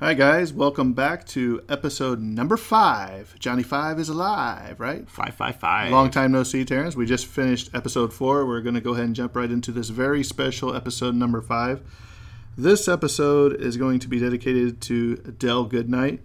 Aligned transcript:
Hi, 0.00 0.14
guys. 0.14 0.50
Welcome 0.50 0.94
back 0.94 1.26
to 1.26 1.60
episode 1.68 2.22
number 2.22 2.56
five. 2.56 3.38
Johnny 3.38 3.62
Five 3.62 3.98
is 3.98 4.08
alive, 4.08 4.80
right? 4.80 5.06
Five 5.10 5.34
five 5.34 5.56
five. 5.56 5.92
Long 5.92 6.10
time 6.10 6.32
no 6.32 6.42
see, 6.42 6.64
Terrence. 6.64 6.96
We 6.96 7.04
just 7.04 7.26
finished 7.26 7.68
episode 7.74 8.10
four. 8.10 8.46
We're 8.46 8.62
going 8.62 8.76
to 8.76 8.80
go 8.80 8.94
ahead 8.94 9.04
and 9.04 9.14
jump 9.14 9.36
right 9.36 9.50
into 9.50 9.72
this 9.72 9.90
very 9.90 10.24
special 10.24 10.74
episode 10.74 11.14
number 11.16 11.42
five. 11.42 11.82
This 12.56 12.88
episode 12.88 13.60
is 13.60 13.76
going 13.76 13.98
to 13.98 14.08
be 14.08 14.18
dedicated 14.18 14.80
to 14.80 15.16
Dell 15.16 15.64
Goodnight. 15.64 16.20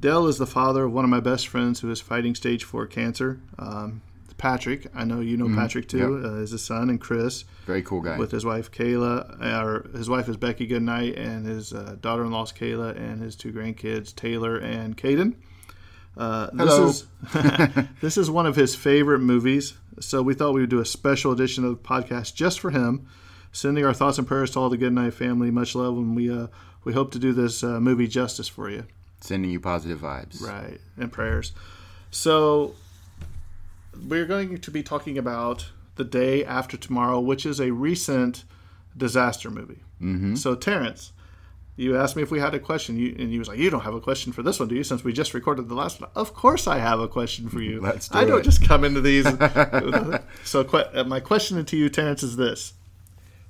Dell 0.00 0.26
is 0.26 0.38
the 0.38 0.46
father 0.46 0.84
of 0.84 0.94
one 0.94 1.04
of 1.04 1.10
my 1.10 1.20
best 1.20 1.48
friends 1.48 1.80
who 1.80 1.90
is 1.90 2.00
fighting 2.00 2.34
stage 2.34 2.64
four 2.64 2.86
cancer. 2.86 3.40
Um, 3.58 4.00
Patrick, 4.38 4.86
I 4.94 5.04
know 5.04 5.20
you 5.20 5.36
know 5.36 5.54
Patrick 5.54 5.88
too, 5.88 6.22
uh, 6.24 6.36
is 6.36 6.52
his 6.52 6.64
son, 6.64 6.88
and 6.88 7.00
Chris 7.00 7.44
Very 7.66 7.82
cool 7.82 8.00
guy. 8.00 8.16
with 8.16 8.30
his 8.30 8.44
wife 8.44 8.70
Kayla. 8.70 9.42
Or 9.42 9.90
his 9.96 10.08
wife 10.08 10.28
is 10.28 10.36
Becky 10.36 10.66
Goodnight, 10.66 11.16
and 11.16 11.44
his 11.44 11.72
uh, 11.72 11.96
daughter-in-law 12.00 12.44
is 12.44 12.52
Kayla, 12.52 12.96
and 12.96 13.20
his 13.20 13.36
two 13.36 13.52
grandkids 13.52 14.14
Taylor 14.14 14.56
and 14.56 14.96
Caden. 14.96 15.34
Uh, 16.16 16.50
this 16.52 16.68
Hello. 16.68 16.86
is 16.88 17.88
this 18.00 18.16
is 18.16 18.30
one 18.30 18.46
of 18.46 18.56
his 18.56 18.74
favorite 18.74 19.20
movies, 19.20 19.74
so 20.00 20.22
we 20.22 20.34
thought 20.34 20.54
we 20.54 20.60
would 20.60 20.70
do 20.70 20.80
a 20.80 20.86
special 20.86 21.32
edition 21.32 21.64
of 21.64 21.70
the 21.70 21.88
podcast 21.88 22.34
just 22.34 22.60
for 22.60 22.70
him. 22.70 23.06
Sending 23.50 23.84
our 23.84 23.94
thoughts 23.94 24.18
and 24.18 24.26
prayers 24.26 24.50
to 24.52 24.60
all 24.60 24.68
the 24.68 24.76
Goodnight 24.76 25.14
family. 25.14 25.50
Much 25.50 25.74
love, 25.74 25.96
and 25.96 26.14
we 26.14 26.30
uh, 26.30 26.46
we 26.84 26.92
hope 26.92 27.10
to 27.12 27.18
do 27.18 27.32
this 27.32 27.64
uh, 27.64 27.80
movie 27.80 28.06
justice 28.06 28.46
for 28.46 28.70
you. 28.70 28.84
Sending 29.20 29.50
you 29.50 29.58
positive 29.58 30.00
vibes. 30.00 30.40
Right, 30.40 30.80
and 30.96 31.10
prayers. 31.12 31.52
So, 32.10 32.74
we're 34.06 34.26
going 34.26 34.58
to 34.58 34.70
be 34.70 34.82
talking 34.82 35.18
about 35.18 35.70
The 35.96 36.04
Day 36.04 36.44
After 36.44 36.76
Tomorrow, 36.76 37.20
which 37.20 37.46
is 37.46 37.60
a 37.60 37.70
recent 37.70 38.44
disaster 38.96 39.50
movie. 39.50 39.82
Mm-hmm. 40.00 40.34
So, 40.36 40.54
Terrence, 40.54 41.12
you 41.76 41.96
asked 41.96 42.16
me 42.16 42.22
if 42.22 42.30
we 42.30 42.40
had 42.40 42.54
a 42.54 42.58
question, 42.58 42.98
you, 42.98 43.14
and 43.18 43.32
you 43.32 43.38
was 43.38 43.48
like, 43.48 43.58
"You 43.58 43.70
don't 43.70 43.82
have 43.82 43.94
a 43.94 44.00
question 44.00 44.32
for 44.32 44.42
this 44.42 44.58
one, 44.58 44.68
do 44.68 44.74
you?" 44.74 44.84
Since 44.84 45.04
we 45.04 45.12
just 45.12 45.34
recorded 45.34 45.68
the 45.68 45.74
last 45.74 46.00
one, 46.00 46.10
of 46.14 46.34
course 46.34 46.66
I 46.66 46.78
have 46.78 47.00
a 47.00 47.08
question 47.08 47.48
for 47.48 47.60
you. 47.60 47.80
Let's 47.80 48.08
do 48.08 48.18
I 48.18 48.24
don't 48.24 48.44
just 48.44 48.66
come 48.66 48.84
into 48.84 49.00
these. 49.00 49.24
so, 50.44 50.64
que- 50.64 50.90
uh, 50.92 51.04
my 51.04 51.20
question 51.20 51.64
to 51.64 51.76
you, 51.76 51.88
Terrence, 51.88 52.22
is 52.22 52.36
this: 52.36 52.74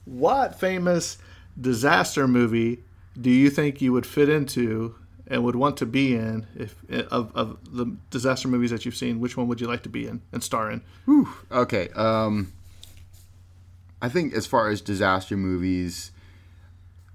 What 0.05 0.59
famous 0.61 1.19
disaster 1.59 2.29
movie 2.29 2.85
do 3.21 3.31
you 3.31 3.51
think 3.51 3.81
you 3.81 3.93
would 3.93 4.07
fit 4.07 4.29
into 4.29 4.95
and 5.29 5.45
would 5.45 5.55
want 5.55 5.77
to 5.77 5.87
be 5.87 6.15
in 6.15 6.47
if 6.57 6.75
of, 7.11 7.31
of 7.35 7.59
the 7.71 7.97
disaster 8.11 8.49
movies 8.49 8.71
that 8.71 8.85
you've 8.85 8.97
seen 8.97 9.21
which 9.21 9.37
one 9.37 9.47
would 9.47 9.61
you 9.61 9.67
like 9.67 9.83
to 9.83 9.89
be 9.89 10.07
in 10.07 10.21
and 10.33 10.43
star 10.43 10.71
in 10.71 10.83
Okay. 11.53 11.89
Um, 11.91 12.53
I 14.01 14.09
think 14.09 14.33
as 14.33 14.47
far 14.47 14.69
as 14.69 14.81
disaster 14.81 15.37
movies 15.37 16.13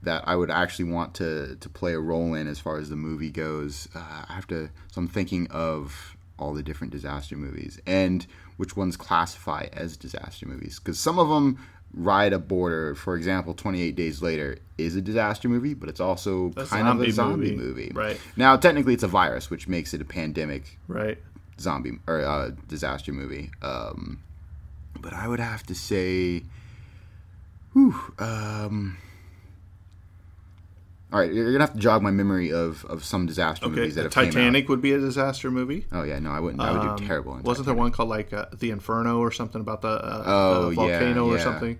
that 0.01 0.23
I 0.27 0.35
would 0.35 0.51
actually 0.51 0.91
want 0.91 1.13
to 1.15 1.55
to 1.55 1.69
play 1.69 1.93
a 1.93 1.99
role 1.99 2.33
in, 2.33 2.47
as 2.47 2.59
far 2.59 2.77
as 2.77 2.89
the 2.89 2.95
movie 2.95 3.29
goes, 3.29 3.87
uh, 3.95 4.25
I 4.27 4.33
have 4.33 4.47
to. 4.47 4.69
So 4.91 4.99
I'm 4.99 5.07
thinking 5.07 5.47
of 5.49 6.15
all 6.37 6.53
the 6.53 6.63
different 6.63 6.91
disaster 6.91 7.37
movies 7.37 7.79
and 7.85 8.25
which 8.57 8.75
ones 8.75 8.97
classify 8.97 9.67
as 9.73 9.95
disaster 9.95 10.47
movies 10.47 10.79
because 10.79 10.99
some 10.99 11.19
of 11.19 11.29
them 11.29 11.57
ride 11.93 12.33
a 12.33 12.39
border. 12.39 12.95
For 12.95 13.15
example, 13.15 13.53
28 13.53 13.95
Days 13.95 14.21
Later 14.21 14.57
is 14.77 14.95
a 14.95 15.01
disaster 15.01 15.47
movie, 15.47 15.73
but 15.73 15.89
it's 15.89 15.99
also 15.99 16.49
kind 16.51 16.87
of 16.87 17.01
a 17.01 17.11
zombie 17.11 17.55
movie. 17.55 17.91
movie. 17.91 17.91
Right. 17.93 18.19
Now, 18.35 18.57
technically, 18.57 18.93
it's 18.93 19.03
a 19.03 19.07
virus, 19.07 19.49
which 19.49 19.67
makes 19.67 19.93
it 19.93 20.01
a 20.01 20.05
pandemic 20.05 20.79
right 20.87 21.17
zombie 21.59 21.99
or 22.07 22.21
uh, 22.21 22.51
disaster 22.67 23.11
movie. 23.11 23.51
Um, 23.61 24.21
but 24.99 25.13
I 25.13 25.27
would 25.27 25.39
have 25.39 25.63
to 25.67 25.75
say, 25.75 26.43
whew, 27.73 27.95
um, 28.19 28.97
all 31.13 31.19
right, 31.19 31.31
you're 31.31 31.45
gonna 31.51 31.63
have 31.63 31.73
to 31.73 31.79
jog 31.79 32.01
my 32.01 32.09
memory 32.11 32.51
of, 32.51 32.83
of 32.85 33.05
some 33.05 33.25
disaster 33.27 33.67
okay 33.67 33.75
movies 33.75 33.95
that 33.95 34.03
have 34.03 34.11
came 34.13 34.25
out. 34.25 34.33
titanic 34.33 34.67
would 34.67 34.81
be 34.81 34.91
a 34.93 34.99
disaster 34.99 35.51
movie 35.51 35.85
Oh 35.91 36.01
yeah, 36.03 36.17
no, 36.19 36.31
I 36.31 36.39
wouldn't. 36.39 36.59
I 36.61 36.71
would 36.71 36.81
Um, 36.81 36.97
do 36.97 37.05
terrible. 37.05 37.39
Wasn't 37.43 37.65
there 37.67 37.75
one 37.75 37.91
called 37.91 38.09
like 38.09 38.33
uh, 38.33 38.47
the 38.57 38.71
inferno 38.71 39.19
or 39.19 39.31
something 39.31 39.61
about 39.61 39.81
the, 39.83 39.89
uh, 39.89 40.23
Oh, 40.25 40.63
the 40.65 40.69
yeah, 40.71 40.75
volcano 40.75 41.27
or 41.29 41.37
something 41.39 41.79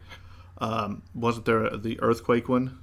um, 0.59 1.01
wasn't 1.15 1.45
there 1.45 1.69
the 1.75 1.99
earthquake 1.99 2.47
one 2.47 2.77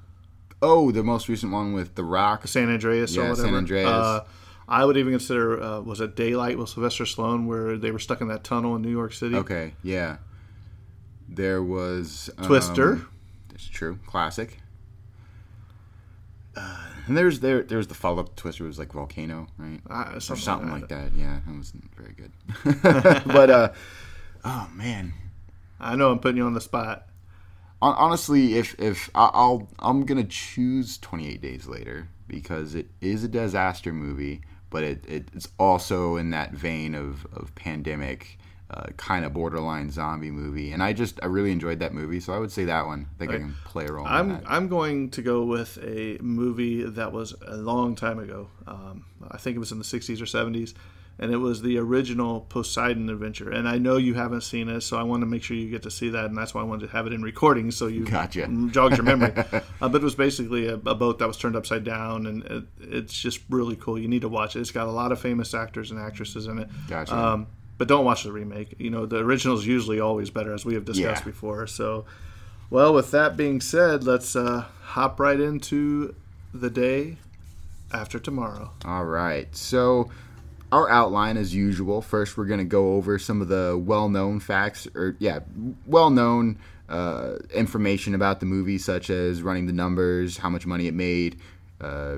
Oh, 0.61 0.91
the 0.91 1.03
most 1.03 1.29
recent 1.29 1.53
one 1.53 1.73
with 1.73 1.95
The 1.95 2.05
Rock. 2.05 2.47
san 2.47 2.69
andreas 2.69 3.17
or 3.17 3.21
Yeah, 3.23 3.31
whatever 3.31 3.47
San 3.49 3.55
Andreas. 3.55 3.89
Uh, 3.89 4.25
I 4.69 4.85
would 4.85 4.97
even 4.97 5.13
consider 5.13 5.63
uh, 5.63 5.81
was 5.81 6.01
it 6.01 6.15
Daylight 6.17 6.59
with 6.59 6.69
Sylvester 6.69 7.05
Stallone 7.05 7.47
where 7.47 7.79
they 7.79 7.91
were 7.93 7.99
stuck 7.99 8.21
in 8.21 8.29
that 8.29 8.45
tunnel 8.45 8.77
in 8.77 8.83
New 8.83 8.91
York 8.91 9.13
City. 9.15 9.37
Okay, 9.37 9.75
yeah. 9.83 10.19
There 11.29 11.63
was 11.63 12.29
um, 12.39 12.47
Twister. 12.47 13.03
That's 13.49 13.67
true, 13.67 13.99
classic. 14.07 14.59
Uh, 16.57 16.87
and 17.07 17.17
there's 17.17 17.41
there 17.41 17.63
there's 17.63 17.87
the 17.87 17.95
follow 17.95 18.21
up 18.21 18.35
to 18.35 18.43
Twister 18.43 18.65
was 18.65 18.79
like 18.79 18.93
Volcano, 18.93 19.47
right? 19.59 19.81
Uh, 19.89 20.15
or 20.17 20.21
something 20.21 20.43
something 20.43 20.71
like 20.71 20.83
like 20.83 20.89
that. 20.91 21.13
Yeah, 21.15 21.41
that 21.47 21.57
wasn't 21.57 21.91
very 21.97 22.13
good. 22.13 22.33
but 23.33 23.51
uh, 23.51 23.73
oh 24.45 24.69
man, 24.75 25.13
I 25.79 25.95
know 25.97 26.11
I'm 26.11 26.19
putting 26.19 26.39
you 26.39 26.45
on 26.47 26.55
the 26.55 26.61
spot. 26.61 27.07
Honestly, 27.83 28.59
if 28.59 28.79
if 28.79 29.09
I- 29.15 29.31
I'll 29.33 29.69
I'm 29.79 30.05
gonna 30.05 30.25
choose 30.25 30.99
28 30.99 31.41
Days 31.41 31.67
Later 31.67 32.09
because 32.29 32.75
it 32.75 32.89
is 33.01 33.25
a 33.25 33.29
disaster 33.29 33.93
movie, 33.93 34.43
but 34.69 34.83
it, 34.83 35.05
it 35.09 35.29
it's 35.33 35.49
also 35.59 36.17
in 36.17 36.31
that 36.31 36.53
vein 36.53 36.95
of 36.95 37.27
of 37.33 37.55
pandemic. 37.55 38.39
Uh, 38.73 38.85
kind 38.97 39.25
of 39.25 39.33
borderline 39.33 39.91
zombie 39.91 40.31
movie, 40.31 40.71
and 40.71 40.81
I 40.81 40.93
just 40.93 41.19
I 41.25 41.27
really 41.27 41.51
enjoyed 41.51 41.81
that 41.81 41.93
movie, 41.93 42.21
so 42.21 42.33
I 42.33 42.39
would 42.39 42.53
say 42.53 42.67
that 42.67 42.87
one. 42.87 43.09
I 43.17 43.19
think 43.19 43.33
I 43.33 43.39
can 43.39 43.57
play 43.65 43.87
a 43.87 43.93
role. 43.93 44.07
I'm 44.07 44.29
that. 44.29 44.45
I'm 44.47 44.69
going 44.69 45.11
to 45.11 45.23
go 45.23 45.43
with 45.43 45.77
a 45.83 46.19
movie 46.21 46.85
that 46.85 47.11
was 47.11 47.35
a 47.45 47.57
long 47.57 47.97
time 47.97 48.21
ago. 48.21 48.49
Um, 48.69 49.07
I 49.29 49.39
think 49.39 49.57
it 49.57 49.59
was 49.59 49.73
in 49.73 49.79
the 49.79 49.85
60s 49.85 50.21
or 50.21 50.25
70s, 50.25 50.75
and 51.19 51.33
it 51.33 51.39
was 51.39 51.63
the 51.63 51.79
original 51.79 52.43
Poseidon 52.43 53.11
Adventure. 53.11 53.51
And 53.51 53.69
I 53.69 53.79
know 53.79 53.97
you 53.97 54.15
haven't 54.15 54.43
seen 54.43 54.69
it, 54.69 54.83
so 54.83 54.97
I 54.97 55.03
want 55.03 55.23
to 55.23 55.27
make 55.27 55.43
sure 55.43 55.57
you 55.57 55.69
get 55.69 55.83
to 55.83 55.91
see 55.91 56.11
that, 56.11 56.27
and 56.27 56.37
that's 56.37 56.55
why 56.55 56.61
I 56.61 56.65
wanted 56.65 56.87
to 56.87 56.93
have 56.93 57.09
it 57.09 57.13
in 57.13 57.23
recording 57.23 57.73
so 57.73 57.89
you 57.89 58.05
Gotcha. 58.05 58.47
jogs 58.71 58.97
your 58.97 59.05
memory. 59.05 59.33
uh, 59.81 59.89
but 59.89 59.97
it 59.97 60.03
was 60.03 60.15
basically 60.15 60.69
a, 60.69 60.75
a 60.75 60.95
boat 60.95 61.19
that 61.19 61.27
was 61.27 61.37
turned 61.37 61.57
upside 61.57 61.83
down, 61.83 62.27
and 62.27 62.45
it, 62.45 62.65
it's 62.81 63.21
just 63.21 63.41
really 63.51 63.75
cool. 63.75 63.99
You 63.99 64.07
need 64.07 64.23
to 64.23 64.29
watch 64.29 64.55
it. 64.55 64.61
It's 64.61 64.71
got 64.71 64.87
a 64.87 64.93
lot 64.93 65.11
of 65.11 65.21
famous 65.21 65.55
actors 65.55 65.91
and 65.91 65.99
actresses 65.99 66.47
in 66.47 66.61
it. 66.61 66.69
Gotcha. 66.89 67.19
Um, 67.19 67.49
but 67.81 67.89
don't 67.89 68.05
watch 68.05 68.25
the 68.25 68.31
remake. 68.31 68.75
You 68.79 68.91
know, 68.91 69.07
the 69.07 69.17
original 69.21 69.57
is 69.57 69.67
usually 69.67 70.01
always 70.01 70.29
better, 70.29 70.53
as 70.53 70.67
we 70.67 70.75
have 70.75 70.85
discussed 70.85 71.23
Yeah. 71.23 71.31
before. 71.31 71.67
So, 71.67 72.05
well, 72.69 72.93
with 72.93 73.11
that 73.13 73.39
being 73.39 73.63
said, 73.63 74.05
let's 74.05 74.37
uh, 74.37 74.67
hop 74.83 75.19
right 75.19 75.41
into 75.41 76.15
the 76.53 76.69
day 76.69 77.17
after 77.91 78.19
tomorrow. 78.19 78.71
All 78.85 79.07
right. 79.07 79.49
So, 79.57 80.11
our 80.71 80.91
outline, 80.91 81.39
as 81.39 81.55
usual, 81.55 82.03
first 82.03 82.37
we're 82.37 82.45
going 82.45 82.59
to 82.59 82.67
go 82.67 82.97
over 82.97 83.19
some 83.19 83.41
of 83.41 83.49
the 83.49 83.81
well 83.83 84.11
known 84.11 84.41
facts, 84.41 84.87
or, 84.95 85.17
yeah, 85.19 85.39
well 85.87 86.11
known 86.11 86.59
uh, 86.91 87.37
information 87.55 88.15
about 88.15 88.41
the 88.41 88.47
movie, 88.47 88.77
such 88.77 89.09
as 89.09 89.41
running 89.41 89.65
the 89.67 89.73
numbers, 89.73 90.37
how 90.37 90.51
much 90.51 90.67
money 90.67 90.87
it 90.87 90.93
made, 90.93 91.39
uh, 91.81 92.17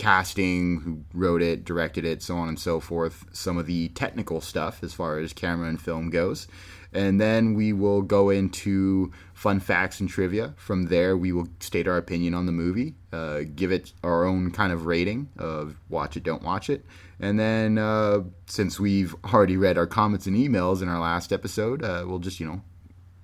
casting, 0.00 0.80
who 0.80 1.04
wrote 1.12 1.42
it, 1.42 1.62
directed 1.62 2.06
it, 2.06 2.22
so 2.22 2.34
on 2.36 2.48
and 2.48 2.58
so 2.58 2.80
forth, 2.80 3.26
some 3.32 3.58
of 3.58 3.66
the 3.66 3.88
technical 3.90 4.40
stuff 4.40 4.82
as 4.82 4.94
far 4.94 5.18
as 5.18 5.34
camera 5.34 5.68
and 5.68 5.78
film 5.78 6.08
goes. 6.08 6.48
And 6.90 7.20
then 7.20 7.52
we 7.52 7.74
will 7.74 8.00
go 8.00 8.30
into 8.30 9.12
fun 9.34 9.60
facts 9.60 10.00
and 10.00 10.08
trivia. 10.08 10.54
From 10.56 10.86
there, 10.86 11.18
we 11.18 11.32
will 11.32 11.48
state 11.60 11.86
our 11.86 11.98
opinion 11.98 12.32
on 12.32 12.46
the 12.46 12.52
movie, 12.52 12.94
uh, 13.12 13.42
give 13.54 13.70
it 13.70 13.92
our 14.02 14.24
own 14.24 14.50
kind 14.50 14.72
of 14.72 14.86
rating 14.86 15.28
of 15.38 15.76
watch 15.90 16.16
it, 16.16 16.22
don't 16.22 16.42
watch 16.42 16.70
it. 16.70 16.84
And 17.20 17.38
then, 17.38 17.76
uh, 17.76 18.22
since 18.46 18.80
we've 18.80 19.14
already 19.26 19.58
read 19.58 19.76
our 19.76 19.86
comments 19.86 20.26
and 20.26 20.34
emails 20.34 20.80
in 20.80 20.88
our 20.88 20.98
last 20.98 21.30
episode, 21.30 21.84
uh, 21.84 22.04
we'll 22.06 22.18
just, 22.20 22.40
you 22.40 22.46
know, 22.46 22.62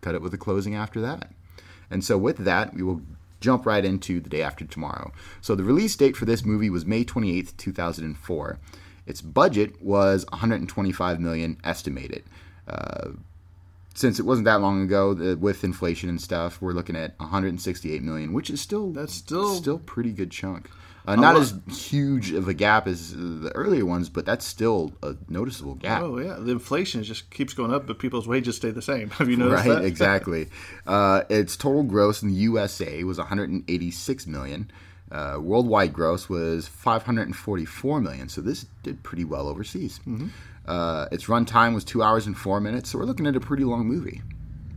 cut 0.02 0.14
it 0.14 0.20
with 0.20 0.34
a 0.34 0.38
closing 0.38 0.74
after 0.74 1.00
that. 1.00 1.32
And 1.90 2.04
so, 2.04 2.18
with 2.18 2.36
that, 2.38 2.74
we 2.74 2.82
will 2.82 3.00
jump 3.46 3.64
right 3.64 3.84
into 3.84 4.20
the 4.20 4.28
day 4.28 4.42
after 4.42 4.64
tomorrow. 4.66 5.12
So, 5.40 5.54
the 5.54 5.62
release 5.64 5.94
date 5.96 6.16
for 6.16 6.24
this 6.26 6.44
movie 6.44 6.68
was 6.68 6.84
May 6.84 7.04
28th, 7.04 7.56
2004. 7.56 8.58
Its 9.06 9.20
budget 9.22 9.80
was 9.80 10.26
125 10.32 11.20
million 11.20 11.56
estimated. 11.62 12.24
Uh, 12.66 13.10
since 13.94 14.18
it 14.18 14.26
wasn't 14.26 14.44
that 14.46 14.60
long 14.60 14.82
ago, 14.82 15.14
the, 15.14 15.36
with 15.36 15.62
inflation 15.64 16.08
and 16.10 16.20
stuff, 16.20 16.60
we're 16.60 16.72
looking 16.72 16.96
at 16.96 17.18
168 17.18 18.02
million, 18.02 18.32
which 18.32 18.50
is 18.50 18.60
still 18.60 18.90
That's 18.90 19.14
still- 19.14 19.54
still 19.54 19.78
pretty 19.78 20.10
good 20.12 20.30
chunk. 20.32 20.68
Uh, 21.06 21.14
not 21.16 21.36
as 21.36 21.54
huge 21.70 22.32
of 22.32 22.48
a 22.48 22.54
gap 22.54 22.86
as 22.88 23.12
the 23.14 23.52
earlier 23.54 23.86
ones, 23.86 24.08
but 24.08 24.26
that's 24.26 24.44
still 24.44 24.92
a 25.02 25.14
noticeable 25.28 25.74
gap. 25.76 26.02
Oh 26.02 26.18
yeah, 26.18 26.34
the 26.38 26.50
inflation 26.52 27.02
just 27.04 27.30
keeps 27.30 27.54
going 27.54 27.72
up, 27.72 27.86
but 27.86 27.98
people's 27.98 28.26
wages 28.26 28.56
stay 28.56 28.70
the 28.72 28.82
same. 28.82 29.10
Have 29.18 29.28
you 29.28 29.36
noticed 29.36 29.66
right 29.66 29.74
that? 29.76 29.84
exactly 29.84 30.48
uh, 30.86 31.22
its 31.28 31.56
total 31.56 31.84
gross 31.84 32.22
in 32.22 32.28
the 32.28 32.34
usa 32.34 33.04
was 33.04 33.18
186 33.18 34.26
million 34.26 34.70
uh, 35.12 35.38
worldwide 35.40 35.92
gross 35.92 36.28
was 36.28 36.66
544 36.66 38.00
million 38.00 38.28
so 38.28 38.40
this 38.40 38.66
did 38.82 39.02
pretty 39.02 39.24
well 39.24 39.46
overseas 39.48 40.00
Mm-hmm. 40.06 40.28
uh, 40.66 41.06
its 41.12 41.26
runtime 41.26 41.74
was 41.74 41.84
two 41.84 42.02
hours 42.02 42.26
and 42.26 42.36
four 42.36 42.60
minutes 42.60 42.90
so 42.90 42.98
we're 42.98 43.04
looking 43.04 43.26
at 43.26 43.36
a 43.36 43.40
pretty 43.40 43.62
long 43.64 43.86
movie 43.86 44.22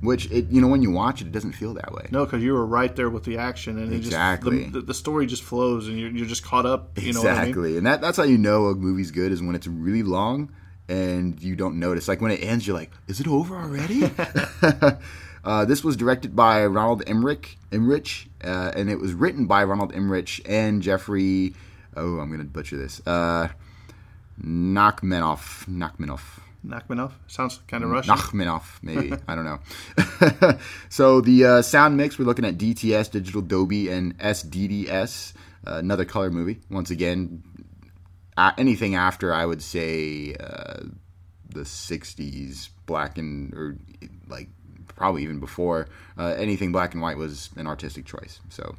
which 0.01 0.31
it 0.31 0.49
you 0.49 0.61
know 0.61 0.67
when 0.67 0.81
you 0.81 0.91
watch 0.91 1.21
it, 1.21 1.27
it 1.27 1.31
doesn't 1.31 1.53
feel 1.53 1.73
that 1.75 1.93
way. 1.93 2.07
No, 2.11 2.25
because 2.25 2.43
you 2.43 2.53
were 2.53 2.65
right 2.65 2.95
there 2.95 3.09
with 3.09 3.23
the 3.23 3.37
action, 3.37 3.77
and 3.77 3.93
exactly 3.93 4.57
it 4.57 4.61
just, 4.61 4.73
the, 4.73 4.81
the, 4.81 4.93
story 4.93 5.25
just 5.25 5.43
flows, 5.43 5.87
and 5.87 5.99
you're, 5.99 6.11
you're 6.11 6.27
just 6.27 6.43
caught 6.43 6.65
up. 6.65 6.97
You 6.97 7.09
exactly, 7.09 7.53
know 7.53 7.61
I 7.61 7.67
mean? 7.67 7.77
and 7.77 7.87
that 7.87 8.01
that's 8.01 8.17
how 8.17 8.23
you 8.23 8.37
know 8.37 8.67
a 8.67 8.75
movie's 8.75 9.11
good 9.11 9.31
is 9.31 9.41
when 9.41 9.55
it's 9.55 9.67
really 9.67 10.03
long 10.03 10.51
and 10.89 11.41
you 11.41 11.55
don't 11.55 11.79
notice. 11.79 12.07
Like 12.07 12.19
when 12.19 12.31
it 12.31 12.43
ends, 12.43 12.67
you're 12.67 12.75
like, 12.75 12.91
"Is 13.07 13.19
it 13.19 13.27
over 13.27 13.55
already?" 13.55 14.11
uh, 15.43 15.65
this 15.65 15.83
was 15.83 15.95
directed 15.95 16.35
by 16.35 16.65
Ronald 16.65 17.03
Emmerich, 17.07 17.57
Emmerich, 17.71 18.27
uh, 18.43 18.71
and 18.75 18.89
it 18.89 18.99
was 18.99 19.13
written 19.13 19.45
by 19.45 19.63
Ronald 19.63 19.93
Emmerich 19.93 20.41
and 20.49 20.81
Jeffrey. 20.81 21.53
Oh, 21.95 22.19
I'm 22.19 22.31
gonna 22.31 22.43
butcher 22.43 22.77
this. 22.77 23.01
Uh, 23.05 23.49
Nachmanoff. 24.43 25.67
Nachmanoff. 25.67 26.39
Nachmanoff 26.65 27.13
sounds 27.27 27.59
kind 27.67 27.83
of 27.83 27.89
Russian. 27.89 28.15
Nachmanoff, 28.15 28.79
maybe 28.81 29.13
I 29.27 29.35
don't 29.35 29.45
know. 29.45 29.59
so 30.89 31.21
the 31.21 31.45
uh, 31.45 31.61
sound 31.61 31.95
mix, 31.97 32.19
we're 32.19 32.25
looking 32.25 32.45
at 32.45 32.57
DTS, 32.57 33.11
Digital 33.11 33.41
Dolby, 33.41 33.89
and 33.89 34.17
SDDS. 34.19 35.33
Uh, 35.65 35.75
another 35.75 36.05
color 36.05 36.29
movie. 36.29 36.59
Once 36.69 36.89
again, 36.89 37.43
anything 38.57 38.95
after 38.95 39.33
I 39.33 39.45
would 39.45 39.61
say 39.61 40.35
uh, 40.39 40.83
the 41.49 41.61
'60s, 41.61 42.69
black 42.85 43.17
and 43.17 43.53
or 43.53 43.77
like 44.27 44.49
probably 44.87 45.23
even 45.23 45.39
before 45.39 45.87
uh, 46.17 46.35
anything 46.37 46.71
black 46.71 46.93
and 46.93 47.01
white 47.01 47.17
was 47.17 47.49
an 47.55 47.67
artistic 47.67 48.05
choice. 48.05 48.39
So. 48.49 48.75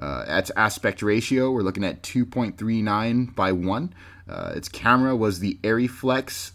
Uh, 0.00 0.24
at 0.26 0.50
aspect 0.56 1.02
ratio, 1.02 1.52
we're 1.52 1.62
looking 1.62 1.84
at 1.84 2.02
2.39 2.02 3.32
by 3.36 3.52
1. 3.52 3.94
Uh, 4.28 4.52
its 4.56 4.68
camera 4.68 5.14
was 5.14 5.38
the 5.38 5.56
Arriflex 5.62 6.50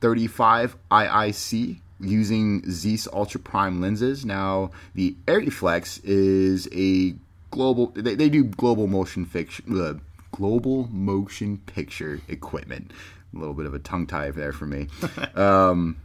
35 0.00 0.76
IIC 0.90 1.80
using 2.00 2.62
Zeiss 2.70 3.06
Ultra 3.12 3.40
Prime 3.40 3.80
lenses. 3.80 4.24
Now, 4.24 4.70
the 4.94 5.16
Arriflex 5.26 6.00
is 6.02 6.68
a 6.72 7.14
global, 7.50 7.88
they, 7.88 8.14
they 8.14 8.28
do 8.28 8.44
global 8.44 8.86
motion 8.86 9.24
fiction, 9.24 9.80
uh, 9.80 9.94
global 10.32 10.88
motion 10.88 11.58
picture 11.58 12.20
equipment. 12.28 12.92
A 13.34 13.38
little 13.38 13.54
bit 13.54 13.66
of 13.66 13.74
a 13.74 13.78
tongue 13.78 14.06
tie 14.06 14.30
there 14.30 14.52
for 14.52 14.66
me. 14.66 14.88
um, 15.34 15.96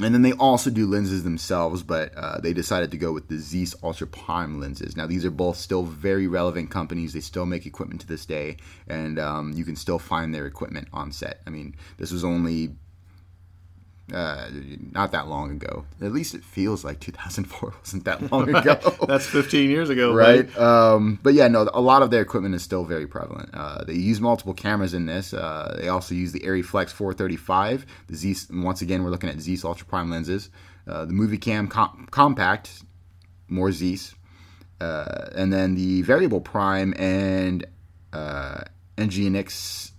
and 0.00 0.14
then 0.14 0.22
they 0.22 0.32
also 0.32 0.70
do 0.70 0.86
lenses 0.86 1.22
themselves, 1.22 1.82
but 1.82 2.14
uh, 2.16 2.40
they 2.40 2.52
decided 2.52 2.90
to 2.90 2.96
go 2.96 3.12
with 3.12 3.28
the 3.28 3.38
Zeiss 3.38 3.74
Ultra 3.82 4.06
Prime 4.06 4.58
lenses. 4.58 4.96
Now, 4.96 5.06
these 5.06 5.24
are 5.24 5.30
both 5.30 5.56
still 5.58 5.82
very 5.82 6.26
relevant 6.26 6.70
companies. 6.70 7.12
They 7.12 7.20
still 7.20 7.46
make 7.46 7.66
equipment 7.66 8.00
to 8.00 8.06
this 8.06 8.26
day, 8.26 8.56
and 8.88 9.18
um, 9.18 9.52
you 9.52 9.64
can 9.64 9.76
still 9.76 9.98
find 9.98 10.34
their 10.34 10.46
equipment 10.46 10.88
on 10.92 11.12
set. 11.12 11.40
I 11.46 11.50
mean, 11.50 11.76
this 11.98 12.10
was 12.10 12.24
only 12.24 12.74
uh, 14.12 14.48
not 14.92 15.12
that 15.12 15.28
long 15.28 15.50
ago. 15.52 15.84
At 16.00 16.12
least 16.12 16.34
it 16.34 16.44
feels 16.44 16.84
like 16.84 17.00
2004 17.00 17.74
wasn't 17.78 18.04
that 18.04 18.30
long 18.32 18.54
ago. 18.54 18.78
That's 19.06 19.26
15 19.26 19.70
years 19.70 19.90
ago, 19.90 20.12
right? 20.14 20.54
Um, 20.58 21.18
but 21.22 21.34
yeah, 21.34 21.48
no, 21.48 21.68
a 21.72 21.80
lot 21.80 22.02
of 22.02 22.10
their 22.10 22.22
equipment 22.22 22.54
is 22.54 22.62
still 22.62 22.84
very 22.84 23.06
prevalent. 23.06 23.50
Uh, 23.54 23.84
they 23.84 23.94
use 23.94 24.20
multiple 24.20 24.54
cameras 24.54 24.94
in 24.94 25.06
this. 25.06 25.32
Uh, 25.32 25.76
they 25.80 25.88
also 25.88 26.14
use 26.14 26.32
the 26.32 26.40
Arriflex 26.40 26.90
435. 26.90 27.86
The 28.08 28.16
Zeiss, 28.16 28.48
once 28.50 28.82
again, 28.82 29.02
we're 29.04 29.10
looking 29.10 29.30
at 29.30 29.40
Zeiss 29.40 29.64
Ultra 29.64 29.86
Prime 29.86 30.10
lenses. 30.10 30.50
Uh, 30.86 31.04
the 31.04 31.12
Movie 31.12 31.38
Cam 31.38 31.68
com- 31.68 32.08
Compact, 32.10 32.82
more 33.48 33.70
Zeiss, 33.70 34.14
uh, 34.80 35.28
and 35.36 35.52
then 35.52 35.76
the 35.76 36.02
Variable 36.02 36.40
Prime 36.40 36.92
and 36.98 37.64
uh, 38.12 38.62
Angenieux 38.98 39.90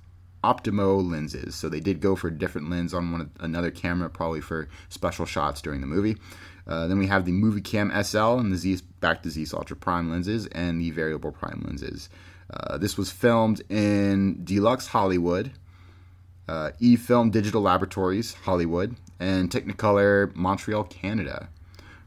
Optimo 0.44 1.10
lenses. 1.10 1.56
So 1.56 1.70
they 1.70 1.80
did 1.80 2.02
go 2.02 2.16
for 2.16 2.28
a 2.28 2.32
different 2.32 2.70
lens 2.70 2.94
on 2.94 3.12
one 3.12 3.32
another 3.40 3.72
camera, 3.72 4.10
probably 4.10 4.42
for 4.42 4.68
special 4.90 5.26
shots 5.26 5.62
during 5.62 5.82
the 5.82 5.88
movie. 5.88 6.18
Uh, 6.66 6.88
then 6.88 6.98
we 6.98 7.08
have 7.08 7.26
the 7.26 7.32
Movie 7.32 7.62
Cam 7.62 7.92
SL 8.04 8.38
and 8.40 8.52
the 8.52 8.58
Zeiss 8.58 8.82
back 8.82 9.24
to 9.24 9.30
Zeiss 9.30 9.54
Ultra 9.54 9.76
Prime 9.76 10.10
lenses 10.10 10.48
and 10.48 10.80
the 10.80 10.92
variable 10.92 11.32
prime 11.32 11.62
lenses. 11.66 12.10
Uh, 12.50 12.78
this 12.78 12.98
was 12.98 13.12
filmed 13.12 13.62
in 13.70 14.44
Deluxe 14.44 14.88
Hollywood, 14.88 15.52
uh, 16.48 16.72
E 16.80 16.96
Film 16.96 17.32
Digital 17.32 17.62
Laboratories 17.62 18.34
Hollywood, 18.46 18.96
and 19.20 19.50
Technicolor 19.50 20.34
Montreal, 20.36 20.84
Canada. 20.86 21.50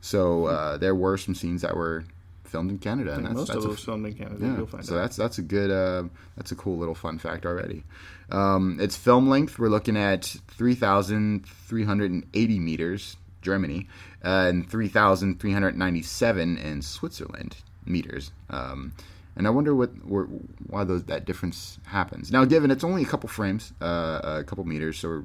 So 0.00 0.46
uh, 0.46 0.76
there 0.76 0.94
were 0.94 1.18
some 1.18 1.34
scenes 1.34 1.62
that 1.62 1.76
were 1.76 2.04
filmed 2.48 2.70
in 2.70 2.78
Canada. 2.78 3.14
And 3.14 3.25
that's, 3.25 3.34
most 3.34 3.48
that's 3.48 3.58
of 3.58 3.70
those 3.70 3.84
filmed 3.84 4.06
in 4.06 4.14
Canada. 4.14 4.37
Yeah, 4.40 4.81
so 4.82 4.94
out. 4.94 5.02
that's 5.02 5.16
that's 5.16 5.38
a 5.38 5.43
good 5.43 5.70
uh, 5.70 6.04
that's 6.37 6.52
a 6.52 6.56
cool 6.56 6.78
little 6.78 6.94
fun 6.94 7.19
fact 7.19 7.46
already. 7.46 7.84
Um, 8.31 8.78
its 8.81 8.96
film 8.96 9.28
length 9.28 9.58
we're 9.58 9.69
looking 9.69 9.96
at 9.96 10.25
three 10.48 10.75
thousand 10.75 11.46
three 11.46 11.84
hundred 11.84 12.10
and 12.10 12.26
eighty 12.34 12.58
meters, 12.58 13.16
Germany, 13.43 13.88
uh, 14.25 14.46
and 14.48 14.69
three 14.69 14.88
thousand 14.88 15.40
three 15.40 15.52
hundred 15.52 15.76
ninety 15.76 16.02
seven 16.02 16.56
in 16.58 16.82
Switzerland 16.82 17.56
meters. 17.84 18.32
Um, 18.50 18.92
and 19.37 19.46
I 19.46 19.50
wonder 19.50 19.75
what 19.75 19.90
why 20.66 20.84
those 20.84 21.04
that 21.04 21.26
difference 21.26 21.78
happens. 21.84 22.32
Now, 22.32 22.44
given 22.44 22.70
it's 22.70 22.84
only 22.84 23.02
a 23.02 23.06
couple 23.06 23.28
frames, 23.28 23.72
uh, 23.81 24.20
a 24.22 24.44
couple 24.44 24.64
meters, 24.64 24.99
so 24.99 25.22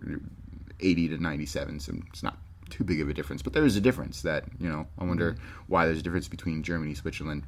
80 0.81 1.09
to 1.09 1.17
97, 1.17 1.79
so 1.79 1.93
it's 2.07 2.23
not 2.23 2.37
too 2.71 2.83
big 2.83 3.01
of 3.01 3.09
a 3.09 3.13
difference. 3.13 3.41
But 3.41 3.53
there 3.53 3.65
is 3.65 3.75
a 3.75 3.81
difference 3.81 4.21
that, 4.23 4.45
you 4.59 4.69
know, 4.69 4.87
I 4.97 5.03
wonder 5.03 5.33
mm-hmm. 5.33 5.43
why 5.67 5.85
there's 5.85 5.99
a 5.99 6.03
difference 6.03 6.27
between 6.27 6.63
Germany, 6.63 6.95
Switzerland. 6.95 7.43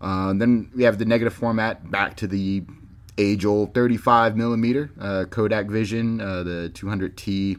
Uh, 0.00 0.32
then 0.34 0.70
we 0.74 0.84
have 0.84 0.98
the 0.98 1.04
negative 1.04 1.34
format 1.34 1.90
back 1.90 2.16
to 2.16 2.26
the 2.26 2.64
age 3.18 3.44
old 3.44 3.74
35 3.74 4.36
millimeter 4.36 4.90
uh, 5.00 5.24
Kodak 5.28 5.66
Vision, 5.66 6.20
uh, 6.20 6.42
the 6.42 6.70
200T 6.74 7.56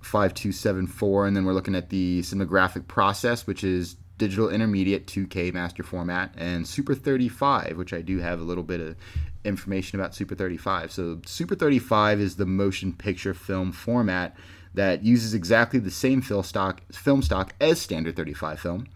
5274. 0.00 1.26
And 1.26 1.36
then 1.36 1.44
we're 1.44 1.52
looking 1.52 1.74
at 1.74 1.90
the 1.90 2.20
cinematographic 2.22 2.88
process, 2.88 3.46
which 3.46 3.62
is 3.62 3.96
digital 4.18 4.50
intermediate 4.50 5.06
2K 5.06 5.52
master 5.54 5.82
format, 5.82 6.34
and 6.36 6.66
Super 6.66 6.94
35, 6.94 7.76
which 7.76 7.92
I 7.92 8.02
do 8.02 8.18
have 8.18 8.40
a 8.40 8.44
little 8.44 8.62
bit 8.62 8.80
of 8.80 8.96
information 9.44 9.98
about 9.98 10.14
Super 10.14 10.34
35. 10.34 10.92
So, 10.92 11.20
Super 11.24 11.54
35 11.54 12.20
is 12.20 12.36
the 12.36 12.46
motion 12.46 12.92
picture 12.92 13.32
film 13.32 13.72
format 13.72 14.36
that 14.74 15.02
uses 15.02 15.34
exactly 15.34 15.80
the 15.80 15.90
same 15.90 16.22
film 16.22 16.42
stock, 16.42 16.80
film 16.92 17.22
stock 17.22 17.54
as 17.60 17.80
standard 17.80 18.16
35 18.16 18.60
film, 18.60 18.86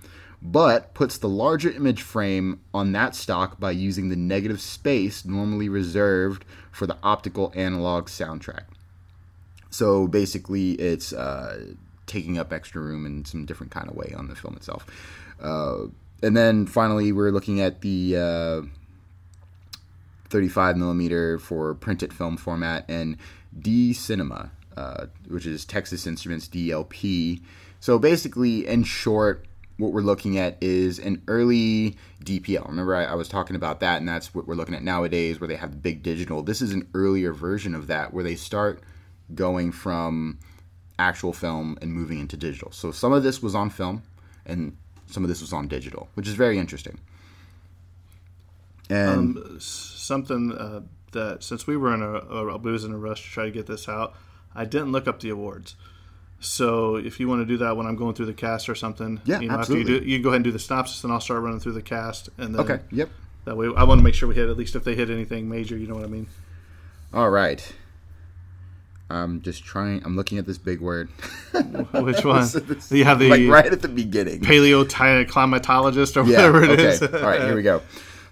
but 0.40 0.94
puts 0.94 1.18
the 1.18 1.28
larger 1.28 1.70
image 1.70 2.02
frame 2.02 2.60
on 2.72 2.92
that 2.92 3.14
stock 3.14 3.58
by 3.58 3.70
using 3.70 4.08
the 4.08 4.16
negative 4.16 4.60
space 4.60 5.24
normally 5.24 5.68
reserved 5.68 6.44
for 6.70 6.86
the 6.86 6.96
optical 7.02 7.52
analog 7.56 8.06
soundtrack. 8.06 8.64
So 9.70 10.06
basically, 10.06 10.72
it's 10.72 11.12
uh, 11.12 11.72
taking 12.06 12.38
up 12.38 12.52
extra 12.52 12.80
room 12.80 13.06
in 13.06 13.24
some 13.24 13.44
different 13.44 13.72
kind 13.72 13.88
of 13.88 13.96
way 13.96 14.14
on 14.16 14.28
the 14.28 14.36
film 14.36 14.54
itself. 14.54 14.86
Uh, 15.40 15.86
and 16.22 16.36
then 16.36 16.66
finally, 16.66 17.10
we're 17.10 17.32
looking 17.32 17.60
at 17.60 17.80
the 17.80 18.16
uh, 18.16 18.62
35 20.28 20.76
millimeter 20.76 21.38
for 21.38 21.74
printed 21.74 22.12
film 22.12 22.36
format 22.36 22.84
and 22.88 23.16
D 23.58 23.92
Cinema 23.92 24.50
uh, 24.76 25.06
which 25.28 25.46
is 25.46 25.64
Texas 25.64 26.06
Instruments 26.06 26.48
DLP. 26.48 27.42
So 27.80 27.98
basically, 27.98 28.66
in 28.66 28.84
short, 28.84 29.46
what 29.76 29.92
we're 29.92 30.02
looking 30.02 30.38
at 30.38 30.56
is 30.60 30.98
an 30.98 31.22
early 31.26 31.96
DPL. 32.24 32.68
Remember, 32.68 32.94
I, 32.94 33.04
I, 33.04 33.14
was 33.14 33.28
talking 33.28 33.56
about 33.56 33.80
that, 33.80 33.98
and 33.98 34.08
that's 34.08 34.34
what 34.34 34.46
we're 34.46 34.54
looking 34.54 34.74
at 34.74 34.82
nowadays, 34.82 35.40
where 35.40 35.48
they 35.48 35.56
have 35.56 35.72
the 35.72 35.76
big 35.76 36.02
digital. 36.02 36.42
This 36.42 36.62
is 36.62 36.72
an 36.72 36.88
earlier 36.94 37.32
version 37.32 37.74
of 37.74 37.88
that, 37.88 38.14
where 38.14 38.24
they 38.24 38.36
start 38.36 38.82
going 39.34 39.72
from 39.72 40.38
actual 40.98 41.32
film 41.32 41.76
and 41.82 41.92
moving 41.92 42.20
into 42.20 42.36
digital. 42.36 42.70
So 42.70 42.92
some 42.92 43.12
of 43.12 43.22
this 43.22 43.42
was 43.42 43.54
on 43.54 43.70
film, 43.70 44.02
and 44.46 44.76
some 45.06 45.24
of 45.24 45.28
this 45.28 45.40
was 45.40 45.52
on 45.52 45.66
digital, 45.66 46.08
which 46.14 46.28
is 46.28 46.34
very 46.34 46.58
interesting. 46.58 47.00
And 48.88 49.36
um, 49.38 49.56
something 49.60 50.52
uh, 50.52 50.82
that 51.12 51.42
since 51.42 51.66
we 51.66 51.76
were 51.76 51.94
in 51.94 52.02
a, 52.02 52.12
a, 52.12 52.56
we 52.58 52.70
was 52.70 52.84
in 52.84 52.92
a 52.92 52.98
rush 52.98 53.24
to 53.24 53.30
try 53.30 53.44
to 53.46 53.50
get 53.50 53.66
this 53.66 53.88
out, 53.88 54.14
I 54.54 54.64
didn't 54.64 54.92
look 54.92 55.08
up 55.08 55.20
the 55.20 55.30
awards. 55.30 55.74
So 56.40 56.96
if 56.96 57.18
you 57.18 57.28
want 57.28 57.40
to 57.40 57.46
do 57.46 57.56
that 57.58 57.76
when 57.76 57.86
I'm 57.86 57.96
going 57.96 58.14
through 58.14 58.26
the 58.26 58.34
cast 58.34 58.68
or 58.68 58.74
something, 58.74 59.20
yeah, 59.24 59.40
you 59.40 59.48
know, 59.48 59.54
absolutely. 59.54 59.82
after 59.82 59.92
you 59.94 60.00
do, 60.00 60.06
you 60.06 60.22
go 60.22 60.28
ahead 60.28 60.36
and 60.36 60.44
do 60.44 60.52
the 60.52 60.58
synopsis, 60.58 61.02
and 61.02 61.12
I'll 61.12 61.20
start 61.20 61.42
running 61.42 61.60
through 61.60 61.72
the 61.72 61.82
cast. 61.82 62.28
And 62.38 62.54
then 62.54 62.60
okay, 62.60 62.80
yep. 62.90 63.08
That 63.46 63.56
way, 63.56 63.66
I 63.76 63.84
want 63.84 63.98
to 63.98 64.02
make 64.02 64.14
sure 64.14 64.28
we 64.28 64.34
hit 64.34 64.48
at 64.48 64.56
least 64.56 64.74
if 64.74 64.84
they 64.84 64.94
hit 64.94 65.10
anything 65.10 65.48
major. 65.48 65.76
You 65.76 65.86
know 65.86 65.94
what 65.94 66.04
I 66.04 66.08
mean? 66.08 66.26
All 67.12 67.30
right. 67.30 67.74
I'm 69.10 69.42
just 69.42 69.64
trying. 69.64 70.02
I'm 70.04 70.16
looking 70.16 70.38
at 70.38 70.46
this 70.46 70.56
big 70.58 70.80
word. 70.80 71.08
Which 71.92 72.24
one? 72.24 72.48
you 72.90 73.04
have 73.04 73.18
the 73.18 73.28
like 73.28 73.48
right 73.48 73.70
at 73.70 73.82
the 73.82 73.88
beginning. 73.88 74.40
Paleoclimatologist 74.40 76.16
or 76.16 76.28
yeah, 76.28 76.38
whatever 76.38 76.64
it 76.64 76.70
okay. 76.70 76.84
is. 76.84 77.02
All 77.02 77.20
right, 77.20 77.42
here 77.42 77.54
we 77.54 77.62
go 77.62 77.82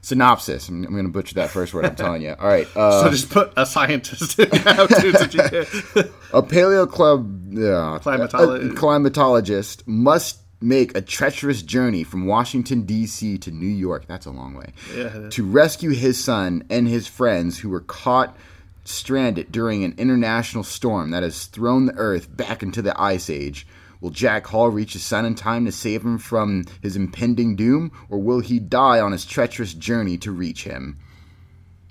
synopsis. 0.02 0.68
I'm, 0.68 0.85
I'm 0.85 0.92
going 0.92 1.06
to 1.06 1.11
butcher 1.11 1.35
that 1.37 1.50
first 1.50 1.73
word. 1.73 1.87
I'm 1.87 1.97
telling 1.97 2.23
you. 2.23 2.35
All 2.38 2.49
right. 2.49 2.66
Uh, 2.82 3.04
so 3.04 3.11
just 3.11 3.30
put 3.30 3.52
a 3.56 3.66
scientist. 3.66 4.38
In 4.38 4.47
A 6.32 6.42
paleo 6.42 6.90
club 6.90 7.21
uh, 7.52 7.99
climatologist. 8.00 8.73
climatologist 8.75 9.87
must 9.87 10.38
make 10.61 10.97
a 10.97 11.02
treacherous 11.02 11.62
journey 11.62 12.02
from 12.02 12.26
Washington 12.26 12.82
D.C. 12.82 13.38
to 13.38 13.50
New 13.50 13.66
York. 13.66 14.06
That's 14.09 14.26
a 14.26 14.30
long 14.30 14.54
way. 14.54 14.73
Yeah, 14.97 15.28
to 15.30 15.44
rescue 15.44 15.90
his 15.90 16.23
son 16.23 16.64
and 16.71 16.88
his 16.88 17.06
friends 17.06 17.59
who 17.59 17.68
were 17.68 17.80
caught 17.80 18.37
stranded 18.85 19.52
during 19.52 19.85
an 19.85 19.94
international 19.99 20.64
storm 20.64 21.11
that 21.11 21.23
has 21.23 21.44
thrown 21.47 21.87
the 21.87 21.94
Earth 21.94 22.35
back 22.35 22.62
into 22.62 22.82
the 22.82 22.99
ice 23.00 23.28
age 23.30 23.66
Will 24.02 24.11
Jack 24.11 24.49
Hall 24.49 24.68
reach 24.68 24.94
his 24.94 25.04
son 25.04 25.25
in 25.25 25.37
time 25.37 25.64
to 25.64 25.71
save 25.71 26.02
him 26.02 26.18
from 26.18 26.64
his 26.82 26.97
impending 26.97 27.54
doom, 27.54 27.92
or 28.11 28.18
will 28.18 28.40
he 28.40 28.59
die 28.59 28.99
on 28.99 29.12
his 29.12 29.25
treacherous 29.25 29.73
journey 29.73 30.18
to 30.18 30.32
reach 30.32 30.64
him? 30.64 30.99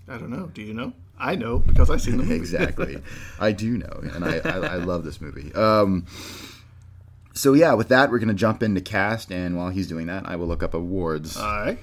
I 0.10 0.18
don't 0.18 0.30
know. 0.30 0.48
Do 0.48 0.62
you 0.62 0.74
know? 0.74 0.92
I 1.18 1.36
know 1.36 1.60
because 1.60 1.90
I've 1.90 2.02
seen 2.02 2.18
the 2.18 2.24
movie. 2.24 2.36
exactly. 2.42 3.02
I 3.40 3.54
do 3.54 3.78
know, 3.78 4.02
and 4.14 4.26
I, 4.26 4.40
I, 4.40 4.58
I 4.58 4.76
love 4.76 5.06
this 5.06 5.22
movie. 5.22 5.54
Um, 5.54 6.06
so 7.34 7.54
yeah, 7.54 7.76
with 7.76 7.88
that, 7.88 8.12
we're 8.12 8.20
gonna 8.20 8.34
jump 8.34 8.62
into 8.62 8.82
cast, 8.82 9.32
and 9.32 9.56
while 9.56 9.70
he's 9.70 9.88
doing 9.88 10.08
that, 10.08 10.28
I 10.28 10.36
will 10.36 10.48
look 10.48 10.64
up 10.64 10.74
awards. 10.74 11.38
All 11.38 11.46
right. 11.46 11.80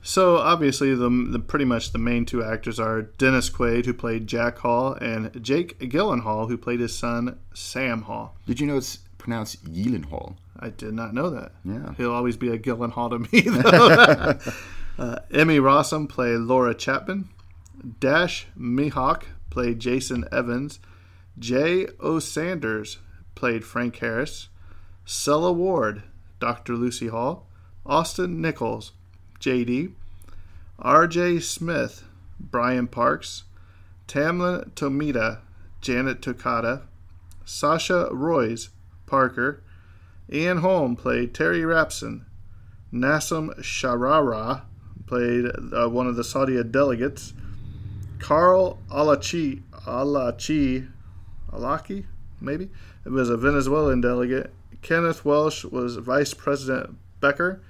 So 0.00 0.38
obviously, 0.38 0.94
the, 0.94 1.10
the 1.10 1.38
pretty 1.40 1.66
much 1.66 1.92
the 1.92 1.98
main 1.98 2.24
two 2.24 2.42
actors 2.42 2.80
are 2.80 3.02
Dennis 3.02 3.50
Quaid, 3.50 3.84
who 3.84 3.92
played 3.92 4.26
Jack 4.26 4.56
Hall, 4.58 4.94
and 4.94 5.42
Jake 5.44 5.78
Gyllenhaal, 5.80 6.48
who 6.48 6.56
played 6.56 6.80
his 6.80 6.96
son 6.96 7.38
Sam 7.52 8.02
Hall. 8.02 8.36
Did 8.46 8.58
you 8.60 8.66
know 8.68 8.78
it's 8.78 9.00
pronounced 9.18 9.64
Gyllenhaal? 9.64 10.36
I 10.58 10.70
did 10.70 10.94
not 10.94 11.14
know 11.14 11.30
that. 11.30 11.52
Yeah. 11.64 11.94
He'll 11.96 12.12
always 12.12 12.36
be 12.36 12.48
a 12.48 12.58
Gyllenhaal 12.58 13.10
to 13.10 13.18
me, 13.18 13.40
though. 13.40 14.38
uh, 15.04 15.18
Emmy 15.32 15.58
Rossum 15.58 16.08
played 16.08 16.38
Laura 16.38 16.74
Chapman. 16.74 17.28
Dash 18.00 18.46
Mihok 18.58 19.24
played 19.50 19.78
Jason 19.78 20.24
Evans. 20.32 20.80
Jay 21.38 21.86
O. 22.00 22.18
Sanders 22.18 22.98
played 23.34 23.64
Frank 23.64 23.96
Harris. 23.98 24.48
Sela 25.06 25.54
Ward, 25.54 26.02
Dr. 26.40 26.74
Lucy 26.74 27.08
Hall. 27.08 27.46
Austin 27.84 28.40
Nichols, 28.40 28.92
JD. 29.40 29.92
Arjay 30.80 31.40
Smith, 31.42 32.04
Brian 32.40 32.86
Parks. 32.86 33.44
Tamlin 34.08 34.70
Tomita, 34.72 35.40
Janet 35.80 36.20
Tokada. 36.20 36.82
Sasha 37.44 38.08
Roiz, 38.10 38.70
Parker. 39.06 39.62
Ian 40.30 40.58
Holm 40.58 40.96
played 40.96 41.34
Terry 41.34 41.60
Rapson. 41.60 42.24
Nassim 42.92 43.56
Sharara 43.60 44.62
played 45.06 45.46
uh, 45.72 45.88
one 45.88 46.06
of 46.06 46.16
the 46.16 46.24
Saudi 46.24 46.62
delegates. 46.64 47.32
Carl 48.18 48.78
Alacchi, 48.90 49.62
Alachi, 49.86 50.88
Alaki, 51.52 52.06
maybe, 52.40 52.70
it 53.04 53.10
was 53.10 53.30
a 53.30 53.36
Venezuelan 53.36 54.00
delegate. 54.00 54.52
Kenneth 54.82 55.24
Welsh 55.24 55.64
was 55.64 55.96
Vice 55.96 56.34
President 56.34 56.96
Becker. 57.20 57.60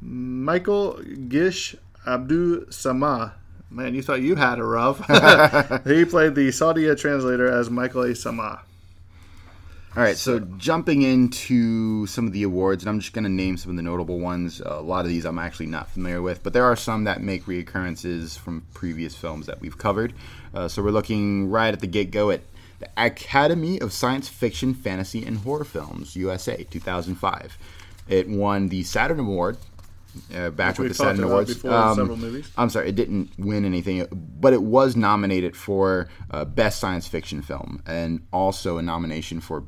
Michael 0.00 1.00
Gish 1.28 1.76
Abdu 2.06 2.70
Sama. 2.70 3.34
Man, 3.70 3.94
you 3.94 4.02
thought 4.02 4.20
you 4.20 4.36
had 4.36 4.58
a 4.58 4.64
rough. 4.64 4.98
he 5.84 6.04
played 6.04 6.34
the 6.34 6.50
Saudi 6.52 6.92
translator 6.94 7.50
as 7.50 7.70
Michael 7.70 8.02
A. 8.02 8.14
Sama. 8.14 8.62
All 9.96 10.02
right, 10.02 10.16
so 10.16 10.40
jumping 10.40 11.02
into 11.02 12.08
some 12.08 12.26
of 12.26 12.32
the 12.32 12.42
awards, 12.42 12.82
and 12.82 12.90
I'm 12.90 12.98
just 12.98 13.12
going 13.12 13.22
to 13.22 13.30
name 13.30 13.56
some 13.56 13.70
of 13.70 13.76
the 13.76 13.82
notable 13.82 14.18
ones. 14.18 14.60
a 14.60 14.80
lot 14.80 15.04
of 15.04 15.08
these 15.08 15.24
I'm 15.24 15.38
actually 15.38 15.66
not 15.66 15.88
familiar 15.88 16.20
with, 16.20 16.42
but 16.42 16.52
there 16.52 16.64
are 16.64 16.74
some 16.74 17.04
that 17.04 17.22
make 17.22 17.44
reoccurrences 17.44 18.36
from 18.36 18.66
previous 18.74 19.14
films 19.14 19.46
that 19.46 19.60
we've 19.60 19.78
covered. 19.78 20.12
Uh, 20.52 20.66
so 20.66 20.82
we're 20.82 20.90
looking 20.90 21.48
right 21.48 21.72
at 21.72 21.78
the 21.78 21.86
get 21.86 22.10
go 22.10 22.30
at 22.30 22.40
the 22.80 22.88
Academy 22.96 23.78
of 23.80 23.92
Science 23.92 24.28
Fiction, 24.28 24.74
Fantasy, 24.74 25.24
and 25.24 25.38
Horror 25.38 25.64
Films, 25.64 26.16
USA, 26.16 26.64
2005. 26.64 27.56
It 28.08 28.28
won 28.28 28.70
the 28.70 28.82
Saturn 28.82 29.20
Award. 29.20 29.58
Uh, 30.32 30.50
back 30.50 30.78
Which 30.78 30.88
with 30.90 30.98
the 30.98 31.04
Saturn 31.04 31.24
Awards. 31.24 31.54
before 31.54 31.72
in 31.90 31.94
several 31.96 32.16
movies. 32.16 32.48
I'm 32.56 32.70
sorry, 32.70 32.88
it 32.88 32.94
didn't 32.94 33.30
win 33.36 33.64
anything, 33.64 34.06
but 34.12 34.52
it 34.52 34.62
was 34.62 34.94
nominated 34.94 35.56
for 35.56 36.08
uh, 36.30 36.44
Best 36.44 36.78
Science 36.78 37.08
Fiction 37.08 37.42
Film 37.42 37.82
and 37.84 38.24
also 38.32 38.78
a 38.78 38.82
nomination 38.82 39.40
for 39.40 39.64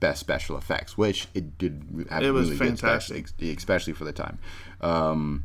Best 0.00 0.20
Special 0.20 0.56
Effects, 0.56 0.98
which 0.98 1.28
it 1.34 1.56
did 1.58 2.06
have 2.10 2.22
It 2.22 2.30
was 2.30 2.50
really 2.50 2.58
fantastic. 2.58 3.28
special- 3.28 3.56
especially 3.56 3.92
for 3.92 4.04
the 4.04 4.12
time. 4.12 4.38
Um, 4.80 5.44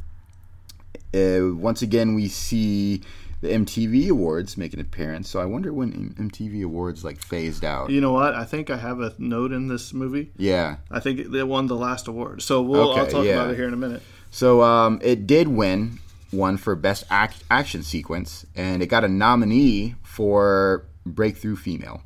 uh, 1.14 1.54
once 1.56 1.82
again, 1.82 2.16
we 2.16 2.28
see 2.28 3.02
the 3.42 3.50
MTV 3.50 4.10
Awards 4.10 4.56
make 4.58 4.74
an 4.74 4.80
appearance. 4.80 5.30
So 5.30 5.40
I 5.42 5.46
wonder 5.46 5.74
when 5.74 6.14
MTV 6.18 6.64
Awards 6.64 7.04
like 7.04 7.18
phased 7.20 7.66
out. 7.66 7.90
You 7.90 8.00
know 8.00 8.14
what? 8.14 8.36
I 8.36 8.46
think 8.46 8.70
I 8.70 8.78
have 8.78 9.00
a 9.00 9.14
note 9.18 9.52
in 9.52 9.68
this 9.68 9.94
movie. 9.94 10.32
Yeah. 10.38 10.78
I 10.92 11.00
think 11.00 11.32
they 11.32 11.44
won 11.44 11.68
the 11.68 11.76
last 11.76 12.08
award. 12.08 12.42
So 12.42 12.62
we'll 12.62 12.94
I'll 12.94 13.08
talk 13.08 13.26
yeah. 13.26 13.34
about 13.34 13.52
it 13.52 13.56
here 13.56 13.68
in 13.68 13.74
a 13.74 13.78
minute. 13.78 14.04
So 14.30 14.62
um, 14.62 15.00
it 15.02 15.26
did 15.28 15.48
win 15.48 16.00
one 16.30 16.56
for 16.58 16.76
best 16.76 17.04
act- 17.10 17.44
action 17.52 17.84
sequence, 17.84 18.46
and 18.56 18.82
it 18.82 18.88
got 18.88 19.04
a 19.04 19.10
nominee 19.10 19.96
for 20.04 20.86
breakthrough 21.06 21.56
female. 21.58 22.02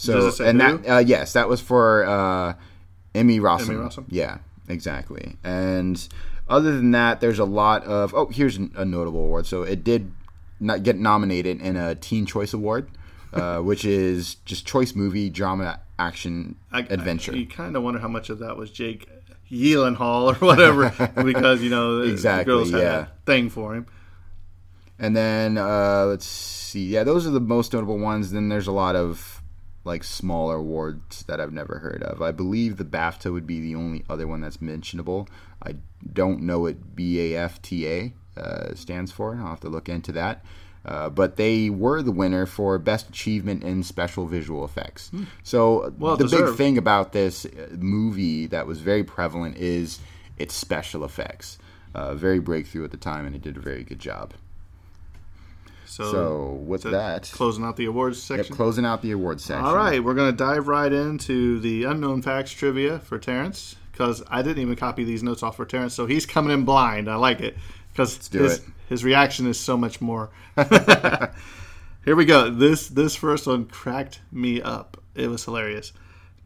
So 0.00 0.14
Does 0.14 0.24
it 0.24 0.36
say 0.38 0.48
and 0.48 0.62
who? 0.62 0.78
that 0.78 0.90
uh, 0.94 0.98
yes, 1.00 1.34
that 1.34 1.46
was 1.46 1.60
for 1.60 2.06
uh, 2.06 2.54
Emmy 3.14 3.38
Rossum. 3.38 3.68
Emmy 3.68 3.74
Rossum? 3.80 4.04
Yeah, 4.08 4.38
exactly. 4.66 5.36
And 5.44 6.08
other 6.48 6.74
than 6.74 6.92
that, 6.92 7.20
there's 7.20 7.38
a 7.38 7.44
lot 7.44 7.84
of 7.84 8.14
oh, 8.14 8.26
here's 8.28 8.56
a 8.56 8.84
notable 8.86 9.20
award. 9.24 9.46
So 9.46 9.62
it 9.62 9.84
did 9.84 10.10
not 10.58 10.84
get 10.84 10.96
nominated 10.96 11.60
in 11.60 11.76
a 11.76 11.94
Teen 11.96 12.24
Choice 12.24 12.54
Award, 12.54 12.88
uh, 13.34 13.58
which 13.60 13.84
is 13.84 14.36
just 14.46 14.66
choice 14.66 14.94
movie 14.94 15.28
drama 15.28 15.80
action 15.98 16.56
I, 16.72 16.80
adventure. 16.80 17.32
I- 17.32 17.36
you 17.36 17.46
kind 17.46 17.76
of 17.76 17.82
wonder 17.82 18.00
how 18.00 18.08
much 18.08 18.30
of 18.30 18.38
that 18.38 18.56
was 18.56 18.70
Jake 18.70 19.06
Gyllenhaal 19.50 20.32
or 20.32 20.34
whatever, 20.46 20.88
because 21.22 21.60
you 21.60 21.68
know 21.68 22.00
Exactly, 22.00 22.44
the 22.44 22.56
girls 22.56 22.70
had 22.70 22.80
yeah. 22.80 23.00
a 23.00 23.06
thing 23.26 23.50
for 23.50 23.74
him. 23.74 23.84
And 24.98 25.14
then 25.14 25.58
uh, 25.58 26.06
let's 26.08 26.24
see. 26.26 26.86
Yeah, 26.86 27.04
those 27.04 27.26
are 27.26 27.30
the 27.30 27.40
most 27.40 27.74
notable 27.74 27.98
ones. 27.98 28.32
Then 28.32 28.48
there's 28.48 28.66
a 28.66 28.72
lot 28.72 28.96
of 28.96 29.39
like 29.84 30.04
smaller 30.04 30.56
awards 30.56 31.22
that 31.24 31.40
I've 31.40 31.52
never 31.52 31.78
heard 31.78 32.02
of. 32.02 32.20
I 32.20 32.32
believe 32.32 32.76
the 32.76 32.84
BAFTA 32.84 33.32
would 33.32 33.46
be 33.46 33.60
the 33.60 33.74
only 33.74 34.04
other 34.10 34.26
one 34.26 34.40
that's 34.40 34.60
mentionable. 34.60 35.28
I 35.62 35.76
don't 36.12 36.42
know 36.42 36.60
what 36.60 36.94
BAFTA 36.96 38.12
uh, 38.36 38.74
stands 38.74 39.10
for. 39.10 39.36
I'll 39.36 39.48
have 39.48 39.60
to 39.60 39.68
look 39.68 39.88
into 39.88 40.12
that. 40.12 40.44
Uh, 40.84 41.10
but 41.10 41.36
they 41.36 41.68
were 41.68 42.00
the 42.02 42.12
winner 42.12 42.46
for 42.46 42.78
best 42.78 43.08
achievement 43.08 43.62
in 43.62 43.82
special 43.82 44.26
visual 44.26 44.64
effects. 44.64 45.10
So 45.42 45.90
Hmm. 45.90 46.02
Well 46.02 46.16
the 46.16 46.26
big 46.26 46.56
thing 46.56 46.78
about 46.78 47.12
this 47.12 47.44
uh, 47.44 47.68
movie 47.78 48.46
that 48.46 48.66
was 48.66 48.80
very 48.80 49.04
prevalent 49.04 49.56
is 49.58 49.98
its 50.38 50.54
special 50.54 51.04
effects. 51.04 51.58
Uh, 51.94 52.14
very 52.14 52.38
breakthrough 52.38 52.84
at 52.84 52.92
the 52.92 52.96
time, 52.96 53.26
and 53.26 53.34
it 53.34 53.42
did 53.42 53.56
a 53.56 53.60
very 53.60 53.82
good 53.82 53.98
job. 53.98 54.32
So, 55.90 56.12
So 56.12 56.52
with 56.64 56.82
so 56.82 56.90
that, 56.90 57.30
closing 57.34 57.64
out 57.64 57.76
the 57.76 57.86
awards 57.86 58.18
yep, 58.30 58.38
section. 58.38 58.54
closing 58.54 58.84
out 58.84 59.02
the 59.02 59.10
awards 59.10 59.44
section. 59.44 59.64
All 59.64 59.74
right, 59.74 60.02
we're 60.02 60.14
going 60.14 60.30
to 60.30 60.36
dive 60.36 60.68
right 60.68 60.92
into 60.92 61.58
the 61.58 61.82
unknown 61.84 62.22
facts 62.22 62.52
trivia 62.52 63.00
for 63.00 63.18
Terrence 63.18 63.74
because 63.90 64.22
I 64.28 64.42
didn't 64.42 64.62
even 64.62 64.76
copy 64.76 65.02
these 65.02 65.24
notes 65.24 65.42
off 65.42 65.56
for 65.56 65.66
Terrence, 65.66 65.92
so 65.92 66.06
he's 66.06 66.26
coming 66.26 66.52
in 66.52 66.64
blind. 66.64 67.10
I 67.10 67.16
like 67.16 67.40
it 67.40 67.56
because 67.92 68.28
his, 68.28 68.58
it. 68.58 68.64
his 68.88 69.02
reaction 69.02 69.48
is 69.48 69.58
so 69.58 69.76
much 69.76 70.00
more. 70.00 70.30
Here 72.04 72.14
we 72.14 72.24
go. 72.24 72.50
This 72.50 72.86
this 72.86 73.16
first 73.16 73.48
one 73.48 73.66
cracked 73.66 74.20
me 74.30 74.62
up. 74.62 75.02
It 75.16 75.26
was 75.26 75.44
hilarious. 75.44 75.92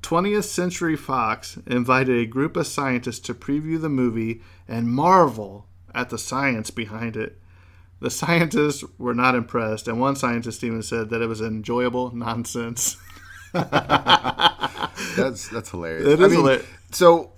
20th 0.00 0.44
Century 0.44 0.96
Fox 0.96 1.58
invited 1.66 2.18
a 2.18 2.26
group 2.26 2.56
of 2.56 2.66
scientists 2.66 3.20
to 3.20 3.34
preview 3.34 3.80
the 3.80 3.90
movie 3.90 4.40
and 4.66 4.88
marvel 4.88 5.66
at 5.94 6.08
the 6.08 6.18
science 6.18 6.70
behind 6.70 7.14
it. 7.14 7.38
The 8.04 8.10
scientists 8.10 8.84
were 8.98 9.14
not 9.14 9.34
impressed, 9.34 9.88
and 9.88 9.98
one 9.98 10.14
scientist 10.14 10.62
even 10.62 10.82
said 10.82 11.08
that 11.08 11.22
it 11.22 11.26
was 11.26 11.40
enjoyable 11.40 12.14
nonsense. 12.14 12.98
That's 13.54 15.48
that's 15.48 15.70
hilarious. 15.70 16.06
It 16.08 16.20
I 16.20 16.26
mean, 16.26 16.32
hilarious. 16.32 16.66
So 16.90 17.32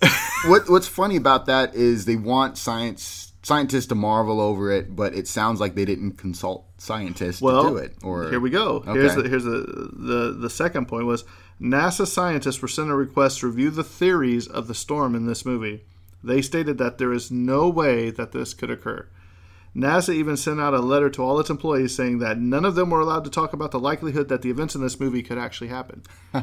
what 0.45 0.69
what's 0.69 0.89
funny 0.89 1.15
about 1.15 1.45
that 1.45 1.73
is 1.73 2.03
they 2.03 2.17
want 2.17 2.57
science 2.57 3.31
scientists 3.43 3.85
to 3.85 3.95
marvel 3.95 4.41
over 4.41 4.69
it, 4.69 4.93
but 4.93 5.13
it 5.15 5.29
sounds 5.29 5.61
like 5.61 5.75
they 5.75 5.85
didn't 5.85 6.17
consult 6.17 6.65
scientists 6.79 7.41
well, 7.41 7.63
to 7.63 7.69
do 7.69 7.77
it. 7.77 7.93
Or 8.03 8.29
here 8.29 8.41
we 8.41 8.49
go. 8.49 8.83
Okay. 8.85 8.91
Here's 8.91 9.15
the 9.15 9.29
here's 9.29 9.45
the, 9.45 9.89
the 9.93 10.35
the 10.37 10.49
second 10.49 10.89
point 10.89 11.05
was 11.05 11.23
NASA 11.61 12.05
scientists 12.05 12.61
were 12.61 12.67
sent 12.67 12.89
a 12.89 12.95
request 12.95 13.39
to 13.39 13.47
review 13.47 13.69
the 13.69 13.85
theories 13.85 14.47
of 14.47 14.67
the 14.67 14.75
storm 14.75 15.15
in 15.15 15.27
this 15.27 15.45
movie. 15.45 15.85
They 16.21 16.41
stated 16.41 16.77
that 16.79 16.97
there 16.97 17.13
is 17.13 17.31
no 17.31 17.69
way 17.69 18.09
that 18.09 18.33
this 18.33 18.53
could 18.53 18.69
occur. 18.69 19.07
NASA 19.77 20.11
even 20.11 20.35
sent 20.35 20.59
out 20.59 20.73
a 20.73 20.79
letter 20.79 21.07
to 21.11 21.21
all 21.21 21.39
its 21.39 21.51
employees 21.51 21.95
saying 21.95 22.17
that 22.17 22.39
none 22.39 22.65
of 22.65 22.73
them 22.73 22.89
were 22.89 22.99
allowed 22.99 23.23
to 23.25 23.29
talk 23.29 23.53
about 23.53 23.69
the 23.69 23.79
likelihood 23.79 24.27
that 24.29 24.41
the 24.41 24.49
events 24.49 24.73
in 24.73 24.81
this 24.81 24.99
movie 24.99 25.21
could 25.21 25.37
actually 25.37 25.67
happen. 25.67 26.01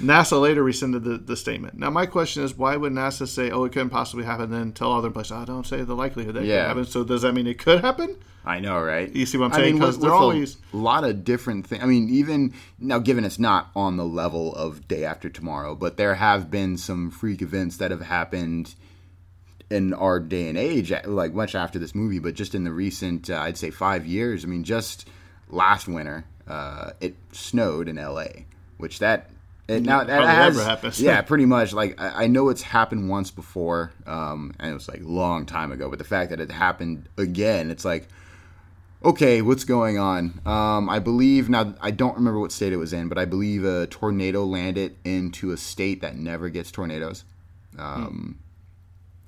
NASA 0.00 0.40
later 0.40 0.64
rescinded 0.64 1.04
the, 1.04 1.18
the 1.18 1.36
statement. 1.36 1.78
Now, 1.78 1.90
my 1.90 2.04
question 2.04 2.42
is, 2.42 2.56
why 2.56 2.76
would 2.76 2.92
NASA 2.92 3.28
say, 3.28 3.50
"Oh, 3.50 3.64
it 3.64 3.72
couldn't 3.72 3.90
possibly 3.90 4.24
happen," 4.24 4.50
then 4.50 4.72
tell 4.72 4.92
other 4.92 5.10
places, 5.10 5.32
"I 5.32 5.42
oh, 5.42 5.44
don't 5.44 5.66
say 5.66 5.82
the 5.82 5.94
likelihood 5.94 6.34
that 6.34 6.42
it 6.42 6.48
could 6.48 6.66
happen." 6.66 6.84
So, 6.84 7.04
does 7.04 7.22
that 7.22 7.32
mean 7.32 7.46
it 7.46 7.58
could 7.58 7.80
happen? 7.80 8.16
I 8.44 8.58
know, 8.58 8.82
right? 8.82 9.14
You 9.14 9.24
see 9.24 9.38
what 9.38 9.52
I'm 9.52 9.60
saying? 9.60 9.74
Because 9.78 10.00
they're 10.00 10.10
with 10.10 10.56
a 10.72 10.76
lot 10.76 11.04
of 11.04 11.22
different 11.22 11.68
things. 11.68 11.80
I 11.80 11.86
mean, 11.86 12.08
even 12.08 12.54
now, 12.78 12.98
given 12.98 13.24
it's 13.24 13.38
not 13.38 13.70
on 13.76 13.96
the 13.96 14.04
level 14.04 14.52
of 14.56 14.88
Day 14.88 15.04
After 15.04 15.28
Tomorrow, 15.28 15.76
but 15.76 15.96
there 15.96 16.16
have 16.16 16.50
been 16.50 16.76
some 16.76 17.12
freak 17.12 17.40
events 17.40 17.76
that 17.76 17.92
have 17.92 18.02
happened 18.02 18.74
in 19.72 19.94
our 19.94 20.20
day 20.20 20.48
and 20.48 20.58
age, 20.58 20.92
like 21.06 21.32
much 21.32 21.54
after 21.54 21.78
this 21.78 21.94
movie, 21.94 22.18
but 22.18 22.34
just 22.34 22.54
in 22.54 22.64
the 22.64 22.72
recent, 22.72 23.30
uh, 23.30 23.38
I'd 23.38 23.56
say, 23.56 23.70
five 23.70 24.06
years. 24.06 24.44
I 24.44 24.48
mean, 24.48 24.64
just 24.64 25.08
last 25.48 25.88
winter, 25.88 26.24
uh, 26.46 26.90
it 27.00 27.16
snowed 27.32 27.88
in 27.88 27.96
L.A., 27.98 28.46
which 28.76 28.98
that 28.98 29.30
It, 29.68 29.82
now 29.82 30.04
that 30.04 30.22
has, 30.22 30.62
happens. 30.62 31.00
yeah, 31.00 31.22
pretty 31.22 31.46
much. 31.46 31.72
Like 31.72 32.00
I, 32.00 32.24
I 32.24 32.26
know 32.26 32.50
it's 32.50 32.62
happened 32.62 33.08
once 33.08 33.30
before, 33.30 33.92
um, 34.06 34.52
and 34.58 34.70
it 34.70 34.74
was 34.74 34.88
like 34.88 35.00
a 35.00 35.08
long 35.08 35.46
time 35.46 35.72
ago. 35.72 35.88
But 35.88 35.98
the 35.98 36.04
fact 36.04 36.30
that 36.30 36.40
it 36.40 36.50
happened 36.50 37.08
again, 37.16 37.70
it's 37.70 37.84
like, 37.84 38.08
okay, 39.02 39.40
what's 39.40 39.64
going 39.64 39.98
on? 39.98 40.40
Um, 40.44 40.90
I 40.90 40.98
believe 40.98 41.48
now. 41.48 41.74
I 41.80 41.92
don't 41.92 42.16
remember 42.16 42.40
what 42.40 42.52
state 42.52 42.74
it 42.74 42.76
was 42.76 42.92
in, 42.92 43.08
but 43.08 43.16
I 43.16 43.24
believe 43.24 43.64
a 43.64 43.86
tornado 43.86 44.44
landed 44.44 44.96
into 45.04 45.52
a 45.52 45.56
state 45.56 46.02
that 46.02 46.16
never 46.16 46.50
gets 46.50 46.70
tornadoes. 46.70 47.24
Um, 47.78 48.38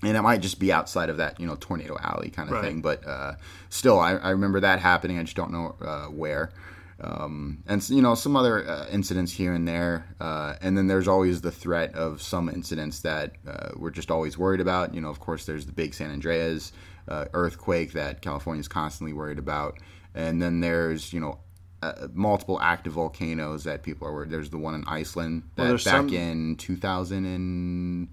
and 0.07 0.17
it 0.17 0.23
might 0.23 0.41
just 0.41 0.59
be 0.59 0.73
outside 0.73 1.09
of 1.11 1.17
that, 1.19 1.39
you 1.41 1.47
know, 1.47 1.57
tornado 1.57 1.97
alley 2.03 2.31
kind 2.31 2.49
of 2.49 2.55
Right. 2.57 2.65
thing. 2.65 2.81
But 2.83 3.07
uh, 3.07 3.35
still, 3.69 3.99
I, 4.01 4.13
I 4.15 4.31
remember 4.31 4.61
that 4.61 4.79
happening. 4.81 5.19
I 5.19 5.23
just 5.23 5.37
don't 5.37 5.53
know 5.53 5.75
uh, 5.81 6.07
where. 6.07 6.53
Um, 7.01 7.63
and 7.67 7.87
you 7.91 8.01
know 8.01 8.15
some 8.15 8.37
other 8.37 8.67
uh, 8.69 8.87
incidents 8.91 9.33
here 9.33 9.53
and 9.53 9.67
there, 9.67 10.07
uh, 10.21 10.55
and 10.63 10.79
then 10.79 10.87
there's 10.87 11.09
always 11.09 11.41
the 11.41 11.51
threat 11.51 11.93
of 11.95 12.23
some 12.23 12.49
incidents 12.49 13.01
that 13.01 13.33
uh, 13.47 13.71
we're 13.77 13.91
just 13.91 14.11
always 14.13 14.39
worried 14.39 14.61
about. 14.61 14.95
You 14.95 15.01
know, 15.01 15.09
of 15.11 15.19
course, 15.19 15.45
there's 15.45 15.67
the 15.67 15.73
big 15.73 15.93
San 15.93 16.13
Andreas 16.13 16.73
uh, 17.09 17.25
earthquake 17.35 17.93
that 17.95 18.23
California's 18.23 18.69
constantly 18.69 19.13
worried 19.13 19.41
about, 19.41 19.79
and 20.15 20.41
then 20.41 20.61
there's 20.61 21.13
you 21.13 21.19
know 21.19 21.41
uh, 21.83 22.07
multiple 22.15 22.61
active 22.61 22.93
volcanoes 22.93 23.65
that 23.65 23.83
people 23.83 24.07
are 24.07 24.13
worried. 24.13 24.31
There's 24.31 24.51
the 24.51 24.59
one 24.59 24.77
in 24.77 24.85
Iceland 24.87 25.43
that 25.57 25.65
there's 25.67 25.85
back 25.85 25.97
some- 25.97 26.09
in 26.15 26.55
2000 26.57 27.27
and 27.27 28.09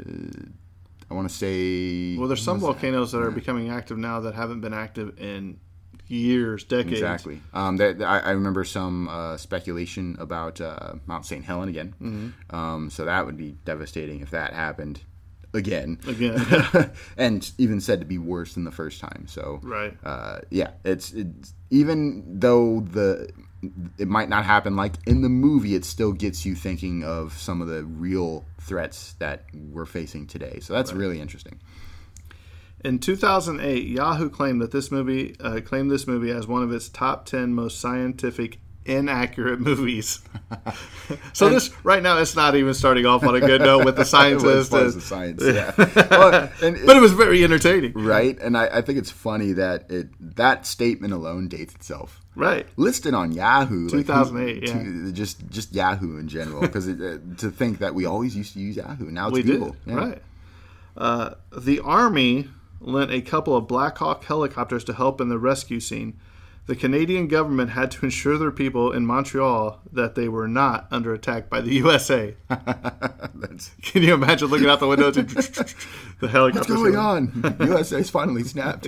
uh, 0.00 0.48
I 1.12 1.14
want 1.14 1.28
to 1.28 1.34
say 1.34 2.16
Well, 2.16 2.26
there's 2.28 2.42
some 2.42 2.58
that? 2.58 2.64
volcanoes 2.66 3.12
that 3.12 3.20
are 3.20 3.30
becoming 3.30 3.68
active 3.68 3.98
now 3.98 4.20
that 4.20 4.34
haven't 4.34 4.62
been 4.62 4.72
active 4.72 5.18
in 5.20 5.60
years, 6.08 6.64
decades. 6.64 6.92
Exactly. 6.92 7.40
Um, 7.52 7.76
there, 7.76 7.92
there- 7.92 8.08
I, 8.08 8.20
I 8.20 8.30
remember 8.30 8.64
some 8.64 9.08
uh, 9.08 9.36
speculation 9.36 10.16
about 10.18 10.60
uh, 10.60 10.94
Mount 11.06 11.26
St. 11.26 11.44
Helen 11.44 11.68
again. 11.68 11.94
Mm-hmm. 12.00 12.56
Um, 12.56 12.88
so 12.90 13.04
that 13.04 13.26
would 13.26 13.36
be 13.36 13.52
devastating 13.66 14.20
if 14.20 14.30
that 14.30 14.54
happened 14.54 15.00
again. 15.52 15.98
Again. 16.08 16.90
and 17.18 17.50
even 17.58 17.80
said 17.82 18.00
to 18.00 18.06
be 18.06 18.16
worse 18.18 18.54
than 18.54 18.64
the 18.64 18.70
first 18.72 19.00
time. 19.00 19.26
So 19.28 19.60
Right. 19.62 19.94
uh, 20.02 20.40
yeah, 20.50 20.70
it's, 20.84 21.12
it's 21.12 21.52
even 21.68 22.40
though 22.40 22.80
the 22.80 23.30
it 23.98 24.08
might 24.08 24.28
not 24.28 24.44
happen 24.44 24.76
like 24.76 24.94
in 25.06 25.22
the 25.22 25.28
movie, 25.28 25.74
it 25.74 25.84
still 25.84 26.12
gets 26.12 26.44
you 26.44 26.54
thinking 26.54 27.04
of 27.04 27.32
some 27.34 27.62
of 27.62 27.68
the 27.68 27.84
real 27.84 28.44
threats 28.60 29.14
that 29.18 29.44
we're 29.54 29.86
facing 29.86 30.26
today. 30.26 30.58
So 30.60 30.72
that's 30.72 30.92
really 30.92 31.20
interesting. 31.20 31.60
In 32.84 32.98
2008, 32.98 33.86
Yahoo 33.86 34.28
claimed 34.28 34.60
that 34.60 34.72
this 34.72 34.90
movie 34.90 35.36
uh, 35.38 35.60
claimed 35.60 35.90
this 35.90 36.08
movie 36.08 36.32
as 36.32 36.48
one 36.48 36.64
of 36.64 36.72
its 36.72 36.88
top 36.88 37.26
10 37.26 37.54
most 37.54 37.78
scientific 37.78 38.58
inaccurate 38.84 39.60
movies. 39.68 40.20
so 41.32 41.48
this 41.48 41.70
right 41.84 42.02
now 42.02 42.18
it's 42.18 42.36
not 42.36 42.54
even 42.54 42.74
starting 42.74 43.06
off 43.06 43.22
on 43.24 43.34
a 43.34 43.40
good 43.40 43.60
note 43.60 43.84
with 43.84 43.96
the 43.96 44.02
It 44.44 44.44
as 44.44 44.72
and- 44.72 44.92
the 44.94 45.00
science, 45.00 45.42
yeah. 45.44 45.72
Well, 46.10 46.50
and 46.62 46.78
but 46.86 46.96
it 46.96 47.00
was 47.00 47.12
very 47.12 47.42
entertaining. 47.44 47.92
right? 47.94 48.38
And 48.40 48.56
I, 48.56 48.66
I 48.78 48.82
think 48.82 48.98
it's 48.98 49.10
funny 49.10 49.52
that 49.52 49.90
it 49.90 50.08
that 50.36 50.66
statement 50.66 51.12
alone 51.12 51.48
dates 51.48 51.74
itself. 51.74 52.20
Right. 52.34 52.66
Listed 52.76 53.12
on 53.12 53.32
Yahoo, 53.32 53.88
like, 53.88 54.06
2008, 54.06 54.62
yeah. 54.62 54.72
to- 54.72 55.12
just 55.12 55.48
just 55.50 55.74
Yahoo 55.74 56.18
in 56.18 56.28
general, 56.28 56.60
because 56.62 56.88
uh, 56.88 57.18
to 57.38 57.50
think 57.50 57.78
that 57.78 57.94
we 57.94 58.06
always 58.06 58.34
used 58.36 58.54
to 58.54 58.60
use 58.60 58.76
Yahoo, 58.76 59.10
now 59.10 59.28
it's 59.28 59.34
We 59.34 59.42
Google. 59.42 59.76
Yeah. 59.86 59.94
Right. 59.94 60.22
Uh, 60.96 61.34
the 61.56 61.80
Army 61.80 62.48
lent 62.80 63.10
a 63.10 63.20
couple 63.22 63.56
of 63.56 63.66
Black 63.66 63.96
Hawk 63.98 64.24
helicopters 64.24 64.84
to 64.84 64.92
help 64.92 65.20
in 65.20 65.28
the 65.28 65.38
rescue 65.38 65.80
scene. 65.80 66.18
The 66.66 66.76
Canadian 66.76 67.26
government 67.26 67.70
had 67.70 67.90
to 67.92 68.04
ensure 68.04 68.38
their 68.38 68.52
people 68.52 68.92
in 68.92 69.04
Montreal 69.04 69.80
that 69.92 70.14
they 70.14 70.28
were 70.28 70.46
not 70.46 70.86
under 70.92 71.12
attack 71.12 71.50
by 71.50 71.60
the 71.60 71.72
USA. 71.74 72.36
Can 73.82 74.02
you 74.02 74.14
imagine 74.14 74.48
looking 74.48 74.68
out 74.68 74.80
the 74.80 74.86
window 74.86 75.10
to 75.10 75.22
the 75.22 76.28
helicopter? 76.28 76.74
what's 76.74 76.82
going 76.82 76.96
on. 76.96 77.56
USA's 77.60 78.10
finally 78.10 78.44
snapped. 78.44 78.86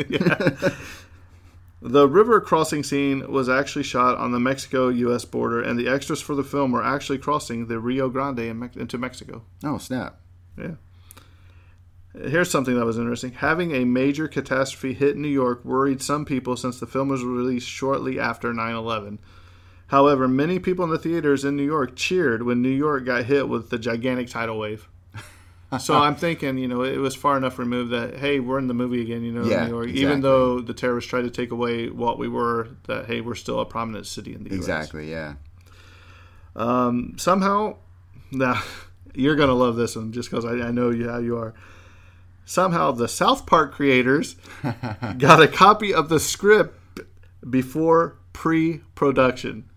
The 1.82 2.08
river 2.08 2.40
crossing 2.40 2.82
scene 2.82 3.30
was 3.30 3.48
actually 3.50 3.82
shot 3.82 4.16
on 4.16 4.32
the 4.32 4.40
Mexico 4.40 4.88
US 4.88 5.26
border, 5.26 5.60
and 5.60 5.78
the 5.78 5.86
extras 5.86 6.22
for 6.22 6.34
the 6.34 6.42
film 6.42 6.72
were 6.72 6.82
actually 6.82 7.18
crossing 7.18 7.66
the 7.66 7.78
Rio 7.78 8.08
Grande 8.08 8.38
in 8.38 8.58
Mex- 8.58 8.76
into 8.76 8.96
Mexico. 8.96 9.42
Oh 9.62 9.76
snap! 9.76 10.18
Yeah. 10.56 10.76
Here's 12.14 12.50
something 12.50 12.76
that 12.78 12.84
was 12.84 12.96
interesting. 12.96 13.32
Having 13.32 13.72
a 13.74 13.84
major 13.84 14.28
catastrophe 14.28 14.94
hit 14.94 15.16
New 15.16 15.28
York 15.28 15.64
worried 15.64 16.00
some 16.00 16.24
people 16.24 16.56
since 16.56 16.78
the 16.78 16.86
film 16.86 17.08
was 17.08 17.24
released 17.24 17.68
shortly 17.68 18.20
after 18.20 18.52
9 18.54 18.74
11. 18.74 19.18
However, 19.88 20.28
many 20.28 20.58
people 20.58 20.84
in 20.84 20.90
the 20.90 20.98
theaters 20.98 21.44
in 21.44 21.56
New 21.56 21.64
York 21.64 21.96
cheered 21.96 22.42
when 22.44 22.62
New 22.62 22.68
York 22.70 23.04
got 23.04 23.24
hit 23.24 23.48
with 23.48 23.70
the 23.70 23.78
gigantic 23.78 24.28
tidal 24.28 24.58
wave. 24.58 24.88
so 25.80 25.94
I'm 26.02 26.14
thinking, 26.14 26.56
you 26.56 26.68
know, 26.68 26.82
it 26.84 26.98
was 26.98 27.16
far 27.16 27.36
enough 27.36 27.58
removed 27.58 27.90
that, 27.90 28.16
hey, 28.16 28.38
we're 28.38 28.58
in 28.58 28.68
the 28.68 28.74
movie 28.74 29.02
again, 29.02 29.22
you 29.24 29.32
know, 29.32 29.44
Yeah, 29.44 29.64
New 29.64 29.70
York. 29.72 29.84
exactly. 29.88 30.02
Even 30.02 30.20
though 30.20 30.60
the 30.60 30.72
terrorists 30.72 31.10
tried 31.10 31.22
to 31.22 31.30
take 31.30 31.50
away 31.50 31.90
what 31.90 32.18
we 32.18 32.28
were, 32.28 32.68
that, 32.86 33.06
hey, 33.06 33.20
we're 33.22 33.34
still 33.34 33.58
a 33.60 33.66
prominent 33.66 34.06
city 34.06 34.34
in 34.34 34.44
the 34.44 34.50
US. 34.50 34.56
Exactly. 34.56 35.10
Yeah. 35.10 35.34
Um, 36.56 37.14
somehow, 37.16 37.76
now 38.30 38.62
you're 39.14 39.36
gonna 39.36 39.54
love 39.54 39.76
this 39.76 39.96
one 39.96 40.12
just 40.12 40.30
because 40.30 40.44
I, 40.44 40.52
I 40.68 40.70
know 40.70 40.90
you 40.90 41.08
how 41.08 41.18
you 41.18 41.36
are. 41.36 41.54
Somehow, 42.44 42.92
the 42.92 43.08
South 43.08 43.46
Park 43.46 43.72
creators 43.72 44.36
got 45.18 45.42
a 45.42 45.48
copy 45.48 45.94
of 45.94 46.08
the 46.08 46.20
script 46.20 47.00
before 47.48 48.18
pre-production. 48.32 49.68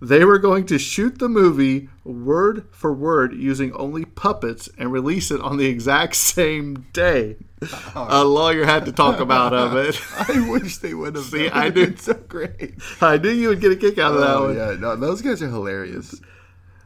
They 0.00 0.24
were 0.24 0.38
going 0.38 0.66
to 0.66 0.78
shoot 0.78 1.18
the 1.18 1.28
movie 1.30 1.88
word 2.04 2.66
for 2.72 2.92
word 2.92 3.32
using 3.32 3.72
only 3.72 4.04
puppets 4.04 4.68
and 4.76 4.92
release 4.92 5.30
it 5.30 5.40
on 5.40 5.56
the 5.56 5.64
exact 5.66 6.16
same 6.16 6.86
day. 6.92 7.36
A 7.62 7.68
oh. 7.96 8.28
lawyer 8.28 8.66
had 8.66 8.84
to 8.84 8.92
talk 8.92 9.20
about 9.20 9.54
of 9.54 9.74
it. 9.76 9.98
I 10.28 10.50
wish 10.50 10.78
they 10.78 10.92
would 10.92 11.14
have. 11.16 11.24
See, 11.24 11.44
That 11.48 11.56
I 11.56 11.68
knew- 11.70 11.96
so 11.96 12.12
great. 12.14 12.74
I 13.00 13.16
knew 13.16 13.30
you 13.30 13.48
would 13.48 13.60
get 13.60 13.72
a 13.72 13.76
kick 13.76 13.96
out 13.98 14.12
of 14.12 14.20
that 14.20 14.36
Oh 14.36 14.46
one. 14.48 14.56
yeah, 14.56 14.76
no, 14.78 14.94
those 14.96 15.22
guys 15.22 15.42
are 15.42 15.48
hilarious. 15.48 16.20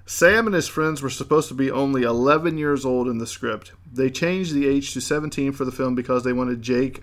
Sam 0.09 0.47
and 0.47 0.55
his 0.55 0.69
friends 0.69 1.03
were 1.03 1.11
supposed 1.11 1.49
to 1.49 1.55
be 1.55 1.71
only 1.71 2.03
11 2.03 2.57
years 2.57 2.87
old 2.87 3.09
in 3.09 3.19
the 3.19 3.27
script. 3.27 3.73
They 3.93 4.09
changed 4.09 4.55
the 4.55 4.67
age 4.67 4.95
to 4.95 5.03
17 5.03 5.53
for 5.53 5.67
the 5.67 5.71
film 5.71 5.95
because 5.95 6.25
they 6.25 6.33
wanted 6.33 6.63
Jake, 6.63 7.03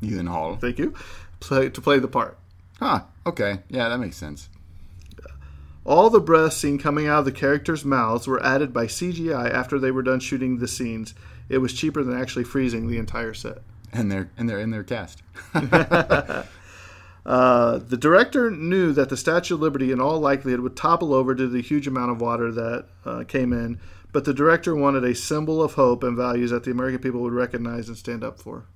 Hall. 0.00 0.54
thank 0.54 0.78
you, 0.78 0.94
play, 1.40 1.68
to 1.68 1.80
play 1.80 1.98
the 1.98 2.06
part. 2.06 2.38
Huh. 2.78 3.02
Okay. 3.26 3.58
Yeah, 3.68 3.88
that 3.88 3.98
makes 3.98 4.16
sense. 4.16 4.48
All 5.84 6.10
the 6.10 6.20
breaths 6.20 6.56
seen 6.56 6.78
coming 6.78 7.08
out 7.08 7.18
of 7.18 7.24
the 7.24 7.32
characters' 7.32 7.84
mouths 7.84 8.28
were 8.28 8.40
added 8.40 8.72
by 8.72 8.86
CGI 8.86 9.50
after 9.50 9.80
they 9.80 9.90
were 9.90 10.02
done 10.02 10.20
shooting 10.20 10.58
the 10.58 10.68
scenes. 10.68 11.14
It 11.48 11.58
was 11.58 11.72
cheaper 11.72 12.04
than 12.04 12.16
actually 12.16 12.44
freezing 12.44 12.86
the 12.86 12.98
entire 12.98 13.34
set. 13.34 13.62
And 13.92 14.12
they're 14.12 14.30
and 14.38 14.48
they're 14.48 14.60
in 14.60 14.70
their 14.70 14.84
cast. 14.84 15.22
Uh, 17.24 17.78
the 17.78 17.96
director 17.96 18.50
knew 18.50 18.92
that 18.92 19.08
the 19.08 19.16
Statue 19.16 19.54
of 19.54 19.60
Liberty, 19.60 19.92
in 19.92 20.00
all 20.00 20.18
likelihood, 20.18 20.60
would 20.60 20.76
topple 20.76 21.14
over 21.14 21.34
due 21.34 21.46
to 21.46 21.52
the 21.52 21.62
huge 21.62 21.86
amount 21.86 22.10
of 22.10 22.20
water 22.20 22.50
that 22.50 22.86
uh, 23.04 23.24
came 23.24 23.52
in, 23.52 23.78
but 24.12 24.24
the 24.24 24.34
director 24.34 24.74
wanted 24.74 25.04
a 25.04 25.14
symbol 25.14 25.62
of 25.62 25.74
hope 25.74 26.02
and 26.02 26.16
values 26.16 26.50
that 26.50 26.64
the 26.64 26.70
American 26.72 27.00
people 27.00 27.20
would 27.22 27.32
recognize 27.32 27.88
and 27.88 27.96
stand 27.96 28.24
up 28.24 28.40
for. 28.40 28.66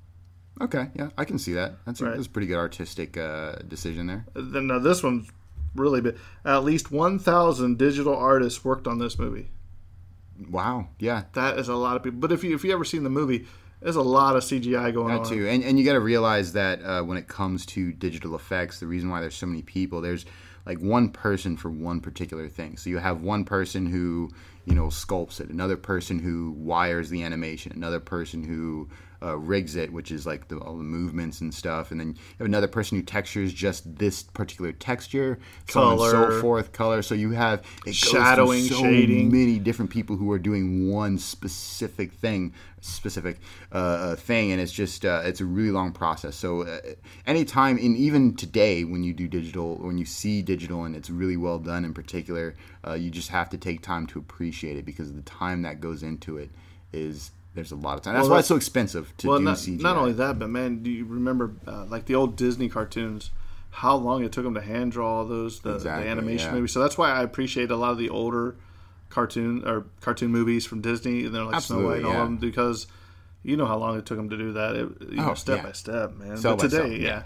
Okay. 0.61 0.89
Yeah, 0.95 1.11
I 1.19 1.25
can 1.25 1.39
see 1.39 1.53
that. 1.55 1.75
That's 1.85 2.01
a, 2.01 2.05
Right. 2.05 2.15
that's 2.15 2.29
a 2.29 2.31
pretty 2.31 2.47
good 2.47 2.57
artistic 2.57 3.17
uh, 3.19 3.57
decision 3.69 4.07
there. 4.07 4.25
then 4.35 4.69
now 4.69 4.79
this 4.79 5.03
one's 5.03 5.29
really 5.75 6.01
big. 6.01 6.17
At 6.45 6.65
least 6.65 6.91
1,000 6.91 7.77
digital 7.77 8.17
artists 8.17 8.65
worked 8.65 8.87
on 8.87 8.99
this 8.99 9.19
movie. 9.19 9.51
Wow. 10.51 10.89
Yeah. 10.99 11.25
That 11.35 11.59
is 11.59 11.69
a 11.69 11.75
lot 11.75 11.97
of 11.97 12.03
people. 12.03 12.21
But 12.21 12.33
if 12.33 12.45
you 12.45 12.55
if 12.55 12.63
you 12.65 12.73
ever 12.73 12.85
seen 12.85 13.05
the 13.05 13.11
movie, 13.11 13.47
there's 13.81 13.97
a 13.97 14.03
lot 14.03 14.37
of 14.37 14.43
CGI 14.43 14.93
going 14.93 15.09
That 15.15 15.21
on. 15.21 15.29
too, 15.29 15.47
and 15.49 15.63
and 15.63 15.79
you 15.79 15.85
got 15.85 15.95
to 15.95 16.01
realize 16.01 16.53
that 16.55 16.83
uh, 16.83 17.03
when 17.03 17.19
it 17.19 17.29
comes 17.29 17.67
to 17.67 17.93
digital 17.93 18.35
effects, 18.35 18.81
the 18.81 18.87
reason 18.87 19.11
why 19.11 19.21
there's 19.21 19.35
so 19.37 19.47
many 19.47 19.63
people, 19.63 20.01
there's 20.01 20.25
like 20.65 20.79
one 20.79 21.11
person 21.11 21.57
for 21.57 21.71
one 21.71 22.01
particular 22.01 22.49
thing. 22.49 22.77
So 22.77 22.91
you 22.91 22.99
have 22.99 23.23
one 23.23 23.45
person 23.45 23.87
who 23.87 24.31
you 24.65 24.75
know 24.75 24.87
sculpts 24.87 25.41
it, 25.41 25.51
another 25.51 25.77
person 25.77 26.19
who 26.19 26.53
wires 26.53 27.11
the 27.11 27.23
animation, 27.23 27.73
another 27.73 28.01
person 28.01 28.43
who 28.43 28.89
uh, 29.23 29.37
rigs 29.37 29.77
it, 29.77 29.93
which 29.93 30.11
is 30.11 30.27
like 30.27 30.49
the, 30.49 30.59
all 30.59 30.77
the 30.77 30.85
movements 30.85 31.41
and 31.41 31.53
stuff, 31.55 31.91
and 31.91 32.01
then 32.01 32.09
you 32.09 32.37
have 32.39 32.47
another 32.47 32.69
person 32.69 32.99
who 32.99 33.05
textures 33.05 33.53
just 33.53 33.99
this 33.99 34.23
particular 34.23 34.73
texture, 34.73 35.39
so 35.69 35.81
Color. 35.81 36.11
so 36.11 36.41
forth, 36.41 36.73
color. 36.73 37.03
So 37.03 37.15
you 37.15 37.31
have 37.33 37.63
Shadowing, 37.91 38.65
so 38.65 38.81
shading. 38.81 39.31
many 39.31 39.59
different 39.59 39.91
people 39.91 40.17
who 40.17 40.31
are 40.33 40.39
doing 40.39 40.91
one 40.91 41.19
specific 41.19 42.13
thing, 42.13 42.53
specific 42.81 43.39
uh, 43.73 43.77
uh, 43.77 44.17
thing, 44.17 44.53
and 44.53 44.61
it's 44.61 44.73
just 44.73 45.05
uh, 45.05 45.23
it's 45.25 45.41
a 45.41 45.45
really 45.45 45.71
long 45.71 45.93
process. 45.93 46.37
So 46.37 46.63
uh, 46.63 46.81
anytime, 47.27 47.79
and 47.79 47.97
even 47.97 48.35
today, 48.37 48.85
when 48.85 49.03
you 49.03 49.13
do 49.13 49.29
digital, 49.29 49.77
when 49.77 49.99
you 49.99 50.05
see 50.05 50.43
digital, 50.43 50.85
and 50.85 50.95
it's 50.95 51.11
really 51.11 51.37
well 51.37 51.59
done, 51.59 51.85
in 51.85 51.95
particular, 51.95 52.55
uh, 52.87 52.95
you 52.95 53.11
just 53.11 53.31
have 53.31 53.49
to 53.51 53.59
take 53.59 53.83
time 53.83 54.07
to 54.09 54.19
appreciate 54.19 54.77
it 54.77 54.85
because 54.85 55.13
the 55.13 55.23
time 55.23 55.63
that 55.63 55.81
goes 55.81 56.03
into 56.03 56.37
it 56.37 56.51
is 56.93 57.31
there's 57.57 57.73
a 57.73 57.77
lot 57.77 57.97
of 57.99 58.03
time. 58.03 58.15
That's 58.15 58.25
Well, 58.25 58.33
why 58.35 58.39
it's 58.39 58.49
so 58.49 58.55
expensive 58.57 59.13
to 59.19 59.29
well, 59.29 59.39
do 59.39 59.45
not, 59.45 59.57
CGI. 59.57 59.81
not 59.81 59.97
only 59.97 60.13
that, 60.13 60.39
but 60.39 60.49
man, 60.49 60.83
do 60.85 60.91
you 60.91 61.05
remember 61.05 61.53
uh, 61.67 61.87
like 61.87 62.05
the 62.07 62.15
old 62.15 62.37
Disney 62.37 62.69
cartoons? 62.69 63.31
How 63.71 63.97
long 63.97 64.25
it 64.25 64.33
took 64.33 64.45
them 64.45 64.55
to 64.55 64.61
hand 64.61 64.93
draw 64.93 65.19
all 65.19 65.25
those 65.27 65.61
the, 65.61 65.75
Exactly, 65.75 66.05
the 66.05 66.11
animation 66.11 66.49
yeah. 66.51 66.55
movies. 66.55 66.73
So 66.73 66.81
that's 66.81 66.97
why 66.97 67.11
I 67.11 67.23
appreciate 67.23 67.71
a 67.71 67.77
lot 67.77 67.91
of 67.91 67.99
the 67.99 68.09
older 68.09 68.57
cartoon 69.11 69.67
or 69.67 69.87
cartoon 70.01 70.31
movies 70.31 70.65
from 70.65 70.81
Disney, 70.81 71.25
and 71.27 71.35
they're 71.35 71.45
like 71.45 71.61
Snow 71.63 71.85
White 71.87 71.97
and 71.99 72.07
all 72.07 72.13
of 72.13 72.19
them 72.19 72.37
because 72.39 72.87
you 73.43 73.57
know 73.57 73.67
how 73.67 73.77
long 73.77 73.99
it 73.99 74.07
took 74.07 74.17
them 74.17 74.31
to 74.31 74.37
do 74.37 74.53
that. 74.53 74.77
It, 74.77 74.89
you 75.11 75.17
know, 75.17 75.31
Oh, 75.31 75.35
step 75.35 75.59
yeah. 75.59 75.63
by 75.65 75.73
step, 75.73 76.15
man. 76.17 76.37
Cell 76.37 76.57
but 76.57 76.71
today, 76.71 76.77
cell, 76.77 76.87
yeah. 76.93 76.99
yeah. 77.09 77.23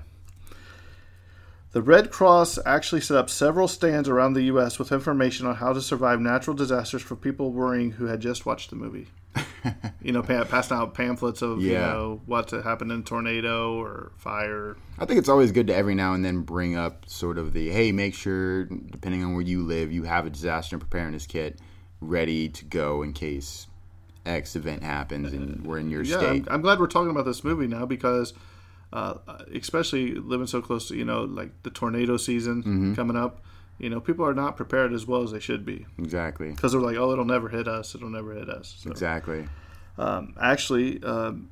The 1.73 1.83
Red 1.83 2.11
Cross 2.11 2.59
actually 2.67 3.01
set 3.01 3.17
up 3.17 3.31
several 3.31 3.69
stands 3.69 4.09
around 4.09 4.33
the 4.33 4.43
U.S. 4.45 4.79
with 4.79 4.91
information 4.91 5.47
on 5.47 5.57
how 5.57 5.73
to 5.73 5.81
survive 5.81 6.21
natural 6.21 6.57
disasters 6.57 7.01
for 7.03 7.15
people 7.15 7.53
worrying 7.53 7.93
who 7.93 8.07
had 8.07 8.21
just 8.21 8.45
watched 8.45 8.71
the 8.71 8.77
movie. 8.77 9.07
you 10.03 10.13
know, 10.13 10.23
pa- 10.23 10.45
passing 10.45 10.77
out 10.77 10.95
pamphlets 10.95 11.43
of 11.43 11.61
you 11.63 11.73
Yeah. 11.73 11.81
know 11.93 12.21
what 12.27 12.51
happened 12.51 12.91
in 12.93 13.05
tornado 13.05 13.75
or 13.81 14.13
fire. 14.17 14.77
I 14.99 15.05
think 15.05 15.19
it's 15.19 15.29
always 15.29 15.53
good 15.53 15.67
to 15.69 15.75
every 15.75 15.95
now 15.95 16.15
and 16.15 16.25
then 16.25 16.41
bring 16.43 16.77
up 16.77 17.09
sort 17.09 17.39
of 17.39 17.53
the 17.53 17.69
hey, 17.71 17.93
make 17.93 18.15
sure 18.15 18.65
depending 18.65 19.23
on 19.25 19.35
where 19.35 19.43
you 19.43 19.63
live, 19.63 19.93
you 19.93 20.05
have 20.05 20.27
a 20.27 20.31
disaster 20.31 20.79
preparedness 20.79 21.27
kit 21.27 21.59
ready 22.01 22.49
to 22.49 22.65
go 22.65 23.03
in 23.03 23.13
case 23.13 23.67
X 24.27 24.57
event 24.57 24.83
happens 24.83 25.33
and 25.33 25.67
we're 25.67 25.79
in 25.79 25.91
your 25.91 26.03
Yeah, 26.03 26.19
I'm. 26.19 26.47
I'm 26.51 26.61
glad 26.63 26.79
we're 26.81 26.87
talking 26.87 27.11
about 27.11 27.25
this 27.25 27.43
movie 27.45 27.67
now 27.67 27.87
because, 27.87 28.33
uh, 28.93 29.15
especially 29.55 30.15
living 30.15 30.47
so 30.47 30.61
close 30.61 30.89
to 30.89 30.97
you 30.97 31.05
know 31.05 31.23
like 31.25 31.51
the 31.63 31.71
tornado 31.71 32.17
season 32.17 32.63
Mm-hmm. 32.63 32.95
coming 32.95 33.17
up, 33.17 33.41
you 33.81 33.91
know 33.91 34.01
people 34.01 34.25
are 34.27 34.35
not 34.35 34.57
prepared 34.57 34.93
as 34.93 35.07
well 35.07 35.23
as 35.23 35.33
they 35.33 35.41
should 35.41 35.65
be 35.67 35.87
Exactly. 35.99 36.51
because 36.51 36.73
they're 36.73 36.81
like, 36.81 36.97
oh, 36.97 37.13
it'll 37.13 37.25
never 37.25 37.49
hit 37.49 37.67
us, 37.67 37.95
it'll 37.95 38.11
never 38.11 38.35
hit 38.35 38.49
us. 38.49 38.77
So, 38.79 38.91
Exactly. 38.91 39.49
um, 39.99 40.35
actually, 40.41 41.03
um, 41.03 41.49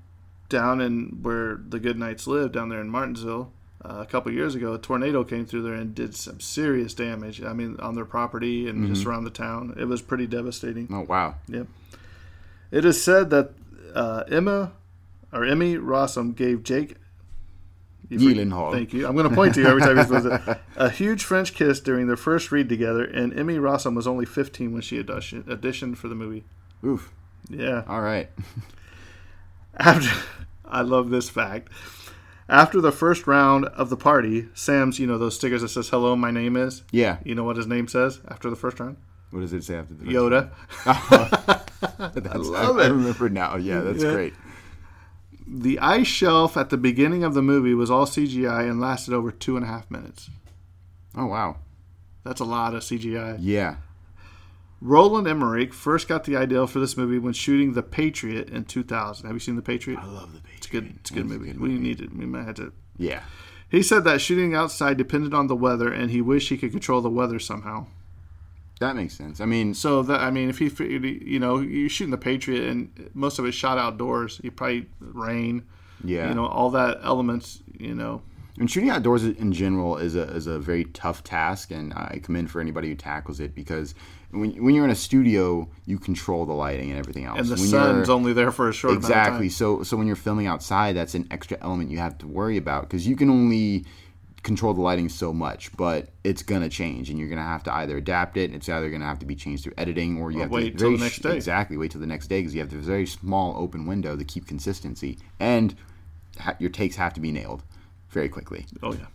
down 0.48 0.80
in 0.80 1.18
where 1.22 1.56
the 1.68 1.78
Goodnights 1.80 2.26
live, 2.26 2.52
down 2.52 2.68
there 2.68 2.80
in 2.80 2.88
Martinsville. 2.88 3.52
Uh, 3.84 3.98
a 4.00 4.06
couple 4.06 4.32
years 4.32 4.56
ago, 4.56 4.74
a 4.74 4.78
tornado 4.78 5.22
came 5.22 5.46
through 5.46 5.62
there 5.62 5.74
and 5.74 5.94
did 5.94 6.12
some 6.12 6.40
serious 6.40 6.94
damage. 6.94 7.40
I 7.44 7.52
mean, 7.52 7.76
on 7.78 7.94
their 7.94 8.04
property 8.04 8.68
and 8.68 8.88
just 8.88 9.02
Mm-hmm. 9.02 9.10
around 9.10 9.24
the 9.24 9.30
town. 9.30 9.74
It 9.78 9.84
was 9.84 10.02
pretty 10.02 10.26
devastating. 10.26 10.88
Oh 10.90 11.02
wow. 11.02 11.36
Yep. 11.46 11.68
It 12.72 12.84
is 12.84 13.00
said 13.00 13.30
that 13.30 13.52
uh, 13.94 14.24
Emma 14.28 14.72
or 15.32 15.44
Emmy 15.44 15.76
Rossum 15.76 16.34
gave 16.34 16.64
Jake 16.64 16.96
Gyllenhaal. 18.10 18.72
Thank 18.72 18.92
you. 18.94 19.06
I'm 19.06 19.14
going 19.16 19.28
to 19.28 19.34
point 19.34 19.54
to 19.54 19.60
you 19.60 19.66
every 19.66 19.82
time 19.82 19.96
he 19.98 20.04
says 20.04 20.24
it. 20.24 20.58
A 20.76 20.88
huge 20.90 21.24
French 21.24 21.52
kiss 21.54 21.78
during 21.80 22.06
their 22.06 22.16
first 22.16 22.50
read 22.50 22.68
together, 22.68 23.04
and 23.04 23.38
Emmy 23.38 23.56
Rossum 23.56 23.94
was 23.94 24.06
only 24.06 24.24
15 24.24 24.72
when 24.72 24.80
she 24.82 24.98
audition- 24.98 25.42
auditioned 25.44 25.96
for 25.98 26.08
the 26.08 26.14
movie. 26.14 26.44
Oof. 26.84 27.12
Yeah. 27.50 27.82
All 27.86 28.00
right. 28.00 28.30
After 29.78 30.08
I 30.64 30.82
love 30.82 31.10
this 31.10 31.28
fact. 31.30 31.68
After 32.50 32.80
the 32.80 32.92
first 32.92 33.26
round 33.26 33.66
of 33.66 33.90
the 33.90 33.96
party, 33.96 34.48
Sam's, 34.54 34.98
you 34.98 35.06
know, 35.06 35.18
those 35.18 35.34
stickers 35.34 35.60
that 35.62 35.68
says 35.68 35.90
"Hello, 35.90 36.16
my 36.16 36.30
name 36.30 36.56
is." 36.56 36.82
Yeah. 36.90 37.18
You 37.24 37.34
know 37.34 37.44
what 37.44 37.56
his 37.56 37.66
name 37.66 37.88
says 37.88 38.20
after 38.28 38.48
the 38.48 38.56
first 38.56 38.80
round? 38.80 38.96
What 39.30 39.40
does 39.40 39.52
it 39.52 39.64
say 39.64 39.74
after 39.76 39.92
the 39.92 40.04
first 40.06 40.16
Yoda. 40.16 40.50
That's, 42.14 42.34
I 42.34 42.36
love 42.38 42.78
I, 42.78 42.86
it. 42.86 42.90
remember 42.90 43.28
now. 43.28 43.56
Yeah, 43.56 43.80
that's 43.80 44.02
Yeah. 44.02 44.12
great. 44.12 44.34
The 45.50 45.78
ice 45.78 46.06
shelf 46.06 46.56
at 46.56 46.68
the 46.68 46.76
beginning 46.76 47.24
of 47.24 47.32
the 47.34 47.42
movie 47.42 47.74
was 47.74 47.90
all 47.90 48.04
CGI 48.04 48.68
and 48.68 48.80
lasted 48.80 49.14
over 49.14 49.30
two 49.30 49.56
and 49.56 49.64
a 49.64 49.68
half 49.68 49.90
minutes. 49.90 50.28
Oh 51.16 51.26
wow. 51.26 51.56
That's 52.22 52.40
a 52.40 52.44
lot 52.44 52.74
of 52.74 52.82
CGI. 52.82 53.38
Yeah. 53.40 53.76
Roland 54.80 55.26
Emmerich 55.26 55.72
first 55.72 56.06
got 56.06 56.24
the 56.24 56.37
idea 56.37 56.66
for 56.66 56.78
this 56.78 56.96
movie 56.96 57.18
when 57.18 57.32
shooting 57.32 57.72
The 57.72 57.82
Patriot 57.82 58.50
in 58.50 58.64
2000. 58.64 59.26
Have 59.26 59.34
you 59.34 59.40
seen 59.40 59.56
The 59.56 59.62
Patriot? 59.62 59.98
I 60.00 60.06
love 60.06 60.32
the 60.32 60.40
Patriot. 60.40 60.56
It's 60.56 60.66
a 60.66 60.70
good. 60.70 60.94
It's 61.00 61.11
a 61.11 61.14
good 61.14 61.24
It's 61.24 61.32
movie. 61.32 61.52
We 61.52 61.78
need 61.78 62.00
it. 62.00 62.14
We 62.14 62.26
might 62.26 62.44
have 62.44 62.56
to. 62.56 62.72
Yeah. 62.96 63.22
He 63.70 63.82
said 63.82 64.04
that 64.04 64.20
shooting 64.20 64.54
outside 64.54 64.96
depended 64.96 65.34
on 65.34 65.46
the 65.46 65.56
weather, 65.56 65.92
and 65.92 66.11
he 66.11 66.20
wished 66.20 66.48
he 66.48 66.56
could 66.56 66.70
control 66.70 67.00
the 67.00 67.11
weather 67.11 67.38
somehow. 67.38 67.87
That 68.80 68.94
makes 68.96 69.14
sense. 69.14 69.40
I 69.40 69.44
mean, 69.44 69.74
So 69.74 70.02
that 70.02 70.20
I 70.20 70.30
mean, 70.30 70.48
if 70.48 70.58
he, 70.58 70.70
you 71.24 71.38
know, 71.40 71.58
you're 71.58 71.88
shooting 71.88 72.10
the 72.12 72.18
Patriot, 72.18 72.68
and 72.68 73.10
most 73.14 73.38
of 73.38 73.44
it 73.44 73.52
shot 73.52 73.78
outdoors. 73.78 74.40
You 74.42 74.50
probably 74.50 74.86
rain. 75.00 75.64
yeah. 76.04 76.28
You 76.28 76.34
know, 76.34 76.46
all 76.46 76.70
that 76.70 77.00
elements. 77.02 77.62
You 77.78 77.94
know, 77.94 78.22
And 78.58 78.70
shooting 78.70 78.90
outdoors 78.90 79.24
in 79.24 79.52
general 79.52 79.96
is 79.96 80.16
a, 80.16 80.22
is 80.22 80.46
a 80.46 80.58
very 80.58 80.84
tough 80.84 81.22
task, 81.24 81.70
and 81.70 81.92
I 81.94 82.20
commend 82.22 82.50
for 82.50 82.60
anybody 82.60 82.88
who 82.88 82.94
tackles 82.94 83.40
it 83.40 83.54
because 83.54 83.94
when, 84.30 84.62
when 84.62 84.74
you're 84.74 84.84
in 84.84 84.90
a 84.90 84.96
studio, 84.96 85.68
you 85.86 85.98
control 85.98 86.44
the 86.44 86.52
lighting 86.52 86.90
and 86.90 86.98
everything 86.98 87.24
else. 87.24 87.38
and 87.38 87.48
the 87.48 87.54
when 87.54 87.68
sun's 87.68 88.08
only 88.08 88.32
there 88.32 88.50
for 88.52 88.68
a 88.68 88.72
short 88.72 88.94
exactly. 88.94 89.30
amount 89.30 89.46
of 89.46 89.52
So 89.52 89.82
so 89.84 89.96
when 89.96 90.06
you're 90.06 90.16
filming 90.16 90.46
outside, 90.46 90.94
that's 90.96 91.14
an 91.14 91.26
extra 91.30 91.56
element 91.62 91.90
you 91.90 91.98
have 91.98 92.18
to 92.18 92.26
worry 92.26 92.56
about 92.56 92.82
because 92.82 93.06
you 93.06 93.16
can 93.16 93.30
only 93.30 93.86
control 94.48 94.74
the 94.74 94.80
lighting 94.80 95.08
so 95.08 95.32
much, 95.32 95.74
but 95.76 96.08
it's 96.24 96.42
gonna 96.42 96.68
change, 96.68 97.11
and 97.11 97.18
you're 97.18 97.28
gonna 97.28 97.42
have 97.42 97.62
to 97.64 97.72
either 97.72 97.96
adapt 97.96 98.37
it. 98.37 98.52
It's 98.52 98.68
either 98.68 98.90
gonna 98.90 99.04
have 99.04 99.20
to 99.20 99.26
be 99.26 99.37
changed 99.37 99.62
through 99.62 99.74
editing, 99.78 100.20
or 100.20 100.32
you 100.32 100.40
have 100.40 100.50
wait 100.50 100.72
to 100.72 100.78
till 100.78 100.92
the 100.92 100.98
next 100.98 101.22
day. 101.22 101.37
Exactly, 101.37 101.76
wait 101.76 101.92
till 101.92 102.00
the 102.00 102.06
next 102.06 102.26
day 102.26 102.40
because 102.40 102.54
you 102.54 102.61
have 102.61 102.70
this 102.70 102.84
very 102.84 103.06
small 103.06 103.54
open 103.56 103.87
window 103.87 104.16
to 104.16 104.24
keep 104.24 104.46
consistency, 104.46 105.18
and 105.38 105.76
ha- 106.40 106.56
your 106.58 106.70
takes 106.70 106.96
have 106.96 107.14
to 107.14 107.20
be 107.20 107.30
nailed 107.30 107.62
very 108.11 108.28
quickly. 108.28 108.66
Oh 108.82 108.94
yeah. 108.94 109.06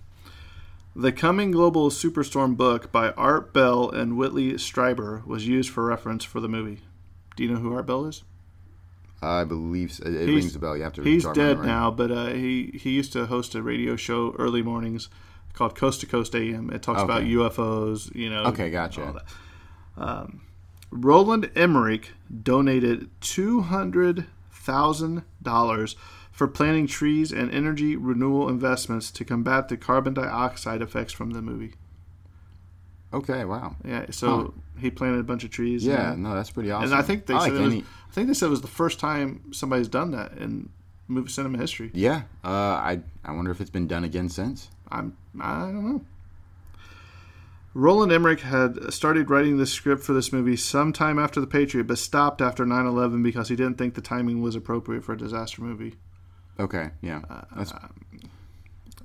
The 0.96 1.12
Coming 1.12 1.50
Global 1.50 1.90
Superstorm 1.90 2.56
book 2.56 2.92
by 2.92 3.10
Art 3.12 3.52
Bell 3.52 3.90
and 3.90 4.16
Whitley 4.16 4.54
Strieber 4.54 5.26
was 5.26 5.48
used 5.48 5.72
for 5.72 5.84
reference 5.84 6.24
for 6.24 6.40
the 6.40 6.48
movie. 6.48 6.82
Do 7.36 7.44
you 7.44 7.52
know 7.52 7.60
who 7.60 7.74
Art 7.74 7.88
Bell 7.88 8.06
is? 8.06 8.24
I 9.24 9.44
believe 9.44 10.00
it 10.06 10.08
He's- 10.14 10.28
rings 10.28 10.56
a 10.56 10.60
bell. 10.60 10.76
You 10.78 10.84
have 10.84 10.94
to. 10.94 11.02
He's 11.04 11.24
dead 11.26 11.58
memory. 11.58 11.68
now, 11.68 11.92
but 11.92 12.12
uh, 12.12 12.28
he 12.28 12.72
he 12.82 12.92
used 12.92 13.14
to 13.14 13.26
host 13.26 13.56
a 13.56 13.62
radio 13.62 13.96
show 13.96 14.36
early 14.38 14.62
mornings 14.62 15.10
called 15.54 15.76
Coast 15.76 16.02
to 16.02 16.06
Coast 16.08 16.36
AM. 16.36 16.70
It 16.72 16.82
talks 16.82 17.02
about 17.02 17.24
UFOs, 17.24 18.14
you 18.16 18.30
know. 18.30 18.44
Okay, 18.46 18.70
gotcha. 18.72 19.06
all 19.06 19.14
that. 19.14 19.26
Um, 19.96 20.42
Roland 20.92 21.50
Emmerich 21.56 22.12
donated 22.44 23.10
two 23.22 23.62
hundred 23.62 24.26
thousand 24.52 25.24
dollars 25.42 25.96
for 26.32 26.48
planting 26.48 26.88
trees 26.88 27.32
and 27.32 27.52
energy 27.52 27.96
renewal 27.96 28.50
investments 28.50 29.12
to 29.12 29.24
combat 29.24 29.68
the 29.70 29.78
carbon 29.78 30.14
dioxide 30.16 30.82
effects 30.82 31.14
from 31.14 31.32
the 31.32 31.42
movie. 31.42 31.74
Okay, 33.14 33.46
wow. 33.46 33.76
Yeah, 33.86 34.08
so 34.10 34.54
he 34.80 34.90
planted 34.90 35.20
a 35.20 35.24
bunch 35.24 35.44
of 35.44 35.52
trees. 35.52 35.86
Yeah, 35.86 36.14
and, 36.14 36.24
no, 36.24 36.34
that's 36.34 36.50
pretty 36.50 36.72
awesome. 36.72 36.92
and 36.92 37.00
I 37.00 37.04
think 37.04 37.28
they 37.28 37.36
I 37.36 37.46
said 37.46 37.54
like 37.54 37.62
it 37.62 37.76
was, 37.76 37.84
I 37.84 38.12
think 38.12 38.28
they 38.28 38.34
said 38.34 38.48
it 38.48 38.50
was 38.50 38.62
the 38.62 38.68
first 38.68 39.00
time 39.00 39.54
somebody's 39.54 39.88
done 39.88 40.12
that 40.12 40.34
in 40.34 40.70
movie 41.08 41.30
cinema 41.30 41.58
history. 41.58 41.92
Yeah, 41.94 42.24
uh, 42.44 42.48
I 42.48 43.02
I 43.24 43.32
wonder 43.34 43.52
if 43.52 43.62
it's 43.62 43.70
been 43.70 43.88
done 43.88 44.04
again 44.04 44.30
since. 44.30 44.70
I'm 44.90 45.16
I 45.40 45.66
don't 45.66 45.86
know. 45.86 46.02
Roland 47.76 48.12
Emmerich 48.12 48.42
had 48.42 48.94
started 48.94 49.32
writing 49.32 49.58
the 49.58 49.66
script 49.66 50.04
for 50.04 50.14
this 50.14 50.32
movie 50.32 50.56
sometime 50.56 51.18
after 51.18 51.42
The 51.42 51.48
Patriot, 51.48 51.86
but 51.86 51.98
stopped 51.98 52.40
after 52.40 52.66
9/11 52.66 53.24
because 53.24 53.50
he 53.50 53.56
didn't 53.56 53.80
think 53.80 53.96
the 53.96 54.02
timing 54.02 54.42
was 54.42 54.56
appropriate 54.56 55.04
for 55.04 55.14
a 55.14 55.18
disaster 55.18 55.62
movie. 55.62 55.96
Okay, 56.60 56.92
yeah, 57.02 57.22
that's 57.56 57.74
I 57.74 57.88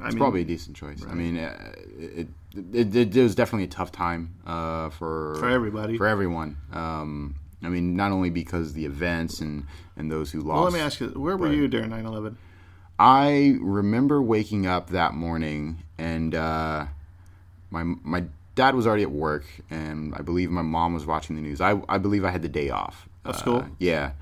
It's 0.01 0.15
mean, 0.15 0.19
probably 0.19 0.43
a 0.43 0.45
decent 0.45 0.77
choice. 0.77 1.05
I 1.09 1.15
mean, 1.15 1.39
uh, 1.39 1.73
it, 1.99 2.29
it, 2.73 2.95
it, 2.97 3.17
it 3.17 3.23
was 3.23 3.35
definitely 3.35 3.65
a 3.65 3.69
tough 3.69 3.91
time 3.93 4.35
uh, 4.47 4.91
for 4.91 5.37
for 5.41 5.49
everybody. 5.49 5.97
for 5.99 6.07
everyone. 6.07 6.57
Um, 6.73 7.35
I 7.63 7.69
mean, 7.69 7.97
not 7.97 8.13
only 8.13 8.31
because 8.31 8.73
the 8.75 8.85
events 8.85 9.41
and, 9.41 9.67
and 9.97 10.11
those 10.11 10.31
who 10.31 10.39
lost. 10.41 10.55
well, 10.55 10.65
let 10.65 10.73
me 10.73 10.79
ask 10.81 11.01
you, 11.01 11.09
where 11.09 11.37
were 11.37 11.47
Right. 11.49 11.57
you 11.57 11.67
during 11.69 11.91
9/11? 11.91 12.37
I 13.01 13.57
remember 13.61 14.21
waking 14.23 14.67
up 14.67 14.91
that 14.91 15.15
morning 15.15 15.83
and 15.99 16.35
uh, 16.35 16.87
my 17.71 17.83
my 17.83 18.25
dad 18.55 18.75
was 18.75 18.87
already 18.87 19.03
at 19.05 19.11
work, 19.11 19.45
and 19.71 20.15
I 20.17 20.23
believe 20.23 20.51
my 20.51 20.63
mom 20.63 20.95
was 20.95 21.07
watching 21.07 21.37
the 21.37 21.43
news. 21.43 21.61
I, 21.61 21.81
I 21.89 21.99
believe 21.99 22.25
I 22.25 22.31
had 22.31 22.43
the 22.43 22.49
day 22.49 22.71
off 22.71 23.09
Of 23.25 23.35
Uh, 23.35 23.39
school? 23.39 23.67
yeah, 23.79 24.13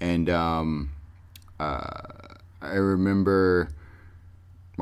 and 0.00 0.28
um, 0.30 0.90
uh, 1.60 2.00
I 2.62 2.74
remember 2.74 3.68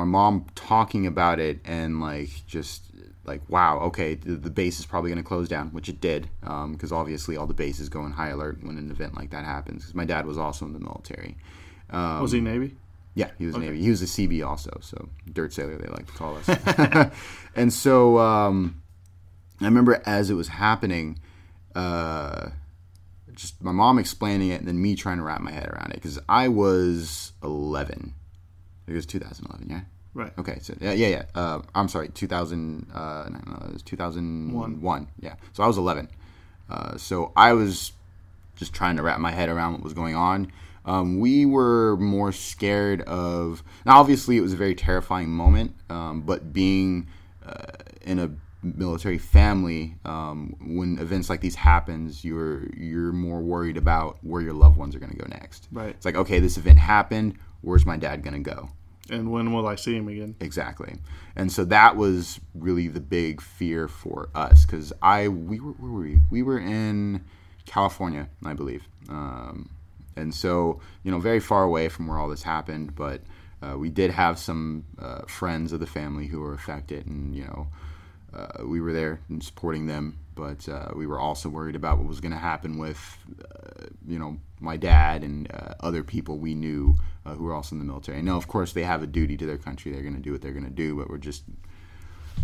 my 0.01 0.11
mom 0.11 0.47
talking 0.55 1.07
about 1.07 1.39
it 1.39 1.61
and 1.65 2.01
like 2.01 2.31
just 2.47 2.83
like 3.25 3.41
wow 3.49 3.79
okay 3.79 4.15
the, 4.15 4.33
the 4.33 4.51
base 4.51 4.81
is 4.81 4.87
probably 4.87 5.11
going 5.11 5.23
to 5.23 5.27
close 5.27 5.49
down 5.49 5.69
which 5.69 5.89
it 5.89 6.01
did 6.01 6.29
because 6.73 6.91
obviously 6.93 7.37
all 7.37 7.47
the 7.47 7.55
bases 7.55 7.89
go 7.89 8.05
in 8.05 8.13
high 8.13 8.29
alert 8.29 8.63
when 8.63 8.79
an 8.79 8.91
event 8.91 9.15
like 9.17 9.31
that 9.31 9.45
happens 9.45 9.83
because 9.83 9.95
my 9.95 10.05
dad 10.05 10.27
was 10.27 10.39
also 10.39 10.65
in 10.65 10.73
the 10.73 10.81
military 10.81 11.37
um, 11.91 12.23
was 12.23 12.33
he 12.33 12.41
Navy? 12.41 12.77
yeah, 13.15 13.31
he 13.39 13.47
was 13.47 13.57
Navy. 13.57 13.83
He 13.83 13.91
was 13.91 14.03
a 14.03 14.07
Seabee 14.07 14.47
also, 14.47 14.71
so 14.81 15.09
dirt 15.33 15.53
sailor 15.53 15.77
they 15.77 15.89
like 15.89 16.07
to 16.07 16.13
call 16.13 16.37
us. 16.37 17.11
and 17.57 17.73
so 17.73 18.19
um, 18.19 18.83
I 19.61 19.65
remember 19.65 20.01
as 20.07 20.31
it 20.31 20.35
was 20.35 20.49
happening, 20.49 21.19
uh, 21.75 22.51
just 23.35 23.63
my 23.63 23.73
mom 23.73 23.99
explaining 23.99 24.51
it, 24.51 24.61
and 24.61 24.69
then 24.69 24.81
me 24.81 24.95
trying 24.95 25.19
to 25.19 25.25
wrap 25.25 25.41
my 25.41 25.51
head 25.51 25.69
around 25.69 25.91
it 25.91 25.97
because 25.97 26.19
I 26.29 26.49
was 26.49 27.33
11. 27.43 28.15
It 28.91 28.95
was 28.95 29.07
2011, 29.07 29.69
yeah. 29.71 29.83
Right. 30.13 30.33
Okay, 30.37 30.59
so 30.61 30.75
yeah, 30.81 30.93
yeah, 30.93 31.07
yeah. 31.07 31.25
Uh, 31.35 31.61
I'm 31.75 31.89
sorry, 31.89 32.09
2000. 32.09 32.91
Uh, 32.93 33.29
no, 33.31 33.39
no, 33.47 33.67
it 33.69 33.73
was 33.75 33.83
2001. 33.83 34.81
One. 34.81 35.09
Yeah, 35.21 35.35
so 35.53 35.63
I 35.63 35.69
was 35.69 35.79
11. 35.79 36.09
Uh, 36.69 36.97
so 36.97 37.33
I 37.37 37.53
was 37.53 37.93
just 38.57 38.75
trying 38.75 38.97
to 38.97 39.03
wrap 39.03 39.21
my 39.21 39.31
head 39.31 39.49
around 39.49 39.75
what 39.75 39.83
was 39.83 39.95
going 39.95 40.17
on. 40.17 40.51
Um, 40.85 41.21
we 41.21 41.47
were 41.47 41.97
more 41.99 42.33
scared 42.33 43.03
of. 43.03 43.63
Now, 43.87 44.01
obviously, 44.01 44.37
it 44.37 44.41
was 44.41 44.53
a 44.53 44.57
very 44.57 44.75
terrifying 44.75 45.29
moment, 45.31 45.77
um, 45.89 46.23
but 46.23 46.53
being 46.53 47.07
uh, 47.47 47.73
in 48.03 48.19
a 48.19 48.31
military 48.63 49.19
family, 49.19 49.95
um, 50.05 50.57
when 50.61 50.99
events 50.99 51.31
like 51.31 51.41
these 51.41 51.55
happens, 51.55 52.25
you're 52.25 52.67
you're 52.75 53.13
more 53.13 53.41
worried 53.41 53.77
about 53.77 54.19
where 54.23 54.43
your 54.43 54.55
loved 54.55 54.77
ones 54.77 54.97
are 54.97 54.99
going 54.99 55.13
to 55.13 55.19
go 55.19 55.27
next. 55.29 55.69
Right. 55.71 55.91
It's 55.91 56.05
like, 56.05 56.17
okay, 56.17 56.41
this 56.41 56.57
event 56.57 56.81
happened. 56.81 57.37
Where's 57.61 57.87
my 57.87 57.97
dad 57.97 58.23
going 58.25 58.43
to 58.43 58.51
go? 58.51 58.71
And 59.11 59.31
when 59.33 59.53
will 59.53 59.67
I 59.67 59.75
see 59.75 59.97
him 59.97 60.09
again? 60.09 60.37
Exactly. 60.41 60.97
And 61.37 61.51
so 61.51 61.65
that 61.67 61.97
was 61.97 62.41
really 62.55 62.89
the 62.89 63.01
big 63.01 63.41
fear 63.41 63.89
for 63.89 64.29
us 64.35 64.65
because 64.65 64.93
I 65.03 65.29
we 65.29 65.61
were 65.61 65.73
where 65.73 65.91
were 65.91 66.01
we? 66.01 66.19
We 66.31 66.43
were 66.43 66.59
in 66.59 67.25
California, 67.67 68.29
I 68.45 68.55
believe. 68.55 68.85
Um, 69.09 69.71
and 70.17 70.35
so 70.35 70.81
you 71.03 71.11
know, 71.11 71.19
very 71.19 71.41
far 71.41 71.65
away 71.65 71.89
from 71.89 72.07
where 72.07 72.19
all 72.19 72.29
this 72.29 72.43
happened, 72.43 72.95
but 72.95 73.21
uh, 73.63 73.77
we 73.77 73.91
did 73.91 74.11
have 74.11 74.39
some 74.39 74.85
uh, 74.99 75.23
friends 75.27 75.73
of 75.73 75.81
the 75.81 75.87
family 75.87 76.27
who 76.27 76.41
were 76.41 76.55
affected, 76.55 77.07
and 77.07 77.35
you 77.35 77.45
know, 77.45 77.67
uh, 78.33 78.65
we 78.65 78.81
were 78.81 78.93
there 78.93 79.21
and 79.29 79.43
supporting 79.43 79.87
them. 79.87 80.19
But 80.35 80.69
uh, 80.69 80.93
we 80.97 81.07
were 81.07 81.19
also 81.21 81.49
worried 81.49 81.77
about 81.77 81.99
what 81.99 82.07
was 82.07 82.21
going 82.21 82.33
to 82.33 82.39
happen 82.39 82.79
with, 82.79 83.19
uh, 83.45 83.87
you 84.07 84.19
know, 84.19 84.39
my 84.59 84.79
dad 84.79 85.23
and 85.23 85.53
uh, 85.53 85.75
other 85.81 86.03
people 86.03 86.39
we 86.39 86.55
knew 86.55 86.95
who 87.35 87.47
are 87.49 87.55
also 87.55 87.75
in 87.75 87.79
the 87.79 87.85
military. 87.85 88.19
I 88.19 88.21
know, 88.21 88.37
of 88.37 88.49
course, 88.49 88.73
they 88.73 88.83
have 88.85 89.03
a 89.03 89.07
duty 89.07 89.37
to 89.37 89.47
their 89.47 89.59
country; 89.59 89.93
they're 89.93 90.03
going 90.03 90.17
to 90.17 90.21
do 90.21 90.33
what 90.33 90.43
they're 90.43 90.53
going 90.53 90.65
to 90.65 90.71
do. 90.71 90.97
But 90.97 91.11
we're 91.11 91.19
just 91.19 91.45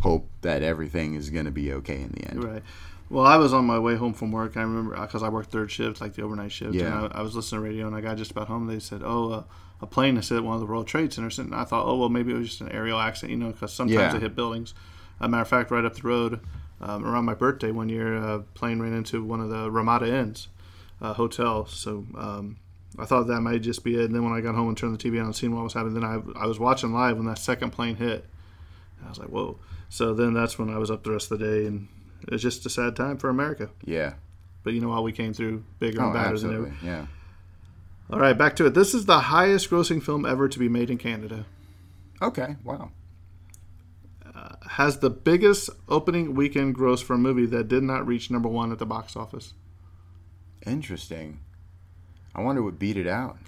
hope 0.03 0.29
that 0.43 0.63
everything 0.63 1.15
is 1.15 1.31
going 1.31 1.47
to 1.47 1.51
be 1.51 1.73
okay 1.73 2.01
in 2.03 2.11
the 2.11 2.25
end. 2.29 2.45
Right. 2.45 2.63
Well, 3.09 3.25
I 3.25 3.37
was 3.37 3.53
on 3.53 3.65
my 3.67 3.79
way 3.79 3.95
home 3.95 4.15
from 4.15 4.33
work. 4.33 4.57
I 4.57 4.63
remember 4.63 4.97
because 5.01 5.23
I 5.23 5.29
worked 5.29 5.51
third 5.53 5.71
shift, 5.71 6.01
like 6.01 6.15
the 6.15 6.23
overnight 6.23 6.51
shift. 6.53 6.75
Yeah. 6.75 7.05
And 7.05 7.13
I, 7.15 7.19
I 7.19 7.23
was 7.23 7.37
listening 7.37 7.63
to 7.63 7.69
radio, 7.69 7.87
and 7.87 7.95
I 7.95 8.01
got 8.01 8.17
just 8.17 8.33
about 8.33 8.49
home. 8.49 8.67
They 8.67 8.81
said, 8.81 9.03
"Oh, 9.05 9.31
uh, 9.31 9.43
a 9.81 9.87
plane 9.87 10.17
has 10.17 10.29
hit 10.29 10.43
one 10.43 10.55
of 10.55 10.61
the 10.61 10.67
World 10.67 10.87
Trade 10.89 11.13
Centers." 11.13 11.39
And 11.39 11.55
I 11.55 11.65
thought, 11.65 11.87
"Oh, 11.87 11.97
well, 11.97 12.09
maybe 12.09 12.33
it 12.33 12.37
was 12.37 12.49
just 12.49 12.61
an 12.63 12.73
aerial 12.73 12.99
accident, 12.99 13.31
you 13.31 13.37
know, 13.45 13.53
because 13.53 13.73
sometimes 13.73 13.95
Yeah. 13.95 14.13
they 14.13 14.21
hit 14.21 14.35
buildings." 14.35 14.75
a 15.19 15.27
matter 15.27 15.41
of 15.41 15.49
fact, 15.49 15.71
right 15.71 15.85
up 15.87 15.95
the 15.95 16.03
road, 16.03 16.41
um, 16.83 17.03
around 17.03 17.25
my 17.25 17.33
birthday 17.33 17.71
one 17.71 17.89
year, 17.89 18.17
a 18.17 18.41
plane 18.41 18.81
ran 18.81 18.93
into 18.93 19.25
one 19.25 19.41
of 19.41 19.49
the 19.49 19.71
Ramada 19.71 20.07
Inns 20.15 20.49
uh, 21.01 21.15
hotels. 21.15 21.73
So 21.73 22.05
um, 22.19 22.59
I 22.99 23.05
thought 23.05 23.27
that 23.27 23.41
might 23.41 23.63
just 23.63 23.85
be 23.85 23.95
it. 23.97 24.05
And 24.07 24.15
then 24.15 24.25
when 24.25 24.33
I 24.33 24.41
got 24.41 24.55
home 24.55 24.69
and 24.69 24.77
turned 24.77 24.99
the 24.99 25.11
TV 25.11 25.19
on 25.21 25.27
and 25.27 25.37
seen 25.37 25.55
what 25.55 25.63
was 25.65 25.75
happening, 25.75 25.95
then 25.95 26.05
I, 26.05 26.21
I 26.41 26.47
was 26.47 26.59
watching 26.59 26.93
live 26.93 27.17
when 27.17 27.27
that 27.27 27.39
second 27.39 27.71
plane 27.71 27.97
hit. 27.97 28.25
And 28.99 29.07
I 29.07 29.09
was 29.11 29.19
like, 29.19 29.29
"Whoa!" 29.29 29.59
So 29.89 30.15
then 30.15 30.33
that's 30.35 30.59
when 30.59 30.71
I 30.71 30.79
was 30.79 30.91
up 30.91 31.05
the 31.05 31.11
rest 31.11 31.31
of 31.31 31.39
the 31.39 31.45
day, 31.45 31.67
and 31.67 31.89
it 32.23 32.31
was 32.31 32.43
just 32.43 32.65
a 32.65 32.71
sad 32.71 32.97
time 32.97 33.19
for 33.19 33.29
America. 33.29 33.69
Yeah. 33.85 34.15
But 34.63 34.73
you 34.73 34.81
know 34.81 34.89
what? 34.89 35.05
We 35.05 35.13
came 35.13 35.33
through 35.33 35.65
bigger 35.79 36.01
and 36.01 36.11
Oh, 36.11 36.13
badder 36.13 36.39
than 36.39 36.55
ever. 36.55 36.75
Yeah. 36.83 37.07
All 38.11 38.19
right, 38.19 38.37
back 38.37 38.57
to 38.57 38.67
it. 38.67 38.75
This 38.75 38.95
is 38.95 39.07
the 39.07 39.19
highest 39.19 39.69
grossing 39.71 40.03
film 40.03 40.25
ever 40.25 40.49
to 40.49 40.59
be 40.59 40.69
made 40.69 40.91
in 40.91 40.99
Canada. 40.99 41.45
Okay. 42.23 42.57
Wow. 42.65 42.91
Uh, 44.35 44.57
has 44.71 44.99
the 44.99 45.11
biggest 45.11 45.71
opening 45.89 46.35
weekend 46.35 46.75
gross 46.75 47.01
for 47.01 47.15
a 47.15 47.19
movie 47.19 47.47
that 47.47 47.69
did 47.69 47.83
not 47.83 48.07
reach 48.07 48.31
number 48.31 48.49
one 48.49 48.71
at 48.73 48.79
the 48.79 48.87
box 48.87 49.17
office. 49.17 49.55
Interesting. 50.67 51.41
I 52.37 52.43
wonder 52.43 52.63
what 52.63 52.79
beat 52.79 52.97
it 52.97 53.09
out. 53.09 53.39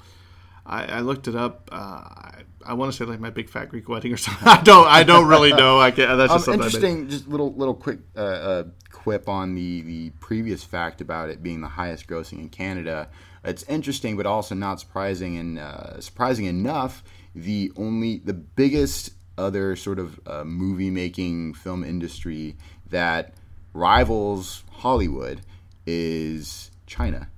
I, 0.66 0.84
I 0.84 1.00
looked 1.00 1.28
it 1.28 1.36
up. 1.36 1.68
Uh, 1.70 1.76
I, 1.76 2.42
I 2.66 2.72
want 2.74 2.90
to 2.92 2.96
say 2.98 3.04
like 3.04 3.20
my 3.20 3.30
big 3.30 3.48
fat 3.48 3.68
Greek 3.68 3.88
wedding 3.88 4.12
or 4.12 4.16
something. 4.26 4.48
I 4.48 4.60
don't. 4.62 4.86
I 4.88 5.02
don't 5.04 5.28
really 5.28 5.52
know. 5.52 5.78
I 5.78 5.90
can't. 5.92 6.18
That's 6.18 6.32
Um, 6.32 6.36
just 6.38 6.44
something 6.46 6.60
I 6.62 6.64
made. 6.64 6.74
interesting. 6.74 7.08
Just 7.08 7.28
little 7.28 7.54
little 7.54 7.74
quick 7.74 8.00
uh, 8.16 8.20
uh, 8.20 8.64
quip 8.90 9.28
on 9.28 9.54
the 9.54 9.82
the 9.82 10.10
previous 10.20 10.64
fact 10.64 11.00
about 11.00 11.28
it 11.30 11.42
being 11.42 11.60
the 11.60 11.68
highest 11.68 12.06
grossing 12.08 12.38
in 12.40 12.48
Canada. 12.48 13.08
It's 13.44 13.62
interesting, 13.64 14.16
but 14.16 14.26
also 14.26 14.54
not 14.54 14.80
surprising. 14.80 15.36
And 15.36 15.58
uh, 15.58 16.00
surprising 16.00 16.46
enough, 16.46 17.04
the 17.34 17.70
only 17.76 18.18
the 18.18 18.34
biggest 18.34 19.12
other 19.38 19.76
sort 19.76 19.98
of 20.00 20.18
uh, 20.26 20.44
movie 20.44 20.90
making 20.90 21.54
film 21.54 21.84
industry 21.84 22.56
that 22.90 23.34
rivals 23.72 24.64
Hollywood 24.70 25.40
is 25.86 26.70
China. 26.86 27.28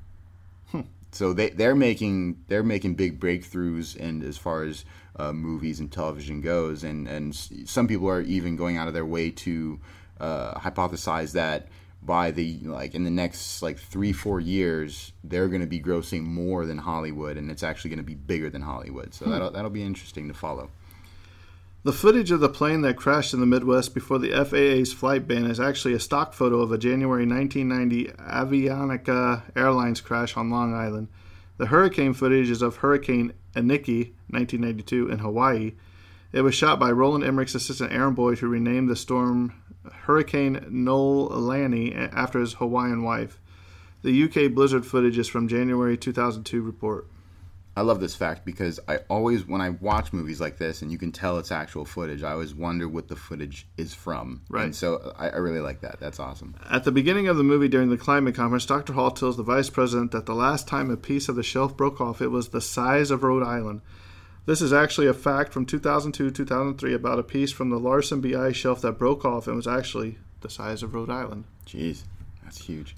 So 1.12 1.32
they 1.32 1.50
they're 1.50 1.74
making 1.74 2.44
they're 2.48 2.62
making 2.62 2.94
big 2.94 3.18
breakthroughs 3.18 3.98
and 3.98 4.22
as 4.22 4.38
far 4.38 4.62
as 4.62 4.84
uh, 5.16 5.32
movies 5.32 5.80
and 5.80 5.90
television 5.90 6.40
goes, 6.40 6.84
and 6.84 7.08
and 7.08 7.34
some 7.34 7.88
people 7.88 8.08
are 8.08 8.22
even 8.22 8.56
going 8.56 8.76
out 8.76 8.88
of 8.88 8.94
their 8.94 9.06
way 9.06 9.30
to 9.30 9.80
uh, 10.20 10.54
hypothesize 10.54 11.32
that 11.32 11.68
by 12.02 12.30
the 12.30 12.58
like 12.62 12.94
in 12.94 13.04
the 13.04 13.10
next 13.10 13.60
like 13.60 13.78
three 13.78 14.12
four 14.12 14.40
years 14.40 15.12
they're 15.22 15.48
going 15.48 15.60
to 15.60 15.66
be 15.66 15.80
grossing 15.80 16.22
more 16.22 16.64
than 16.64 16.78
Hollywood, 16.78 17.36
and 17.36 17.50
it's 17.50 17.62
actually 17.62 17.90
going 17.90 17.98
to 17.98 18.04
be 18.04 18.14
bigger 18.14 18.48
than 18.48 18.62
Hollywood. 18.62 19.12
So 19.12 19.26
that'll 19.26 19.50
that'll 19.50 19.70
be 19.70 19.82
interesting 19.82 20.28
to 20.28 20.34
follow. 20.34 20.70
The 21.82 21.94
footage 21.94 22.30
of 22.30 22.40
the 22.40 22.50
plane 22.50 22.82
that 22.82 22.98
crashed 22.98 23.32
in 23.32 23.40
the 23.40 23.46
Midwest 23.46 23.94
before 23.94 24.18
the 24.18 24.32
FAA's 24.32 24.92
flight 24.92 25.26
ban 25.26 25.46
is 25.46 25.58
actually 25.58 25.94
a 25.94 26.00
stock 26.00 26.34
photo 26.34 26.60
of 26.60 26.70
a 26.70 26.76
January 26.76 27.24
1990 27.24 28.12
Avianca 28.22 29.44
Airlines 29.56 30.02
crash 30.02 30.36
on 30.36 30.50
Long 30.50 30.74
Island. 30.74 31.08
The 31.56 31.68
hurricane 31.68 32.12
footage 32.12 32.50
is 32.50 32.60
of 32.60 32.76
Hurricane 32.76 33.32
Iniki, 33.56 34.12
1992, 34.28 35.08
in 35.08 35.20
Hawaii. 35.20 35.72
It 36.32 36.42
was 36.42 36.54
shot 36.54 36.78
by 36.78 36.90
Roland 36.90 37.24
Emmerich's 37.24 37.54
assistant 37.54 37.92
Aaron 37.92 38.12
Boyd, 38.12 38.40
who 38.40 38.48
renamed 38.48 38.90
the 38.90 38.94
storm 38.94 39.54
Hurricane 39.90 40.56
Noelani 40.70 42.12
after 42.12 42.40
his 42.40 42.54
Hawaiian 42.54 43.04
wife. 43.04 43.40
The 44.02 44.24
UK 44.24 44.52
blizzard 44.52 44.84
footage 44.84 45.16
is 45.16 45.28
from 45.28 45.48
January 45.48 45.96
2002 45.96 46.60
report. 46.60 47.06
I 47.76 47.83
love 47.83 48.00
this 48.00 48.16
fact 48.16 48.44
because 48.44 48.80
I 48.88 48.98
always, 49.09 49.46
when 49.46 49.61
I 49.61 49.70
watch 49.70 50.12
movies 50.12 50.40
like 50.40 50.59
this, 50.59 50.83
and 50.83 50.90
you 50.90 50.98
can 50.98 51.12
tell 51.12 51.38
it's 51.38 51.52
actual 51.52 51.85
footage, 51.85 52.22
I 52.22 52.33
always 52.33 52.52
wonder 52.52 52.88
what 52.88 53.09
the 53.09 53.16
footage 53.16 53.66
is 53.76 53.94
from. 53.94 54.42
Right. 54.48 54.64
And 54.64 54.74
so 54.74 55.14
I, 55.16 55.28
I 55.28 55.37
really 55.37 55.61
like 55.61 55.80
that. 55.83 56.00
That's 56.00 56.18
awesome. 56.18 56.56
At 56.68 56.85
the 56.85 56.92
beginning 56.92 57.28
of 57.28 57.37
the 57.37 57.44
movie 57.44 57.68
during 57.68 57.88
the 57.88 57.96
climate 57.96 58.35
conference, 58.35 58.66
Dr. 58.66 58.92
Hall 58.94 59.12
tells 59.12 59.37
the 59.37 59.44
vice 59.44 59.70
president 59.70 60.11
that 60.11 60.26
the 60.26 60.35
last 60.35 60.66
time 60.66 60.90
a 60.90 60.96
piece 60.96 61.28
of 61.28 61.37
the 61.37 61.42
shelf 61.44 61.76
broke 61.76 62.00
off, 62.00 62.20
it 62.20 62.28
was 62.28 62.48
the 62.48 62.61
size 62.61 63.11
of 63.11 63.22
Rhode 63.22 63.44
Island. 63.44 63.83
This 64.46 64.61
is 64.61 64.72
actually 64.72 65.06
a 65.06 65.14
fact 65.14 65.52
from 65.52 65.64
2002 65.64 66.30
2003 66.30 66.94
about 66.94 67.18
a 67.20 67.22
piece 67.22 67.52
from 67.52 67.70
the 67.70 67.78
Larsen 67.78 68.20
BI 68.20 68.52
shelf 68.52 68.80
that 68.80 68.98
broke 68.98 69.24
off 69.24 69.46
and 69.46 69.54
was 69.54 69.68
actually 69.68 70.18
the 70.40 70.50
size 70.50 70.83
of 70.83 70.94
Rhode 70.94 71.11
Island. 71.11 71.44
Jeez, 71.66 72.02
that's 72.42 72.59
huge. 72.59 72.96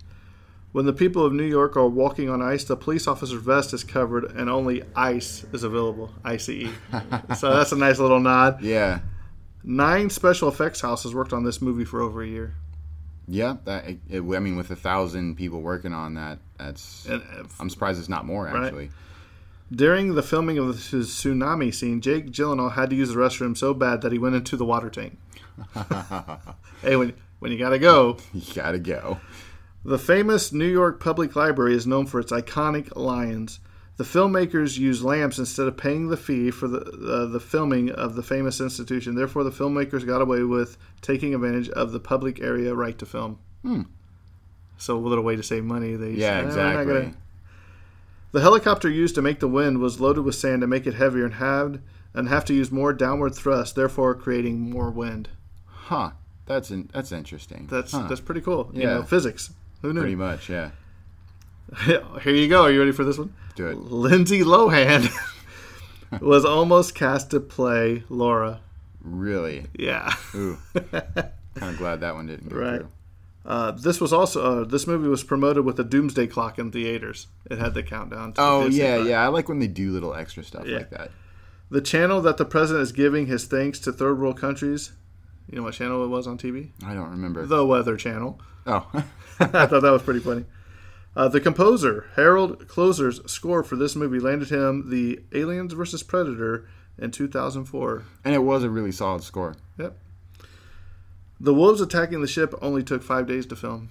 When 0.72 0.86
the 0.86 0.92
people 0.94 1.24
of 1.24 1.32
New 1.34 1.44
York 1.44 1.76
are 1.76 1.86
walking 1.86 2.30
on 2.30 2.40
ice, 2.40 2.64
the 2.64 2.76
police 2.76 3.06
officer's 3.06 3.42
vest 3.42 3.74
is 3.74 3.84
covered 3.84 4.24
and 4.24 4.48
only 4.48 4.82
ice 4.96 5.44
is 5.52 5.62
available. 5.64 6.10
ICE. 6.24 6.48
so 7.38 7.54
that's 7.54 7.72
a 7.72 7.76
nice 7.76 7.98
little 7.98 8.20
nod. 8.20 8.62
Yeah. 8.62 9.00
Nine 9.64 10.08
special 10.10 10.48
effects 10.48 10.80
houses 10.80 11.14
worked 11.14 11.32
on 11.34 11.44
this 11.44 11.60
movie 11.60 11.84
for 11.84 12.00
over 12.00 12.22
a 12.22 12.26
year. 12.26 12.54
Yeah, 13.28 13.56
that 13.66 13.86
it, 13.86 13.98
it- 14.10 14.20
I 14.22 14.38
mean, 14.40 14.56
with 14.56 14.70
a 14.70 14.76
thousand 14.76 15.36
people 15.36 15.60
working 15.60 15.92
on 15.92 16.14
that, 16.14 16.38
that's. 16.58 17.06
And 17.06 17.22
uh, 17.22 17.44
I'm 17.60 17.70
surprised 17.70 18.00
it's 18.00 18.08
not 18.08 18.24
more 18.26 18.48
actually. 18.48 18.90
During 19.70 20.14
the 20.16 20.22
filming 20.22 20.58
of 20.58 20.66
the 20.68 20.72
tsunami 20.98 21.72
scene, 21.74 22.00
Jake 22.00 22.30
Gyllenhaal 22.30 22.72
had 22.72 22.90
to 22.90 22.96
use 22.96 23.10
the 23.10 23.14
restroom 23.14 23.56
so 23.56 23.72
bad 23.72 24.02
that 24.02 24.12
he 24.12 24.18
went 24.18 24.34
into 24.34 24.56
the 24.56 24.64
water 24.66 24.90
tank. 24.90 25.18
hey, 26.82 26.96
when 26.96 27.12
when 27.38 27.52
you 27.52 27.58
gotta 27.58 27.78
go, 27.78 28.16
You 28.34 28.54
gotta 28.54 28.78
go. 28.78 29.18
The 29.84 29.98
famous 29.98 30.52
New 30.52 30.66
York 30.68 31.00
Public 31.00 31.34
Library 31.36 31.74
is 31.74 31.86
known 31.86 32.06
for 32.06 32.20
its 32.20 32.32
iconic 32.32 32.94
lions. 32.96 33.60
The 33.98 34.04
filmmakers 34.04 34.78
used 34.78 35.02
lamps 35.04 35.38
instead 35.38 35.68
of 35.68 35.76
paying 35.76 36.08
the 36.08 36.16
fee 36.16 36.50
for 36.50 36.66
the 36.66 36.80
uh, 36.80 37.26
the 37.26 37.40
filming 37.40 37.90
of 37.90 38.14
the 38.14 38.22
famous 38.22 38.60
institution. 38.60 39.14
Therefore, 39.14 39.44
the 39.44 39.50
filmmakers 39.50 40.06
got 40.06 40.22
away 40.22 40.42
with 40.42 40.76
taking 41.02 41.34
advantage 41.34 41.68
of 41.70 41.92
the 41.92 42.00
public 42.00 42.40
area 42.40 42.74
right 42.74 42.98
to 42.98 43.06
film. 43.06 43.38
So, 44.78 44.96
a 44.96 44.98
little 44.98 45.22
way 45.22 45.36
to 45.36 45.42
save 45.42 45.64
money. 45.64 45.94
They 45.94 46.12
Yeah, 46.12 46.16
said, 46.16 46.28
"Eh, 46.38 46.44
we're 46.44 46.48
exactly. 46.82 46.94
gonna-" 46.94 47.14
The 48.32 48.40
helicopter 48.40 48.88
used 48.88 49.14
to 49.16 49.22
make 49.22 49.40
the 49.40 49.46
wind 49.48 49.78
was 49.78 50.00
loaded 50.00 50.22
with 50.22 50.34
sand 50.34 50.62
to 50.62 50.66
make 50.66 50.86
it 50.86 50.94
heavier 50.94 51.24
and 51.26 51.34
had 51.34 51.82
and 52.14 52.28
have 52.28 52.44
to 52.46 52.54
use 52.54 52.72
more 52.72 52.92
downward 52.92 53.34
thrust, 53.34 53.74
therefore 53.76 54.14
creating 54.14 54.58
more 54.70 54.90
wind. 54.90 55.28
Huh? 55.66 56.12
That's 56.46 56.70
in, 56.70 56.88
that's 56.92 57.12
interesting. 57.12 57.66
That's 57.70 57.92
Huh. 57.92 58.06
that's 58.08 58.20
pretty 58.22 58.40
cool. 58.40 58.70
You 58.72 58.82
Yeah. 58.82 58.94
know, 58.94 59.02
physics. 59.02 59.50
Who 59.82 59.92
knew? 59.92 60.00
pretty 60.00 60.16
much. 60.16 60.48
Yeah. 60.48 60.70
Here 61.84 62.34
you 62.34 62.48
go. 62.48 62.62
Are 62.64 62.70
you 62.70 62.78
ready 62.80 62.92
for 62.92 63.04
this 63.04 63.18
one? 63.18 63.32
Do 63.56 63.66
it. 63.68 63.76
Lindsay 63.78 64.40
Lohan 64.42 65.08
was 66.20 66.44
almost 66.44 66.94
cast 66.94 67.30
to 67.30 67.40
play 67.40 68.04
Laura. 68.08 68.60
Really. 69.02 69.66
Yeah. 69.78 70.12
Ooh. 70.34 70.58
kind 70.74 71.30
of 71.60 71.76
glad 71.78 72.00
that 72.00 72.14
one 72.14 72.26
didn't 72.26 72.48
go 72.48 72.56
Right. 72.56 72.76
through. 72.80 72.88
Uh, 73.44 73.72
this 73.72 74.00
was 74.00 74.12
also 74.12 74.60
uh, 74.62 74.64
this 74.64 74.86
movie 74.86 75.08
was 75.08 75.24
promoted 75.24 75.64
with 75.64 75.78
a 75.80 75.84
doomsday 75.84 76.28
clock 76.28 76.58
in 76.60 76.70
theaters. 76.70 77.26
It 77.50 77.58
had 77.58 77.74
the 77.74 77.82
countdown. 77.82 78.34
To 78.34 78.40
the 78.40 78.46
Oh 78.46 78.64
Disney 78.66 78.82
yeah, 78.84 78.96
yeah. 79.02 79.22
I 79.24 79.28
like 79.28 79.48
when 79.48 79.58
they 79.58 79.66
do 79.66 79.90
little 79.90 80.14
extra 80.14 80.44
stuff 80.44 80.64
Yeah. 80.66 80.76
like 80.78 80.90
that. 80.90 81.10
The 81.68 81.80
channel 81.80 82.20
that 82.22 82.36
the 82.36 82.44
president 82.44 82.82
is 82.84 82.92
giving 82.92 83.26
his 83.26 83.46
thanks 83.46 83.80
to 83.80 83.92
third 83.92 84.20
world 84.20 84.38
countries. 84.38 84.92
You 85.48 85.58
know 85.58 85.64
what 85.64 85.74
channel 85.74 86.04
it 86.04 86.08
was 86.08 86.26
on 86.26 86.38
TV? 86.38 86.70
I 86.84 86.94
don't 86.94 87.10
remember. 87.10 87.44
The 87.46 87.64
Weather 87.66 87.96
Channel. 87.96 88.40
oh. 88.66 88.88
I 89.40 89.46
thought 89.66 89.70
that 89.82 89.82
was 89.90 90.02
pretty 90.02 90.20
funny. 90.20 90.44
Uh, 91.16 91.28
the 91.28 91.40
composer 91.40 92.06
Harald 92.16 92.66
Kloser's 92.68 93.20
score 93.30 93.62
for 93.62 93.76
this 93.76 93.94
movie 93.96 94.20
landed 94.20 94.48
him 94.50 94.88
the 94.88 95.20
Aliens 95.32 95.72
vs 95.74 96.02
Predator 96.02 96.66
in 96.98 97.10
2004. 97.10 98.04
and 98.24 98.34
it 98.34 98.38
was 98.38 98.62
a 98.64 98.70
really 98.70 98.92
solid 98.92 99.22
score. 99.22 99.56
Yep. 99.78 99.96
The 101.40 101.52
wolves 101.54 101.80
attacking 101.80 102.20
the 102.20 102.28
ship 102.28 102.54
only 102.62 102.82
took 102.82 103.02
five 103.02 103.26
days 103.26 103.46
to 103.46 103.56
film, 103.56 103.88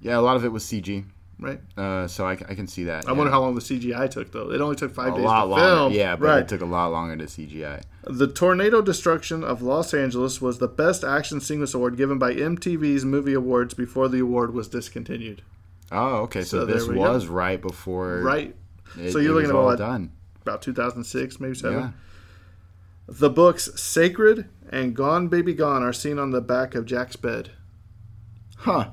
Yeah, 0.00 0.18
a 0.18 0.20
lot 0.20 0.36
of 0.36 0.44
it 0.44 0.52
was 0.52 0.62
CG, 0.64 1.04
right? 1.42 1.60
uh, 1.76 2.06
so 2.06 2.26
I 2.26 2.36
can 2.36 2.66
see 2.66 2.84
that. 2.84 3.08
I 3.08 3.12
wonder 3.12 3.30
how 3.30 3.40
long 3.40 3.54
the 3.54 3.60
CGI 3.60 4.10
took, 4.10 4.32
though. 4.32 4.50
It 4.52 4.60
only 4.60 4.76
took 4.76 4.94
five 4.94 5.12
a 5.14 5.16
days 5.16 5.24
lot 5.24 5.42
to 5.42 5.46
longer. 5.46 5.64
film. 5.66 5.92
Yeah, 5.92 6.16
but 6.16 6.26
right. 6.26 6.38
it 6.40 6.48
took 6.48 6.60
a 6.60 6.66
lot 6.66 6.92
longer 6.92 7.16
to 7.16 7.24
CGI. 7.24 7.82
The 8.04 8.26
tornado 8.26 8.82
destruction 8.82 9.44
of 9.44 9.62
Los 9.62 9.92
Angeles 9.94 10.40
was 10.40 10.58
the 10.58 10.68
best 10.68 11.04
action 11.04 11.40
sequence 11.40 11.74
award 11.74 11.96
given 11.96 12.18
by 12.18 12.34
MTV's 12.34 13.04
Movie 13.04 13.34
Awards 13.34 13.74
before 13.74 14.08
the 14.08 14.20
award 14.20 14.54
was 14.54 14.68
discontinued. 14.68 15.42
Oh, 15.90 16.16
okay. 16.22 16.42
So, 16.42 16.60
So 16.60 16.64
this 16.66 16.86
we 16.88 16.94
go. 16.94 17.00
was 17.00 17.26
right 17.26 17.60
before. 17.60 18.20
Right. 18.22 18.56
It, 18.98 19.12
So 19.12 19.18
you're 19.18 19.34
looking 19.34 19.54
was 19.54 19.76
at 19.78 19.84
all 19.84 19.92
done. 19.92 20.12
About 20.42 20.62
2006, 20.62 21.38
maybe 21.38 21.54
seven. 21.54 21.78
Yeah. 21.78 21.90
The 23.06 23.30
books 23.30 23.68
Sacred 23.80 24.48
and 24.70 24.94
Gone 24.96 25.28
Baby 25.28 25.52
Gone 25.54 25.82
are 25.82 25.92
seen 25.92 26.18
on 26.18 26.30
the 26.30 26.40
back 26.40 26.74
of 26.74 26.86
Jack's 26.86 27.16
bed. 27.16 27.50
Huh. 28.58 28.90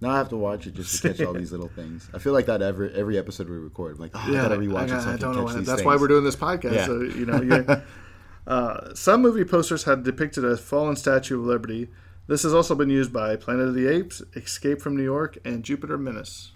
Now 0.00 0.10
I 0.10 0.18
have 0.18 0.28
to 0.28 0.36
watch 0.36 0.66
it 0.66 0.74
just 0.74 1.02
to 1.02 1.08
catch 1.12 1.20
all 1.26 1.32
these 1.32 1.50
little 1.50 1.68
things. 1.68 2.08
I 2.14 2.18
feel 2.18 2.32
like 2.32 2.46
that 2.46 2.62
every 2.62 2.92
every 2.94 3.18
episode 3.18 3.48
we 3.48 3.56
record. 3.56 3.96
I'm 3.96 4.00
like, 4.02 4.12
oh, 4.14 4.18
I 4.20 4.30
gotta 4.32 4.56
rewatch 4.56 4.84
it 4.84 5.02
so 5.02 5.10
I, 5.10 5.16
can 5.16 5.18
catch 5.18 5.36
why- 5.44 5.52
these 5.54 5.66
That's 5.66 5.70
things. 5.80 5.84
why 5.86 5.96
we're 5.96 6.08
doing 6.08 6.24
this 6.24 6.36
podcast. 6.36 6.74
Yeah. 6.74 6.86
So 6.86 7.00
you 7.02 7.26
know, 7.26 7.82
uh, 8.46 8.94
some 8.94 9.22
movie 9.22 9.44
posters 9.44 9.84
had 9.84 10.02
depicted 10.04 10.44
a 10.44 10.56
fallen 10.56 10.96
Statue 10.96 11.40
of 11.40 11.46
Liberty. 11.46 11.88
This 12.28 12.42
has 12.42 12.52
also 12.54 12.74
been 12.74 12.90
used 12.90 13.12
by 13.12 13.36
Planet 13.36 13.68
of 13.68 13.74
the 13.74 13.88
Apes, 13.88 14.22
Escape 14.36 14.80
from 14.82 14.96
New 14.96 15.02
York, 15.02 15.38
and 15.44 15.64
Jupiter 15.64 15.96
Menace. 15.98 16.52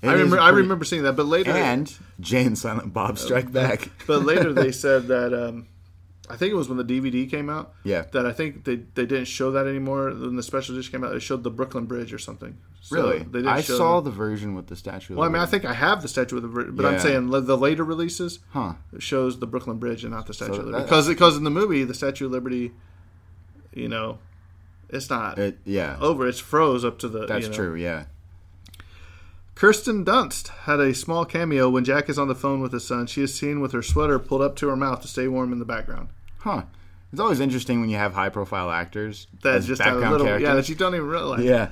It 0.00 0.08
I 0.08 0.12
remember. 0.12 0.38
I 0.38 0.50
remember 0.50 0.84
seeing 0.84 1.02
that, 1.02 1.14
but 1.14 1.26
later, 1.26 1.50
And 1.50 1.92
Jay 2.20 2.44
and 2.44 2.56
Silent 2.56 2.92
Bob 2.92 3.18
Strike 3.18 3.52
Back. 3.52 3.90
but 4.06 4.24
later 4.24 4.52
they 4.52 4.70
said 4.84 5.08
that 5.08 5.34
um, 5.34 5.66
I 6.30 6.36
think 6.36 6.52
it 6.52 6.56
was 6.56 6.68
when 6.68 6.78
the 6.78 6.84
DVD 6.84 7.28
came 7.30 7.48
out. 7.48 7.72
Yeah. 7.84 8.02
That 8.12 8.26
I 8.26 8.32
think 8.32 8.64
they, 8.64 8.76
they 8.76 9.06
didn't 9.06 9.24
show 9.26 9.50
that 9.52 9.66
anymore. 9.66 10.10
When 10.10 10.36
the 10.36 10.42
special 10.42 10.74
edition 10.74 10.92
came 10.92 11.04
out, 11.04 11.12
they 11.12 11.18
showed 11.18 11.42
the 11.42 11.50
Brooklyn 11.50 11.86
Bridge 11.86 12.12
or 12.12 12.18
something. 12.18 12.58
So 12.80 12.96
really? 12.96 13.18
They 13.18 13.38
didn't 13.40 13.48
I 13.48 13.60
saw 13.60 14.00
the- 14.00 14.10
version 14.10 14.54
with 14.54 14.66
the 14.68 14.76
statue. 14.76 15.14
Of 15.14 15.18
well, 15.18 15.28
I 15.28 15.32
mean, 15.32 15.42
I 15.42 15.46
think 15.46 15.64
I 15.64 15.72
have 15.74 16.00
the 16.02 16.08
Statue 16.08 16.36
of 16.36 16.42
the 16.42 16.48
Bridge, 16.48 16.68
but 16.72 16.84
I'm 16.86 16.98
saying 16.98 17.28
the 17.30 17.56
later 17.56 17.84
releases 17.84 18.38
Huh. 18.50 18.74
shows 18.98 19.38
the 19.40 19.46
Brooklyn 19.46 19.78
Bridge 19.78 20.04
and 20.04 20.12
not 20.12 20.26
the 20.26 20.34
Statue 20.34 20.54
So 20.54 20.60
of 20.60 20.66
Liberty 20.66 20.82
that- 20.82 20.86
because 20.88 21.08
because 21.08 21.36
in 21.36 21.44
the 21.44 21.50
movie 21.50 21.84
the 21.84 21.94
Statue 21.94 22.26
of 22.26 22.32
Liberty, 22.32 22.72
you 23.74 23.88
know, 23.88 24.18
it's 24.88 25.10
not 25.10 25.38
It, 25.38 25.58
yeah. 25.64 25.96
over. 26.00 26.26
It's 26.26 26.38
froze 26.38 26.84
up 26.84 26.98
to 27.00 27.08
the. 27.08 27.26
that's 27.26 27.44
you 27.44 27.50
know. 27.50 27.56
true. 27.56 27.74
Yeah. 27.74 28.04
Kirsten 29.54 30.04
Dunst 30.04 30.48
had 30.48 30.78
a 30.78 30.94
small 30.94 31.24
cameo 31.24 31.68
when 31.68 31.84
Jack 31.84 32.08
is 32.08 32.18
on 32.18 32.28
the 32.28 32.34
phone 32.34 32.60
with 32.60 32.72
his 32.72 32.86
son. 32.86 33.06
She 33.08 33.22
is 33.22 33.34
seen 33.34 33.60
with 33.60 33.72
her 33.72 33.82
sweater 33.82 34.18
pulled 34.20 34.40
up 34.42 34.54
to 34.56 34.68
her 34.68 34.76
mouth 34.76 35.02
to 35.02 35.08
stay 35.08 35.26
warm 35.26 35.52
in 35.52 35.58
the 35.58 35.64
background. 35.64 36.08
Huh. 36.38 36.62
It's 37.12 37.20
always 37.20 37.40
interesting 37.40 37.80
when 37.80 37.88
you 37.88 37.96
have 37.96 38.12
high 38.12 38.28
profile 38.28 38.70
actors 38.70 39.26
That 39.42 39.54
as 39.56 39.66
just 39.66 39.80
a 39.80 39.94
little, 39.94 40.26
characters. 40.26 40.42
yeah, 40.48 40.54
that 40.54 40.68
you 40.68 40.74
don't 40.74 40.94
even 40.94 41.06
realize. 41.08 41.44
yeah. 41.44 41.70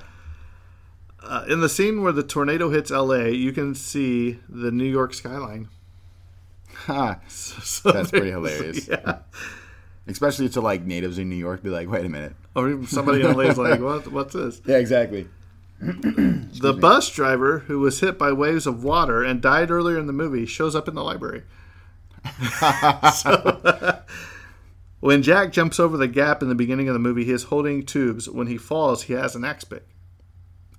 Uh, 1.22 1.44
in 1.48 1.60
the 1.60 1.68
scene 1.68 2.02
where 2.02 2.12
the 2.12 2.22
tornado 2.22 2.70
hits 2.70 2.90
L.A., 2.90 3.30
you 3.30 3.52
can 3.52 3.74
see 3.74 4.38
the 4.48 4.70
New 4.70 4.84
York 4.84 5.12
skyline. 5.14 5.68
Huh. 6.72 7.16
So 7.28 7.90
That's 7.92 8.10
pretty 8.10 8.30
hilarious. 8.30 8.88
Yeah. 8.88 9.18
Especially 10.08 10.48
to 10.50 10.60
like 10.60 10.82
natives 10.84 11.18
in 11.18 11.28
New 11.28 11.34
York, 11.36 11.62
be 11.64 11.68
like, 11.68 11.90
wait 11.90 12.06
a 12.06 12.08
minute. 12.08 12.36
Or 12.54 12.86
somebody 12.86 13.22
in 13.22 13.32
LA 13.36 13.44
is 13.44 13.58
like, 13.58 13.80
what, 13.80 14.06
what's 14.12 14.34
this? 14.34 14.60
Yeah, 14.64 14.76
exactly. 14.78 15.26
The 16.58 16.72
bus 16.72 17.10
driver 17.10 17.58
who 17.60 17.80
was 17.80 18.00
hit 18.00 18.16
by 18.18 18.32
waves 18.32 18.66
of 18.66 18.82
water 18.82 19.22
and 19.22 19.42
died 19.42 19.70
earlier 19.70 19.98
in 19.98 20.06
the 20.06 20.12
movie 20.14 20.46
shows 20.46 20.74
up 20.74 20.88
in 20.88 20.94
the 20.94 21.02
library. 21.04 21.42
So, 23.12 24.00
when 25.00 25.22
Jack 25.22 25.52
jumps 25.52 25.78
over 25.78 25.96
the 25.96 26.08
gap 26.08 26.42
in 26.42 26.48
the 26.48 26.54
beginning 26.54 26.88
of 26.88 26.94
the 26.94 26.98
movie, 26.98 27.24
he 27.24 27.32
is 27.32 27.44
holding 27.44 27.84
tubes. 27.84 28.28
When 28.28 28.46
he 28.46 28.56
falls, 28.56 29.04
he 29.04 29.12
has 29.12 29.34
an 29.34 29.44
axe 29.44 29.64
pick. 29.64 29.86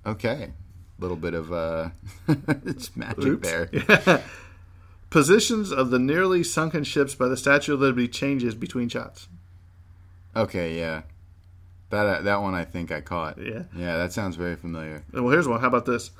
Okay. 0.04 0.52
A 0.98 1.02
little 1.02 1.16
bit 1.16 1.34
of 1.34 1.52
uh, 1.52 1.90
it's 2.66 2.96
magic 2.96 3.24
Oops. 3.24 3.48
there. 3.48 4.24
Positions 5.10 5.72
of 5.72 5.90
the 5.90 5.98
nearly 5.98 6.42
sunken 6.42 6.84
ships 6.84 7.14
by 7.14 7.28
the 7.28 7.36
Statue 7.36 7.74
of 7.74 7.80
Liberty 7.80 8.08
changes 8.08 8.54
between 8.54 8.88
shots. 8.88 9.28
Okay, 10.36 10.78
yeah. 10.78 11.02
That 11.90 12.06
uh, 12.06 12.22
that 12.22 12.42
one 12.42 12.54
I 12.54 12.64
think 12.64 12.92
I 12.92 13.00
caught. 13.00 13.38
Yeah. 13.38 13.62
Yeah, 13.74 13.96
that 13.96 14.12
sounds 14.12 14.36
very 14.36 14.56
familiar. 14.56 15.04
Well, 15.12 15.28
here's 15.28 15.48
one. 15.48 15.60
How 15.60 15.68
about 15.68 15.86
this? 15.86 16.10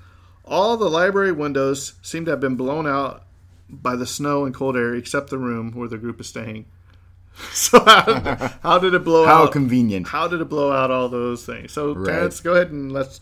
All 0.45 0.77
the 0.79 0.89
library 0.89 1.33
windows 1.33 1.95
seem 2.01 2.25
to 2.25 2.31
have 2.31 2.41
been 2.41 2.57
blown 2.57 2.87
out 2.87 3.25
by 3.69 3.97
the 3.97 4.07
snow 4.07 4.47
and 4.47 4.55
cold 4.55 4.77
air, 4.77 4.95
except 4.95 5.29
the 5.29 5.37
room 5.37 5.73
where 5.73 5.89
the 5.89 5.99
group 5.99 6.21
is 6.21 6.29
staying. 6.29 6.65
So 7.53 7.81
how, 7.85 8.51
how 8.63 8.79
did 8.79 8.95
it 8.95 9.05
blow 9.05 9.25
How 9.27 9.45
out? 9.45 9.53
convenient. 9.53 10.09
how 10.09 10.29
did 10.29 10.41
it 10.41 10.49
blow 10.49 10.73
out 10.73 10.91
all 10.91 11.09
those 11.09 11.45
things? 11.45 11.73
So, 11.73 11.95
Right. 11.95 12.07
Terrence, 12.13 12.41
go 12.41 12.55
ahead 12.55 12.71
and 12.71 12.93
let's 12.93 13.21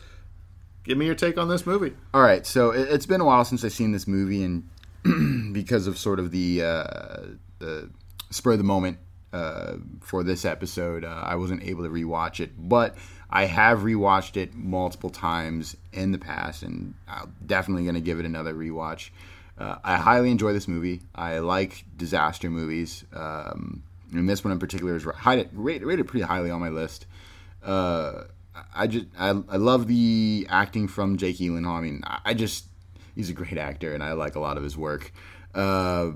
give 0.84 0.96
me 0.98 1.06
your 1.06 1.14
take 1.14 1.38
on 1.38 1.48
this 1.48 1.66
movie. 1.66 1.94
All 2.14 2.22
right, 2.22 2.46
so 2.46 2.70
it, 2.70 2.88
it's 2.90 3.06
been 3.06 3.20
a 3.20 3.24
while 3.24 3.44
since 3.44 3.64
I've 3.64 3.72
seen 3.72 3.92
this 3.92 4.06
movie, 4.06 4.42
and 4.44 4.68
because 5.52 5.86
of 5.86 5.98
sort 5.98 6.18
of 6.18 6.30
the 6.30 6.62
uh, 6.62 7.16
the 7.58 7.90
spur 8.30 8.52
of 8.52 8.58
the 8.58 8.64
moment 8.64 8.98
uh, 9.32 9.74
for 10.00 10.22
this 10.22 10.44
episode, 10.44 11.04
uh, 11.04 11.20
I 11.24 11.34
wasn't 11.36 11.62
able 11.62 11.84
to 11.84 11.90
rewatch 11.90 12.40
it. 12.40 12.52
But 12.56 12.96
I 13.30 13.44
have 13.46 13.80
rewatched 13.80 14.36
it 14.36 14.54
multiple 14.54 15.10
times 15.10 15.76
in 15.92 16.12
the 16.12 16.18
past, 16.18 16.62
and 16.62 16.94
I'm 17.08 17.34
definitely 17.44 17.84
going 17.84 17.94
to 17.96 18.00
give 18.00 18.18
it 18.20 18.26
another 18.26 18.54
rewatch. 18.54 19.10
Uh, 19.58 19.76
I 19.82 19.96
highly 19.96 20.30
enjoy 20.30 20.52
this 20.52 20.68
movie. 20.68 21.00
I 21.14 21.38
like 21.38 21.84
disaster 21.96 22.50
movies, 22.50 23.04
um, 23.14 23.82
and 24.12 24.28
this 24.28 24.44
one 24.44 24.52
in 24.52 24.58
particular 24.58 24.96
is 24.96 25.06
rated, 25.06 25.50
rated 25.52 26.06
pretty 26.06 26.24
highly 26.24 26.50
on 26.50 26.60
my 26.60 26.68
list. 26.68 27.06
Uh, 27.62 28.24
I 28.74 28.86
just 28.86 29.06
I, 29.18 29.28
I 29.28 29.56
love 29.56 29.86
the 29.86 30.46
acting 30.48 30.88
from 30.88 31.16
Jake 31.16 31.38
Gyllenhaal. 31.38 31.78
I 31.78 31.80
mean, 31.80 32.02
I, 32.04 32.20
I 32.26 32.34
just 32.34 32.66
he's 33.14 33.30
a 33.30 33.34
great 33.34 33.58
actor, 33.58 33.94
and 33.94 34.02
I 34.02 34.12
like 34.12 34.36
a 34.36 34.40
lot 34.40 34.56
of 34.56 34.62
his 34.62 34.76
work. 34.76 35.12
Uh, 35.54 36.12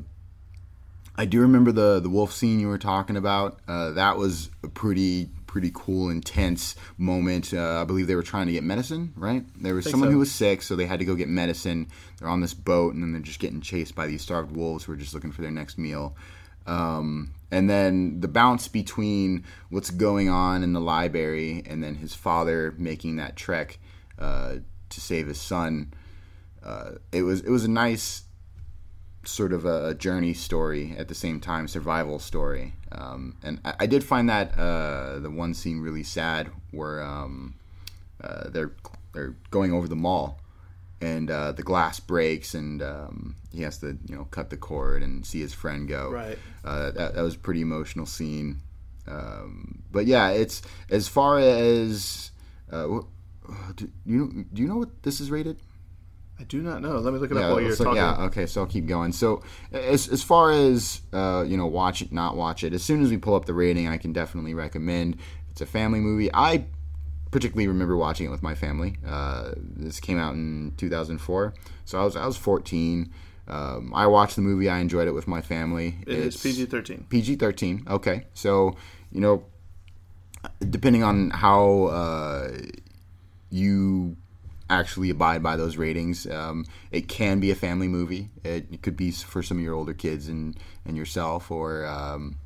I 1.16 1.26
do 1.26 1.40
remember 1.40 1.72
the 1.72 2.00
the 2.00 2.08
wolf 2.08 2.32
scene 2.32 2.60
you 2.60 2.68
were 2.68 2.78
talking 2.78 3.16
about. 3.16 3.60
Uh, 3.66 3.90
that 3.90 4.16
was 4.16 4.50
a 4.62 4.68
pretty 4.68 5.28
pretty 5.46 5.72
cool, 5.74 6.10
intense 6.10 6.76
moment. 6.96 7.52
Uh, 7.52 7.80
I 7.80 7.84
believe 7.84 8.06
they 8.06 8.14
were 8.14 8.22
trying 8.22 8.46
to 8.46 8.52
get 8.52 8.62
medicine, 8.62 9.12
right? 9.16 9.44
There 9.60 9.74
was 9.74 9.90
someone 9.90 10.08
so. 10.08 10.12
who 10.12 10.18
was 10.18 10.30
sick, 10.30 10.62
so 10.62 10.76
they 10.76 10.86
had 10.86 11.00
to 11.00 11.04
go 11.04 11.16
get 11.16 11.28
medicine. 11.28 11.88
They're 12.18 12.28
on 12.28 12.40
this 12.40 12.54
boat, 12.54 12.94
and 12.94 13.02
then 13.02 13.12
they're 13.12 13.20
just 13.20 13.40
getting 13.40 13.60
chased 13.60 13.96
by 13.96 14.06
these 14.06 14.22
starved 14.22 14.54
wolves 14.54 14.84
who 14.84 14.92
are 14.92 14.96
just 14.96 15.12
looking 15.12 15.32
for 15.32 15.42
their 15.42 15.50
next 15.50 15.76
meal. 15.76 16.16
Um, 16.66 17.32
and 17.50 17.68
then 17.68 18.20
the 18.20 18.28
bounce 18.28 18.68
between 18.68 19.44
what's 19.68 19.90
going 19.90 20.28
on 20.28 20.62
in 20.62 20.72
the 20.72 20.80
library 20.80 21.62
and 21.66 21.82
then 21.82 21.96
his 21.96 22.14
father 22.14 22.74
making 22.78 23.16
that 23.16 23.36
trek 23.36 23.78
uh, 24.18 24.56
to 24.88 25.00
save 25.00 25.26
his 25.26 25.40
son. 25.40 25.92
Uh, 26.62 26.92
it 27.12 27.22
was 27.22 27.40
it 27.40 27.50
was 27.50 27.64
a 27.64 27.70
nice 27.70 28.24
sort 29.24 29.52
of 29.52 29.64
a 29.64 29.94
journey 29.94 30.32
story 30.32 30.94
at 30.98 31.08
the 31.08 31.14
same 31.14 31.40
time 31.40 31.68
survival 31.68 32.18
story 32.18 32.74
um, 32.92 33.36
and 33.42 33.60
I, 33.64 33.74
I 33.80 33.86
did 33.86 34.02
find 34.02 34.28
that 34.30 34.58
uh, 34.58 35.18
the 35.18 35.30
one 35.30 35.52
scene 35.54 35.80
really 35.80 36.02
sad 36.02 36.50
where 36.70 37.02
um, 37.02 37.54
uh, 38.22 38.48
they're 38.48 38.72
they're 39.12 39.34
going 39.50 39.72
over 39.72 39.88
the 39.88 39.96
mall 39.96 40.39
and 41.00 41.30
uh, 41.30 41.52
the 41.52 41.62
glass 41.62 41.98
breaks 42.00 42.54
and 42.54 42.82
um, 42.82 43.36
he 43.52 43.62
has 43.62 43.78
to 43.78 43.96
you 44.08 44.14
know 44.16 44.24
cut 44.30 44.50
the 44.50 44.56
cord 44.56 45.02
and 45.02 45.24
see 45.24 45.40
his 45.40 45.52
friend 45.54 45.88
go 45.88 46.10
Right. 46.10 46.38
uh, 46.64 46.90
that, 46.92 47.14
that 47.14 47.22
was 47.22 47.34
a 47.34 47.38
pretty 47.38 47.60
emotional 47.62 48.06
scene 48.06 48.60
um, 49.06 49.82
but 49.90 50.06
yeah 50.06 50.28
it's 50.30 50.62
as 50.90 51.08
far 51.08 51.38
as 51.38 52.30
uh, 52.70 52.86
do 53.74 53.90
you 54.04 54.44
do 54.52 54.62
you 54.62 54.68
know 54.68 54.76
what 54.76 55.02
this 55.02 55.20
is 55.20 55.30
rated 55.30 55.58
I 56.38 56.44
do 56.44 56.62
not 56.62 56.80
know. 56.80 56.98
Let 57.00 57.12
me 57.12 57.18
look 57.20 57.30
it 57.30 57.34
yeah, 57.36 57.48
up 57.48 57.52
while 57.52 57.60
you're 57.60 57.76
so- 57.76 57.84
talking. 57.84 57.98
yeah. 57.98 58.16
Okay, 58.24 58.46
so 58.46 58.62
I'll 58.62 58.66
keep 58.66 58.86
going. 58.86 59.12
So, 59.12 59.42
as 59.74 60.08
as 60.08 60.22
far 60.22 60.52
as 60.52 61.02
uh, 61.12 61.44
you 61.46 61.58
know, 61.58 61.66
watch 61.66 62.00
it, 62.00 62.12
not 62.12 62.34
watch 62.34 62.64
it. 62.64 62.72
As 62.72 62.82
soon 62.82 63.02
as 63.02 63.10
we 63.10 63.18
pull 63.18 63.34
up 63.34 63.44
the 63.44 63.52
rating, 63.52 63.88
I 63.88 63.98
can 63.98 64.14
definitely 64.14 64.54
recommend. 64.54 65.18
It's 65.50 65.60
a 65.60 65.66
family 65.66 66.00
movie. 66.00 66.30
I 66.32 66.64
particularly 67.30 67.68
remember 67.68 67.96
watching 67.96 68.26
it 68.26 68.30
with 68.30 68.42
my 68.42 68.54
family. 68.54 68.96
Uh, 69.06 69.52
this 69.56 70.00
came 70.00 70.18
out 70.18 70.34
in 70.34 70.72
2004, 70.76 71.54
so 71.84 72.00
I 72.00 72.04
was 72.04 72.16
I 72.16 72.26
was 72.26 72.36
14. 72.36 73.12
Um, 73.48 73.92
I 73.94 74.06
watched 74.06 74.36
the 74.36 74.42
movie. 74.42 74.68
I 74.68 74.78
enjoyed 74.78 75.08
it 75.08 75.12
with 75.12 75.26
my 75.26 75.40
family. 75.40 75.98
It 76.06 76.18
is 76.18 76.36
PG 76.36 76.66
13. 76.66 77.06
PG 77.08 77.36
13. 77.36 77.84
Okay. 77.88 78.26
So, 78.32 78.76
you 79.10 79.20
know, 79.20 79.44
depending 80.68 81.02
on 81.02 81.30
how 81.30 81.84
uh, 81.86 82.52
you 83.50 84.16
actually 84.68 85.10
abide 85.10 85.42
by 85.42 85.56
those 85.56 85.76
ratings, 85.76 86.28
um, 86.28 86.64
it 86.92 87.08
can 87.08 87.40
be 87.40 87.50
a 87.50 87.56
family 87.56 87.88
movie. 87.88 88.30
It, 88.44 88.66
it 88.70 88.82
could 88.82 88.96
be 88.96 89.10
for 89.10 89.42
some 89.42 89.58
of 89.58 89.64
your 89.64 89.74
older 89.74 89.94
kids 89.94 90.28
and, 90.28 90.56
and 90.84 90.96
yourself, 90.96 91.50
or 91.50 91.86
um, 91.86 92.36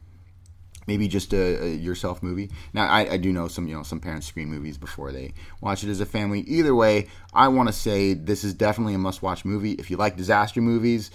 maybe 0.87 1.09
just 1.09 1.33
a, 1.33 1.65
a 1.65 1.69
yourself 1.75 2.23
movie. 2.23 2.51
Now, 2.73 2.87
I, 2.89 3.13
I 3.13 3.17
do 3.17 3.33
know 3.33 3.49
some 3.49 3.69
you 3.69 3.75
know 3.75 3.83
some 3.83 4.01
parents 4.01 4.27
screen 4.27 4.49
movies 4.49 4.79
before 4.79 5.13
they 5.13 5.33
watch 5.61 5.85
it 5.85 5.91
as 5.91 6.01
a 6.01 6.07
family. 6.07 6.41
Either 6.41 6.75
way, 6.75 7.09
I 7.33 7.49
want 7.49 7.69
to 7.69 7.73
say 7.73 8.15
this 8.15 8.45
is 8.45 8.55
definitely 8.55 8.95
a 8.95 8.99
must-watch 8.99 9.45
movie. 9.45 9.73
If 9.73 9.91
you 9.91 9.97
like 9.97 10.17
disaster 10.17 10.61
movies, 10.61 11.11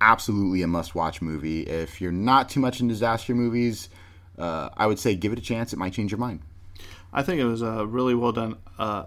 absolutely 0.00 0.62
a 0.62 0.66
must-watch 0.66 1.22
movie. 1.22 1.62
If 1.62 2.00
you're 2.00 2.12
not 2.12 2.48
too 2.48 2.60
much 2.60 2.80
in 2.80 2.88
disaster 2.88 3.34
movies, 3.34 3.88
uh, 4.38 4.70
I 4.76 4.86
would 4.86 4.98
say 4.98 5.14
give 5.14 5.32
it 5.32 5.38
a 5.38 5.42
chance. 5.42 5.72
It 5.72 5.78
might 5.78 5.92
change 5.92 6.10
your 6.10 6.18
mind. 6.18 6.40
I 7.12 7.22
think 7.22 7.40
it 7.40 7.46
was 7.46 7.62
a 7.62 7.86
really 7.86 8.14
well 8.14 8.32
done 8.32 8.56
uh, 8.78 9.06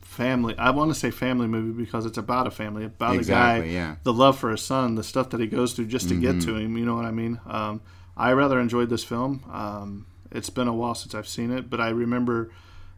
family. 0.00 0.56
I 0.58 0.70
want 0.70 0.92
to 0.92 0.98
say 0.98 1.10
family 1.10 1.46
movie 1.46 1.72
because 1.84 2.06
it's 2.06 2.18
about 2.18 2.46
a 2.46 2.50
family, 2.50 2.84
about 2.84 3.16
Exactly, 3.16 3.70
a 3.70 3.72
guy, 3.72 3.74
yeah. 3.74 3.96
the 4.04 4.12
love 4.12 4.38
for 4.38 4.50
his 4.50 4.62
son, 4.62 4.94
the 4.94 5.02
stuff 5.02 5.30
that 5.30 5.40
he 5.40 5.46
goes 5.46 5.72
through 5.72 5.86
just 5.86 6.08
to 6.08 6.20
get 6.20 6.40
to 6.42 6.56
him. 6.56 6.76
You 6.76 6.84
know 6.84 6.94
what 6.94 7.04
I 7.04 7.10
mean? 7.10 7.40
Um, 7.46 7.80
I 8.18 8.32
rather 8.32 8.60
enjoyed 8.60 8.90
this 8.90 9.04
film. 9.04 9.44
Um, 9.50 10.06
it's 10.30 10.50
been 10.50 10.68
a 10.68 10.74
while 10.74 10.94
since 10.94 11.14
I've 11.14 11.28
seen 11.28 11.50
it, 11.50 11.70
but 11.70 11.80
I 11.80 11.90
remember. 11.90 12.50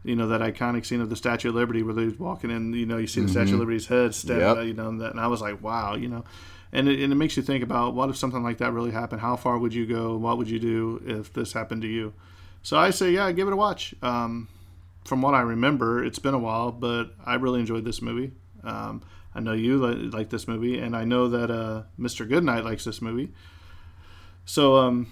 You 0.02 0.16
know 0.16 0.28
that 0.28 0.40
iconic 0.40 0.86
scene 0.86 1.02
of 1.02 1.10
the 1.10 1.14
Statue 1.14 1.50
of 1.50 1.56
Liberty 1.56 1.82
where 1.82 1.92
they're 1.92 2.10
walking 2.18 2.50
in. 2.50 2.72
You 2.72 2.86
know, 2.86 2.96
you 2.96 3.06
see 3.06 3.20
the 3.20 3.28
Statue 3.28 3.52
of 3.52 3.60
Liberty's 3.60 3.86
head 3.86 4.14
step. 4.14 4.56
Yep. 4.56 4.64
You 4.64 4.72
know, 4.72 4.88
and, 4.88 4.98
that, 5.02 5.10
and 5.10 5.20
I 5.20 5.26
was 5.26 5.42
like, 5.42 5.62
wow. 5.62 5.94
You 5.94 6.08
know, 6.08 6.24
and 6.72 6.88
it, 6.88 7.00
and 7.00 7.12
it 7.12 7.16
makes 7.16 7.36
you 7.36 7.42
think 7.42 7.62
about 7.62 7.94
what 7.94 8.08
if 8.08 8.16
something 8.16 8.42
like 8.42 8.58
that 8.58 8.72
really 8.72 8.92
happened? 8.92 9.20
How 9.20 9.36
far 9.36 9.58
would 9.58 9.74
you 9.74 9.86
go? 9.86 10.16
What 10.16 10.38
would 10.38 10.48
you 10.48 10.58
do 10.58 11.02
if 11.04 11.32
this 11.34 11.52
happened 11.52 11.82
to 11.82 11.88
you? 11.88 12.14
So 12.62 12.78
I 12.78 12.90
say, 12.90 13.10
yeah, 13.10 13.30
give 13.32 13.46
it 13.46 13.52
a 13.52 13.56
watch. 13.56 13.94
Um, 14.02 14.48
from 15.04 15.22
what 15.22 15.34
I 15.34 15.40
remember, 15.40 16.04
it's 16.04 16.18
been 16.18 16.34
a 16.34 16.38
while, 16.38 16.70
but 16.72 17.14
I 17.24 17.34
really 17.34 17.60
enjoyed 17.60 17.84
this 17.84 18.00
movie. 18.00 18.32
Um, 18.62 19.02
I 19.34 19.40
know 19.40 19.52
you 19.52 19.84
li- 19.84 20.10
like 20.10 20.30
this 20.30 20.46
movie, 20.46 20.78
and 20.78 20.96
I 20.96 21.04
know 21.04 21.28
that 21.28 21.50
uh, 21.50 21.82
Mr. 21.98 22.28
Goodnight 22.28 22.64
likes 22.64 22.84
this 22.84 23.00
movie. 23.00 23.32
So, 24.50 24.78
um, 24.78 25.06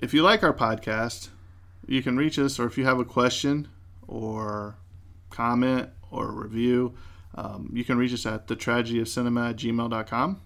if 0.00 0.12
you 0.12 0.24
like 0.24 0.42
our 0.42 0.52
podcast, 0.52 1.28
you 1.86 2.02
can 2.02 2.16
reach 2.16 2.40
us, 2.40 2.58
or 2.58 2.66
if 2.66 2.76
you 2.76 2.84
have 2.84 2.98
a 2.98 3.04
question 3.04 3.68
or 4.08 4.74
comment 5.30 5.90
or 6.10 6.32
review, 6.32 6.94
um, 7.36 7.70
you 7.72 7.84
can 7.84 7.98
reach 7.98 8.12
us 8.12 8.26
at 8.26 8.48
the 8.48 8.56
tragedy 8.56 8.98
of 8.98 9.08
cinema 9.08 9.50
at 9.50 9.58
gmail.com. 9.58 10.40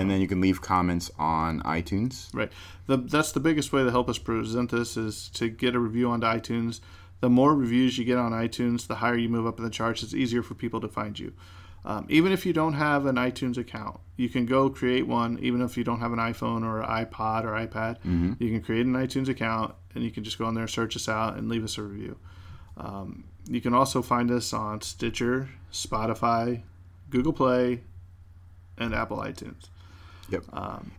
and 0.00 0.10
then 0.10 0.20
you 0.20 0.26
can 0.26 0.40
leave 0.40 0.60
comments 0.60 1.12
on 1.16 1.60
iTunes. 1.60 2.34
Right. 2.34 2.50
The, 2.88 2.96
that's 2.96 3.30
the 3.30 3.38
biggest 3.38 3.72
way 3.72 3.84
to 3.84 3.90
help 3.92 4.08
us 4.08 4.18
present 4.18 4.72
this 4.72 4.96
is 4.96 5.28
to 5.34 5.48
get 5.48 5.76
a 5.76 5.78
review 5.78 6.10
onto 6.10 6.26
iTunes. 6.26 6.80
The 7.20 7.30
more 7.30 7.54
reviews 7.54 7.98
you 7.98 8.04
get 8.04 8.18
on 8.18 8.32
iTunes, 8.32 8.88
the 8.88 8.96
higher 8.96 9.16
you 9.16 9.28
move 9.28 9.46
up 9.46 9.58
in 9.58 9.64
the 9.64 9.70
charts. 9.70 10.02
It's 10.02 10.12
easier 10.12 10.42
for 10.42 10.54
people 10.54 10.80
to 10.80 10.88
find 10.88 11.16
you. 11.16 11.34
Um, 11.86 12.04
even 12.08 12.32
if 12.32 12.44
you 12.44 12.52
don't 12.52 12.72
have 12.72 13.06
an 13.06 13.14
iTunes 13.14 13.56
account, 13.56 14.00
you 14.16 14.28
can 14.28 14.44
go 14.44 14.68
create 14.68 15.06
one. 15.06 15.38
Even 15.40 15.62
if 15.62 15.76
you 15.76 15.84
don't 15.84 16.00
have 16.00 16.12
an 16.12 16.18
iPhone 16.18 16.64
or 16.64 16.82
iPod 16.82 17.44
or 17.44 17.52
iPad, 17.66 17.98
you 18.40 18.50
can 18.50 18.60
create 18.60 18.84
an 18.86 18.94
iTunes 18.94 19.28
account 19.28 19.74
and 19.94 20.02
you 20.02 20.10
can 20.10 20.24
just 20.24 20.36
go 20.36 20.44
on 20.46 20.54
there, 20.54 20.66
search 20.66 20.96
us 20.96 21.08
out, 21.08 21.36
and 21.36 21.48
leave 21.48 21.62
us 21.64 21.78
a 21.78 21.82
review. 21.82 22.18
Um, 22.76 23.24
you 23.48 23.60
can 23.60 23.72
also 23.72 24.02
find 24.02 24.30
us 24.30 24.52
on 24.52 24.80
Stitcher, 24.82 25.48
Spotify, 25.72 26.62
Google 27.08 27.32
Play, 27.32 27.82
and 28.76 28.94
Apple 28.94 29.18
iTunes. 29.18 29.68
Yep. 30.28 30.42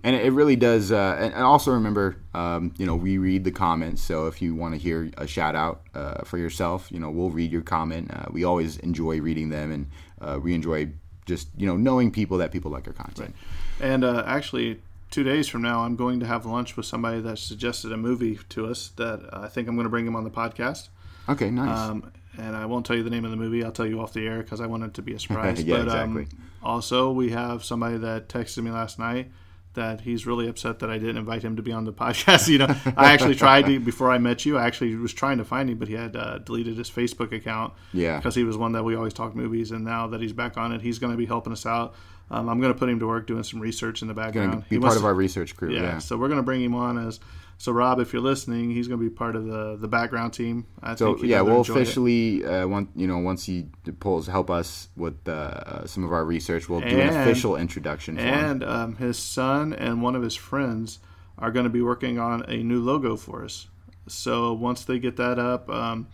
and 0.04 0.16
it 0.16 0.32
really 0.32 0.56
does. 0.56 0.92
Uh, 0.92 1.18
and, 1.20 1.34
and 1.34 1.44
also 1.44 1.72
remember, 1.72 2.16
um, 2.34 2.74
you 2.78 2.86
know, 2.86 2.96
we 2.96 3.18
read 3.18 3.44
the 3.44 3.52
comments. 3.52 4.02
So 4.02 4.28
if 4.28 4.42
you 4.42 4.56
want 4.56 4.74
to 4.74 4.80
hear 4.80 5.12
a 5.18 5.28
shout 5.28 5.54
out 5.54 5.82
uh, 5.94 6.24
for 6.24 6.38
yourself, 6.38 6.90
you 6.92 7.00
know, 7.00 7.10
we'll 7.10 7.30
read 7.30 7.52
your 7.52 7.62
comment. 7.62 8.10
Uh, 8.14 8.26
we 8.32 8.46
always 8.46 8.78
enjoy 8.78 9.20
reading 9.20 9.50
them, 9.50 9.72
and 9.72 9.88
uh, 10.22 10.40
we 10.42 10.54
enjoy 10.54 10.90
just 11.26 11.50
you 11.58 11.68
know 11.68 11.78
knowing 11.78 12.12
people 12.12 12.38
that 12.38 12.52
people 12.52 12.72
like 12.72 12.88
our 12.88 12.94
content. 12.94 13.36
And 13.80 14.04
uh, 14.04 14.24
actually, 14.26 14.82
two 15.12 15.24
days 15.24 15.48
from 15.48 15.62
now, 15.62 15.82
I'm 15.82 15.96
going 15.96 16.20
to 16.20 16.26
have 16.26 16.46
lunch 16.46 16.76
with 16.78 16.86
somebody 16.86 17.22
that 17.22 17.38
suggested 17.38 17.92
a 17.92 17.98
movie 17.98 18.40
to 18.50 18.68
us 18.68 18.90
that 18.98 19.30
I 19.32 19.48
think 19.48 19.68
I'm 19.68 19.76
going 19.76 19.86
to 19.86 19.90
bring 19.90 20.08
him 20.08 20.16
on 20.16 20.24
the 20.24 20.32
podcast. 20.32 20.90
Okay, 21.30 21.50
nice. 21.52 21.78
Um, 21.78 22.12
and 22.38 22.56
I 22.56 22.66
won't 22.66 22.86
tell 22.86 22.96
you 22.96 23.04
the 23.04 23.10
name 23.10 23.26
of 23.26 23.32
the 23.32 23.38
movie. 23.38 23.64
I'll 23.64 23.72
tell 23.72 23.88
you 23.88 24.00
off 24.00 24.14
the 24.14 24.26
air 24.26 24.42
because 24.42 24.62
I 24.62 24.68
want 24.68 24.84
it 24.84 24.94
to 24.96 25.02
be 25.02 25.14
a 25.14 25.20
surprise. 25.20 25.64
Yeah, 25.64 25.78
but 25.78 25.84
exactly. 25.86 26.24
um, 26.24 26.30
also, 26.64 27.12
we 27.12 27.32
have 27.32 27.64
somebody 27.64 27.98
that 27.98 28.30
texted 28.30 28.64
me 28.64 28.72
last 28.72 29.00
night 29.00 29.32
that 29.78 30.02
he's 30.02 30.28
really 30.28 30.48
upset 30.48 30.80
that 30.80 30.90
I 30.92 30.98
didn't 30.98 31.18
invite 31.18 31.42
him 31.42 31.56
to 31.56 31.62
be 31.64 31.72
on 31.72 31.86
the 31.86 31.94
podcast. 32.04 32.48
You 32.50 32.58
know, 32.60 32.76
I 32.98 33.14
actually 33.14 33.34
tried 33.36 33.66
to 33.68 33.80
before 33.80 34.12
I 34.12 34.18
met 34.18 34.46
you. 34.46 34.58
I 34.58 34.66
actually 34.68 34.94
was 34.96 35.14
trying 35.14 35.38
to 35.38 35.46
find 35.46 35.70
him, 35.70 35.78
but 35.78 35.88
he 35.88 35.94
had 35.94 36.16
uh, 36.16 36.40
deleted 36.40 36.78
his 36.78 36.90
Facebook 36.92 37.32
account. 37.32 37.74
Yeah. 37.94 38.18
because 38.18 38.36
he 38.36 38.44
was 38.44 38.58
one 38.58 38.74
that 38.74 38.84
we 38.84 38.96
always 38.96 39.14
talk 39.14 39.34
movies, 39.36 39.72
and 39.72 39.84
now 39.86 40.06
that 40.08 40.20
he's 40.22 40.34
back 40.34 40.58
on 40.58 40.72
it, 40.74 40.82
he's 40.82 41.00
going 41.00 41.12
to 41.14 41.18
be 41.18 41.26
helping 41.26 41.54
us 41.54 41.66
out. 41.66 41.96
Um, 42.30 42.50
I'm 42.50 42.60
going 42.60 42.74
to 42.74 42.78
put 42.78 42.90
him 42.90 43.00
to 43.00 43.08
work 43.08 43.26
doing 43.26 43.44
some 43.44 43.62
research 43.62 44.02
in 44.02 44.10
the 44.10 44.14
background. 44.14 44.66
be 44.70 44.76
He 44.76 44.80
part 44.82 44.96
of 44.98 45.02
to- 45.02 45.08
our 45.08 45.14
research 45.14 45.56
crew. 45.56 45.72
yeah, 45.74 45.82
Yeah. 45.82 45.98
so 46.00 46.18
we're 46.18 46.28
going 46.28 46.40
to 46.40 46.44
bring 46.44 46.62
him 46.62 46.76
on 46.76 46.98
as. 46.98 47.22
So 47.60 47.72
Rob, 47.72 48.00
if 48.00 48.14
you're 48.14 48.22
listening, 48.22 48.70
he's 48.70 48.88
going 48.88 49.00
to 49.00 49.10
be 49.10 49.14
part 49.14 49.36
of 49.36 49.46
the 49.46 49.78
the 49.78 49.88
background 49.88 50.34
team. 50.34 50.66
I 50.82 50.96
So 50.96 51.16
think 51.16 51.28
yeah, 51.28 51.42
we'll 51.42 51.62
officially 51.62 52.46
uh, 52.46 52.68
want 52.68 52.90
you 52.96 53.08
know 53.08 53.18
once 53.18 53.46
he 53.46 53.66
pulls 54.00 54.28
help 54.28 54.50
us 54.52 54.90
with 54.96 55.28
uh, 55.28 55.86
some 55.88 56.04
of 56.04 56.12
our 56.12 56.24
research, 56.24 56.70
we'll 56.70 56.82
do 56.82 57.00
an 57.00 57.10
official 57.10 57.56
introduction 57.56 58.16
for 58.16 58.22
him. 58.22 58.34
And 58.34 58.64
um, 58.64 58.96
his 58.98 59.18
son 59.18 59.74
and 59.74 60.02
one 60.04 60.16
of 60.16 60.22
his 60.22 60.36
friends 60.36 61.00
are 61.40 61.52
going 61.52 61.66
to 61.66 61.70
be 61.70 61.82
working 61.82 62.20
on 62.20 62.44
a 62.50 62.58
new 62.64 62.80
logo 62.80 63.16
for 63.16 63.44
us. 63.44 63.68
So 64.08 64.54
once 64.54 64.86
they 64.86 65.00
get 65.00 65.18
that 65.18 65.38
up, 65.40 65.70
um, 65.70 66.08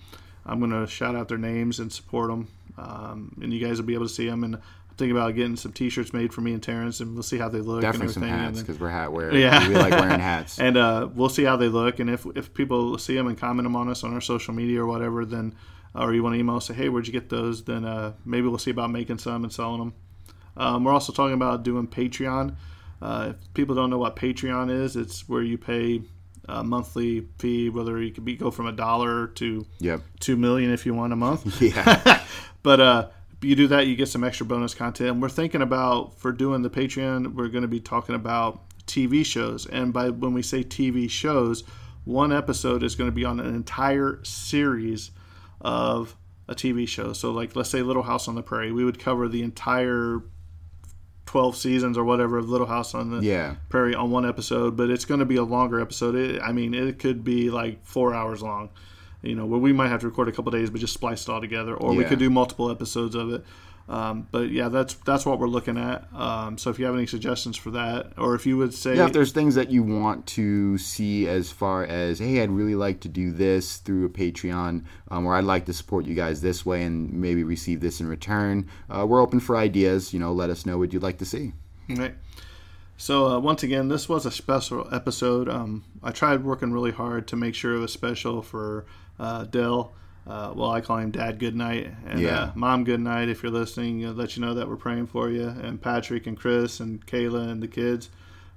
I'm 0.46 0.60
going 0.60 0.72
to 0.72 0.88
shout 0.88 1.16
out 1.16 1.28
their 1.28 1.38
names 1.38 1.80
and 1.80 1.92
support 1.92 2.30
them. 2.30 2.48
Um, 2.78 3.38
and 3.42 3.54
you 3.54 3.66
guys 3.66 3.80
will 3.80 3.86
be 3.86 3.94
able 3.94 4.08
to 4.08 4.14
see 4.14 4.28
them. 4.28 4.44
And 4.44 4.60
I'm 4.94 4.98
thinking 4.98 5.18
about 5.18 5.34
getting 5.34 5.56
some 5.56 5.74
T-shirts 5.74 6.14
made 6.14 6.32
for 6.32 6.42
me 6.42 6.54
and 6.54 6.62
Terrence, 6.62 7.00
and 7.00 7.16
we'll 7.16 7.24
see 7.24 7.40
how 7.40 7.50
they 7.50 7.62
look. 7.62 7.82
Definitely 7.82 8.06
and 8.06 8.14
some 8.14 8.24
everything. 8.24 8.44
hats 8.44 8.60
because 8.62 8.80
we're 8.80 8.90
hat 8.90 9.12
wear. 9.12 9.36
Yeah. 9.36 9.68
we 9.68 9.74
like 9.74 9.92
wearing 9.92 10.20
hats. 10.20 10.60
and 10.60 10.78
uh, 10.78 11.10
we'll 11.16 11.30
see 11.30 11.44
how 11.44 11.58
they 11.58 11.68
look. 11.68 12.00
And 12.00 12.12
if 12.12 12.28
if 12.36 12.54
people 12.54 13.00
see 13.00 13.16
them 13.16 13.26
and 13.26 13.36
comment 13.36 13.66
them 13.66 13.76
on 13.76 13.90
us 13.90 14.04
on 14.04 14.14
our 14.14 14.22
social 14.22 14.54
media 14.54 14.82
or 14.82 14.86
whatever, 14.86 15.26
then 15.26 15.56
or 15.96 16.14
you 16.14 16.22
want 16.22 16.36
to 16.36 16.40
email 16.40 16.58
us 16.58 16.68
say, 16.68 16.76
hey, 16.76 16.90
where'd 16.90 17.08
you 17.08 17.14
get 17.14 17.30
those? 17.30 17.64
Then 17.64 17.86
uh, 17.86 18.14
maybe 18.24 18.48
we'll 18.48 18.60
see 18.60 18.70
about 18.72 18.92
making 18.92 19.18
some 19.18 19.44
and 19.44 19.52
selling 19.52 19.80
them. 19.80 19.94
Um, 20.58 20.84
we're 20.84 20.94
also 20.94 21.12
talking 21.12 21.34
about 21.34 21.64
doing 21.64 21.88
Patreon. 21.88 22.56
Uh, 23.02 23.32
if 23.32 23.54
people 23.56 23.74
don't 23.74 23.90
know 23.90 23.98
what 23.98 24.16
Patreon 24.16 24.72
is, 24.72 24.96
it's 24.96 25.28
where 25.28 25.42
you 25.42 25.58
pay 25.58 26.04
a 26.48 26.64
monthly 26.64 27.28
fee, 27.40 27.70
whether 27.70 28.00
you 28.00 28.12
could 28.12 28.26
be 28.26 28.36
go 28.36 28.52
from 28.52 28.68
a 28.68 28.72
dollar 28.72 29.28
to 29.28 29.66
yep. 29.80 30.02
two 30.20 30.36
million 30.36 30.72
if 30.72 30.86
you 30.86 30.94
want 30.94 31.14
a 31.14 31.16
month. 31.16 31.62
Yeah. 31.62 32.20
But 32.64 32.80
uh, 32.80 33.08
you 33.44 33.56
do 33.56 33.68
that, 33.68 33.88
you 33.88 33.96
get 33.96 34.08
some 34.08 34.24
extra 34.24 34.46
bonus 34.46 34.74
content. 34.74 35.10
And 35.12 35.22
we're 35.22 35.30
thinking 35.30 35.62
about 35.62 36.20
for 36.20 36.32
doing 36.32 36.62
the 36.62 36.70
Patreon, 36.70 37.34
we're 37.36 37.48
going 37.50 37.64
to 37.64 37.68
be 37.68 37.80
talking 37.80 38.16
about 38.16 38.62
TV 38.88 39.26
shows. 39.26 39.66
And 39.66 39.94
by 39.94 40.10
when 40.10 40.34
we 40.34 40.42
say 40.42 40.64
TV 40.64 41.10
shows, 41.10 41.64
one 42.06 42.34
episode 42.34 42.84
is 42.84 42.96
going 42.96 43.10
to 43.10 43.16
be 43.16 43.26
on 43.26 43.40
an 43.40 43.54
entire 43.54 44.20
series 44.24 45.12
of 45.62 46.16
a 46.48 46.56
TV 46.56 46.88
show. 46.88 47.14
So, 47.14 47.32
like, 47.32 47.56
let's 47.56 47.70
say 47.70 47.82
Little 47.82 48.04
House 48.04 48.28
on 48.28 48.36
the 48.36 48.44
Prairie, 48.44 48.72
we 48.72 48.84
would 48.84 49.00
cover 49.00 49.28
the 49.30 49.42
entire 49.44 50.22
12 51.26 51.56
seasons 51.56 51.98
or 51.98 52.04
whatever 52.04 52.38
of 52.38 52.50
Little 52.50 52.68
House 52.68 52.94
on 52.94 53.10
the 53.10 53.26
Yeah. 53.26 53.56
Prairie 53.70 53.96
on 53.96 54.12
one 54.12 54.26
episode, 54.28 54.76
but 54.76 54.90
it's 54.90 55.06
going 55.06 55.22
to 55.22 55.26
be 55.26 55.38
a 55.38 55.44
longer 55.44 55.80
episode. 55.80 56.16
It, 56.16 56.42
I 56.42 56.52
mean, 56.52 56.74
it 56.74 57.00
could 57.00 57.24
be 57.24 57.50
like 57.50 57.86
four 57.86 58.14
hours 58.14 58.42
long. 58.42 58.70
You 59.24 59.36
know, 59.36 59.46
where 59.46 59.60
we 59.60 59.74
might 59.74 59.88
have 59.88 60.02
to 60.02 60.08
record 60.08 60.28
a 60.28 60.32
couple 60.32 60.52
days, 60.52 60.70
but 60.70 60.82
just 60.82 60.94
splice 60.94 61.24
it 61.24 61.30
all 61.32 61.42
together, 61.42 61.74
or 61.76 61.94
we 61.96 62.04
could 62.04 62.20
do 62.20 62.30
multiple 62.30 62.70
episodes 62.70 63.16
of 63.16 63.32
it. 63.34 63.46
Um, 63.90 64.28
but 64.32 64.50
yeah, 64.50 64.70
that's 64.70 64.94
that's 64.94 65.26
what 65.26 65.40
we're 65.40 65.48
looking 65.48 65.78
at. 65.78 66.08
Um, 66.14 66.58
so 66.58 66.70
if 66.70 66.80
you 66.80 66.86
have 66.86 66.96
any 66.96 67.06
suggestions 67.06 67.58
for 67.58 67.72
that, 67.72 68.14
or 68.18 68.34
if 68.34 68.46
you 68.46 68.58
would 68.58 68.74
say, 68.74 68.96
Yeah, 68.96 69.08
if 69.08 69.14
there's 69.14 69.34
things 69.34 69.56
that 69.56 69.72
you 69.72 69.84
want 69.84 70.26
to 70.28 70.78
see 70.78 71.28
as 71.28 71.52
far 71.52 71.84
as, 71.84 72.20
hey, 72.20 72.42
I'd 72.42 72.50
really 72.50 72.76
like 72.76 73.02
to 73.02 73.10
do 73.10 73.32
this 73.32 73.78
through 73.78 74.06
a 74.06 74.10
Patreon, 74.10 74.86
um, 75.10 75.26
or 75.26 75.36
I'd 75.36 75.44
like 75.44 75.66
to 75.66 75.74
support 75.74 76.06
you 76.06 76.16
guys 76.16 76.42
this 76.42 76.66
way 76.66 76.84
and 76.84 77.12
maybe 77.12 77.44
receive 77.44 77.82
this 77.82 78.00
in 78.00 78.08
return, 78.08 78.70
uh, 78.90 79.06
we're 79.06 79.22
open 79.22 79.42
for 79.42 79.58
ideas. 79.58 80.14
You 80.14 80.20
know, 80.20 80.32
let 80.32 80.50
us 80.50 80.66
know 80.66 80.78
what 80.78 80.94
you'd 80.94 81.04
like 81.04 81.18
to 81.18 81.26
see. 81.26 81.52
Right. 81.90 82.16
So 82.96 83.28
uh, 83.28 83.40
once 83.40 83.64
again, 83.64 83.90
this 83.90 84.08
was 84.08 84.26
a 84.26 84.32
special 84.32 84.88
episode. 84.94 85.50
Um, 85.50 85.84
I 86.02 86.12
tried 86.12 86.46
working 86.46 86.72
really 86.72 86.92
hard 86.92 87.28
to 87.28 87.36
make 87.36 87.54
sure 87.54 87.76
it 87.76 87.80
was 87.80 87.92
special 87.92 88.42
for 88.42 88.86
uh, 89.20 89.44
Dell. 89.46 89.94
Uh, 90.26 90.54
well, 90.56 90.72
I 90.72 90.80
call 90.80 90.98
him 91.00 91.12
Dad 91.12 91.38
Goodnight 91.38 91.94
and 92.08 92.20
Yeah. 92.22 92.40
uh, 92.40 92.52
Mom 92.56 92.84
Goodnight. 92.86 93.28
If 93.28 93.44
you're 93.44 93.52
listening, 93.52 94.06
uh, 94.06 94.14
let 94.14 94.38
you 94.38 94.42
know 94.42 94.54
that 94.54 94.70
we're 94.70 94.78
praying 94.78 95.08
for 95.08 95.30
you, 95.30 95.48
and 95.48 95.82
Patrick 95.82 96.28
and 96.28 96.38
Chris 96.38 96.80
and 96.80 97.06
Kayla 97.06 97.50
and 97.50 97.62
the 97.62 97.68
kids 97.68 98.10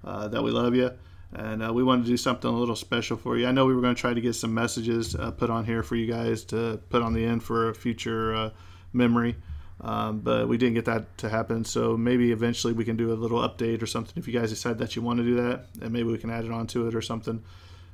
uh, 0.05 0.29
that 0.29 0.43
we 0.45 0.51
love 0.53 0.75
you. 0.77 0.93
And 1.33 1.63
uh, 1.63 1.73
we 1.73 1.83
want 1.83 2.05
to 2.05 2.09
do 2.09 2.17
something 2.17 2.49
a 2.49 2.57
little 2.57 2.77
special 2.77 3.17
for 3.17 3.37
you. 3.37 3.47
I 3.49 3.51
know 3.51 3.67
we 3.67 3.75
were 3.75 3.81
going 3.83 3.95
to 3.97 4.01
try 4.01 4.15
to 4.15 4.21
get 4.21 4.35
some 4.35 4.55
messages 4.55 5.17
uh, 5.17 5.33
put 5.33 5.51
on 5.51 5.65
here 5.65 5.83
for 5.83 5.97
you 5.97 6.07
guys 6.07 6.45
to 6.47 6.79
put 6.89 7.03
on 7.03 7.15
the 7.15 7.25
end 7.25 7.43
for 7.43 7.69
a 7.69 7.75
future 7.75 8.35
uh, 8.35 8.51
memory. 8.93 9.35
Um, 9.81 10.21
but 10.21 10.49
we 10.49 10.57
didn't 10.57 10.75
get 10.75 10.85
that 10.87 11.19
to 11.19 11.29
happen. 11.29 11.65
So 11.65 11.97
maybe 11.97 12.31
eventually 12.33 12.73
we 12.73 12.85
can 12.85 12.97
do 12.97 13.13
a 13.13 13.15
little 13.15 13.41
update 13.41 13.83
or 13.83 13.87
something 13.87 14.15
if 14.17 14.27
you 14.29 14.33
guys 14.39 14.51
decide 14.51 14.79
that 14.79 14.95
you 14.97 15.03
want 15.03 15.19
to 15.19 15.25
do 15.25 15.35
that, 15.35 15.67
and 15.83 15.91
maybe 15.93 16.05
we 16.11 16.17
can 16.17 16.31
add 16.31 16.45
it 16.45 16.51
onto 16.53 16.87
it 16.87 16.95
or 16.95 17.03
something. 17.03 17.43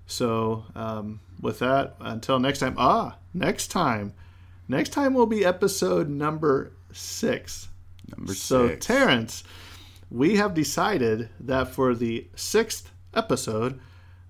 So 0.07 0.65
um, 0.75 1.21
with 1.41 1.59
that, 1.61 1.97
until 2.01 2.39
next 2.39 2.59
time. 2.59 2.75
Ah, 2.77 3.17
next 3.35 3.69
time, 3.69 4.13
next 4.69 4.91
time 4.91 5.15
will 5.15 5.27
be 5.27 5.45
episode 5.45 6.09
number 6.09 6.73
six. 6.93 7.69
Number 8.17 8.35
So 8.35 8.69
six. 8.69 8.87
Terrence, 8.87 9.45
we 10.11 10.37
have 10.37 10.55
decided 10.55 11.31
that 11.41 11.69
for 11.69 11.95
the 11.95 12.27
sixth 12.35 12.91
episode, 13.15 13.81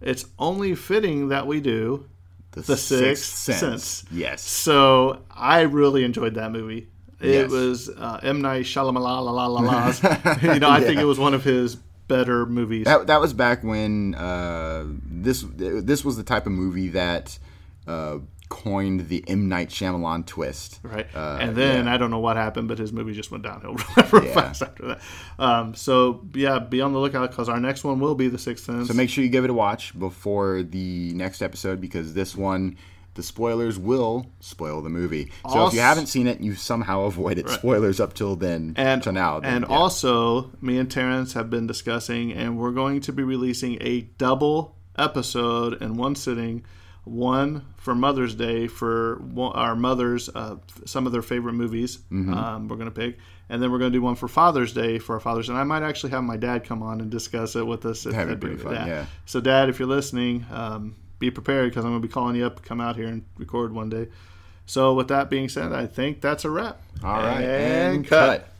it's 0.01 0.27
only 0.39 0.75
fitting 0.75 1.29
that 1.29 1.47
we 1.47 1.61
do 1.61 2.07
the 2.53 2.77
Sixth 2.77 3.25
Sense. 3.39 4.05
Yes. 4.11 4.43
so 4.43 5.23
I 5.31 5.63
really 5.63 6.05
enjoyed 6.05 6.35
that 6.35 6.53
movie. 6.53 6.89
It 7.21 7.31
Yes. 7.31 7.51
was 7.51 7.89
uh, 7.89 8.21
M 8.23 8.43
Night 8.43 8.65
Shyamalan. 8.67 8.95
La 9.25 9.31
la 9.31 9.47
la 9.47 9.61
la. 9.61 10.35
you 10.55 10.59
know, 10.61 10.69
I 10.69 10.81
think 10.81 11.01
it 11.01 11.05
was 11.05 11.19
one 11.19 11.35
of 11.35 11.45
his 11.45 11.77
better 12.17 12.47
movies. 12.47 12.85
That, 12.85 13.07
that 13.09 13.21
was 13.21 13.33
back 13.33 13.63
when 13.65 14.15
uh, 14.15 14.85
this 15.05 15.45
this 15.57 16.05
was 16.05 16.17
the 16.17 16.23
type 16.23 16.47
of 16.47 16.53
movie 16.53 16.89
that 16.89 17.39
uh, 17.87 18.19
coined 18.49 19.09
the 19.09 19.25
M 19.27 19.49
Night 19.49 19.71
Shyamalan 19.71 20.27
twist. 20.27 20.79
Right. 20.83 21.07
Uh, 21.15 21.39
and 21.41 21.57
then 21.57 21.87
yeah. 21.87 21.95
I 21.95 21.97
don't 21.97 22.11
know 22.11 22.19
what 22.19 22.37
happened, 22.37 22.69
but 22.69 22.79
his 22.79 22.93
movie 22.93 23.13
just 23.15 23.31
went 23.31 23.43
downhill 23.45 23.77
real 24.13 24.25
Yeah. 24.25 24.35
fast 24.35 24.63
after 24.63 24.87
that. 24.89 25.01
Um, 25.39 25.75
so 25.75 26.21
yeah, 26.35 26.59
be 26.59 26.81
on 26.81 26.93
the 26.93 26.99
lookout 26.99 27.31
because 27.31 27.49
our 27.49 27.59
next 27.61 27.83
one 27.85 27.99
will 27.99 28.15
be 28.15 28.29
the 28.29 28.39
Sixth 28.39 28.65
Sense. 28.65 28.89
So 28.89 28.95
make 28.95 29.09
sure 29.11 29.25
you 29.25 29.31
give 29.31 29.45
it 29.45 29.51
a 29.51 29.55
watch 29.55 29.99
before 29.99 30.63
the 30.63 31.13
next 31.15 31.41
episode 31.43 31.81
because 31.81 32.13
this 32.15 32.37
one, 32.37 32.77
the 33.15 33.23
spoilers 33.23 33.79
will 33.79 34.27
spoil 34.41 34.81
the 34.81 34.89
movie. 34.89 35.31
So 35.51 35.67
if 35.67 35.75
you 35.75 35.81
haven't 35.81 36.07
seen 36.07 36.27
it, 36.27 36.41
you 36.41 36.55
somehow 36.55 37.03
avoided 37.03 37.49
spoilers 37.51 38.01
up 38.01 38.15
till 38.15 38.37
then. 38.37 38.75
and 38.77 39.03
till 39.03 39.13
now. 39.13 39.41
then, 39.41 39.57
and 39.57 39.67
yeah. 39.69 39.77
also, 39.77 40.51
me 40.61 40.79
and 40.79 40.91
Terrence 40.91 41.35
have 41.35 41.51
been 41.51 41.67
discussing, 41.67 42.33
and 42.33 42.59
we're 42.59 42.73
going 42.73 43.01
to 43.03 43.13
be 43.13 43.23
releasing 43.23 43.79
a 43.83 44.03
double 44.19 44.77
episode 44.97 45.81
in 45.83 45.97
one 45.97 46.15
sitting. 46.15 46.65
One 47.05 47.67
for 47.79 47.97
Mother's 47.97 48.37
Day 48.37 48.69
for 48.69 49.21
our 49.37 49.75
mothers, 49.75 50.29
uh, 50.29 50.59
some 50.87 51.05
of 51.05 51.13
their 51.13 51.21
favorite 51.21 51.55
movies. 51.55 51.99
Mm-hmm. 52.13 52.33
Um, 52.33 52.69
we're 52.69 52.77
going 52.77 52.93
to 52.93 52.95
pick, 52.95 53.19
and 53.49 53.61
then 53.61 53.73
we're 53.73 53.81
going 53.81 53.91
to 53.91 53.99
do 53.99 54.03
one 54.03 54.15
for 54.15 54.29
Father's 54.29 54.73
Day 54.73 55.01
for 55.01 55.15
our 55.15 55.21
fathers. 55.21 55.49
And 55.49 55.59
I 55.59 55.65
might 55.65 55.83
actually 55.83 56.11
have 56.11 56.23
my 56.23 56.37
dad 56.37 56.63
come 56.63 56.81
on 56.81 57.01
and 57.01 57.11
discuss 57.11 57.57
it 57.57 57.67
with 57.67 57.85
us. 57.87 58.07
if 58.07 58.13
That'd 58.13 58.39
be 58.39 58.47
pretty 58.47 58.63
fun, 58.63 58.87
yeah. 58.87 59.07
So, 59.27 59.41
Dad, 59.41 59.69
if 59.69 59.81
you're 59.81 59.89
listening, 59.89 60.47
um, 60.53 60.95
be 61.23 61.31
prepared 61.31 61.71
because 61.71 61.85
I'm 61.85 61.93
going 61.93 62.03
to 62.03 62.09
be 62.09 62.13
calling 62.13 62.37
you 62.37 62.45
up, 62.45 62.63
come 62.63 62.81
out 62.81 62.97
here 62.97 63.07
and 63.07 63.25
record 63.39 63.73
one 63.73 63.89
day. 63.89 64.09
So, 64.67 64.95
with 64.95 65.09
that 65.09 65.31
being 65.31 65.49
said, 65.49 65.73
I 65.73 65.87
think 65.87 66.21
that's 66.21 66.45
a 66.45 66.51
wrap. 66.51 66.81
All 67.03 67.17
right, 67.17 67.41
and, 67.41 67.97
and 67.97 68.07
cut. 68.07 68.41
cut. 68.41 68.52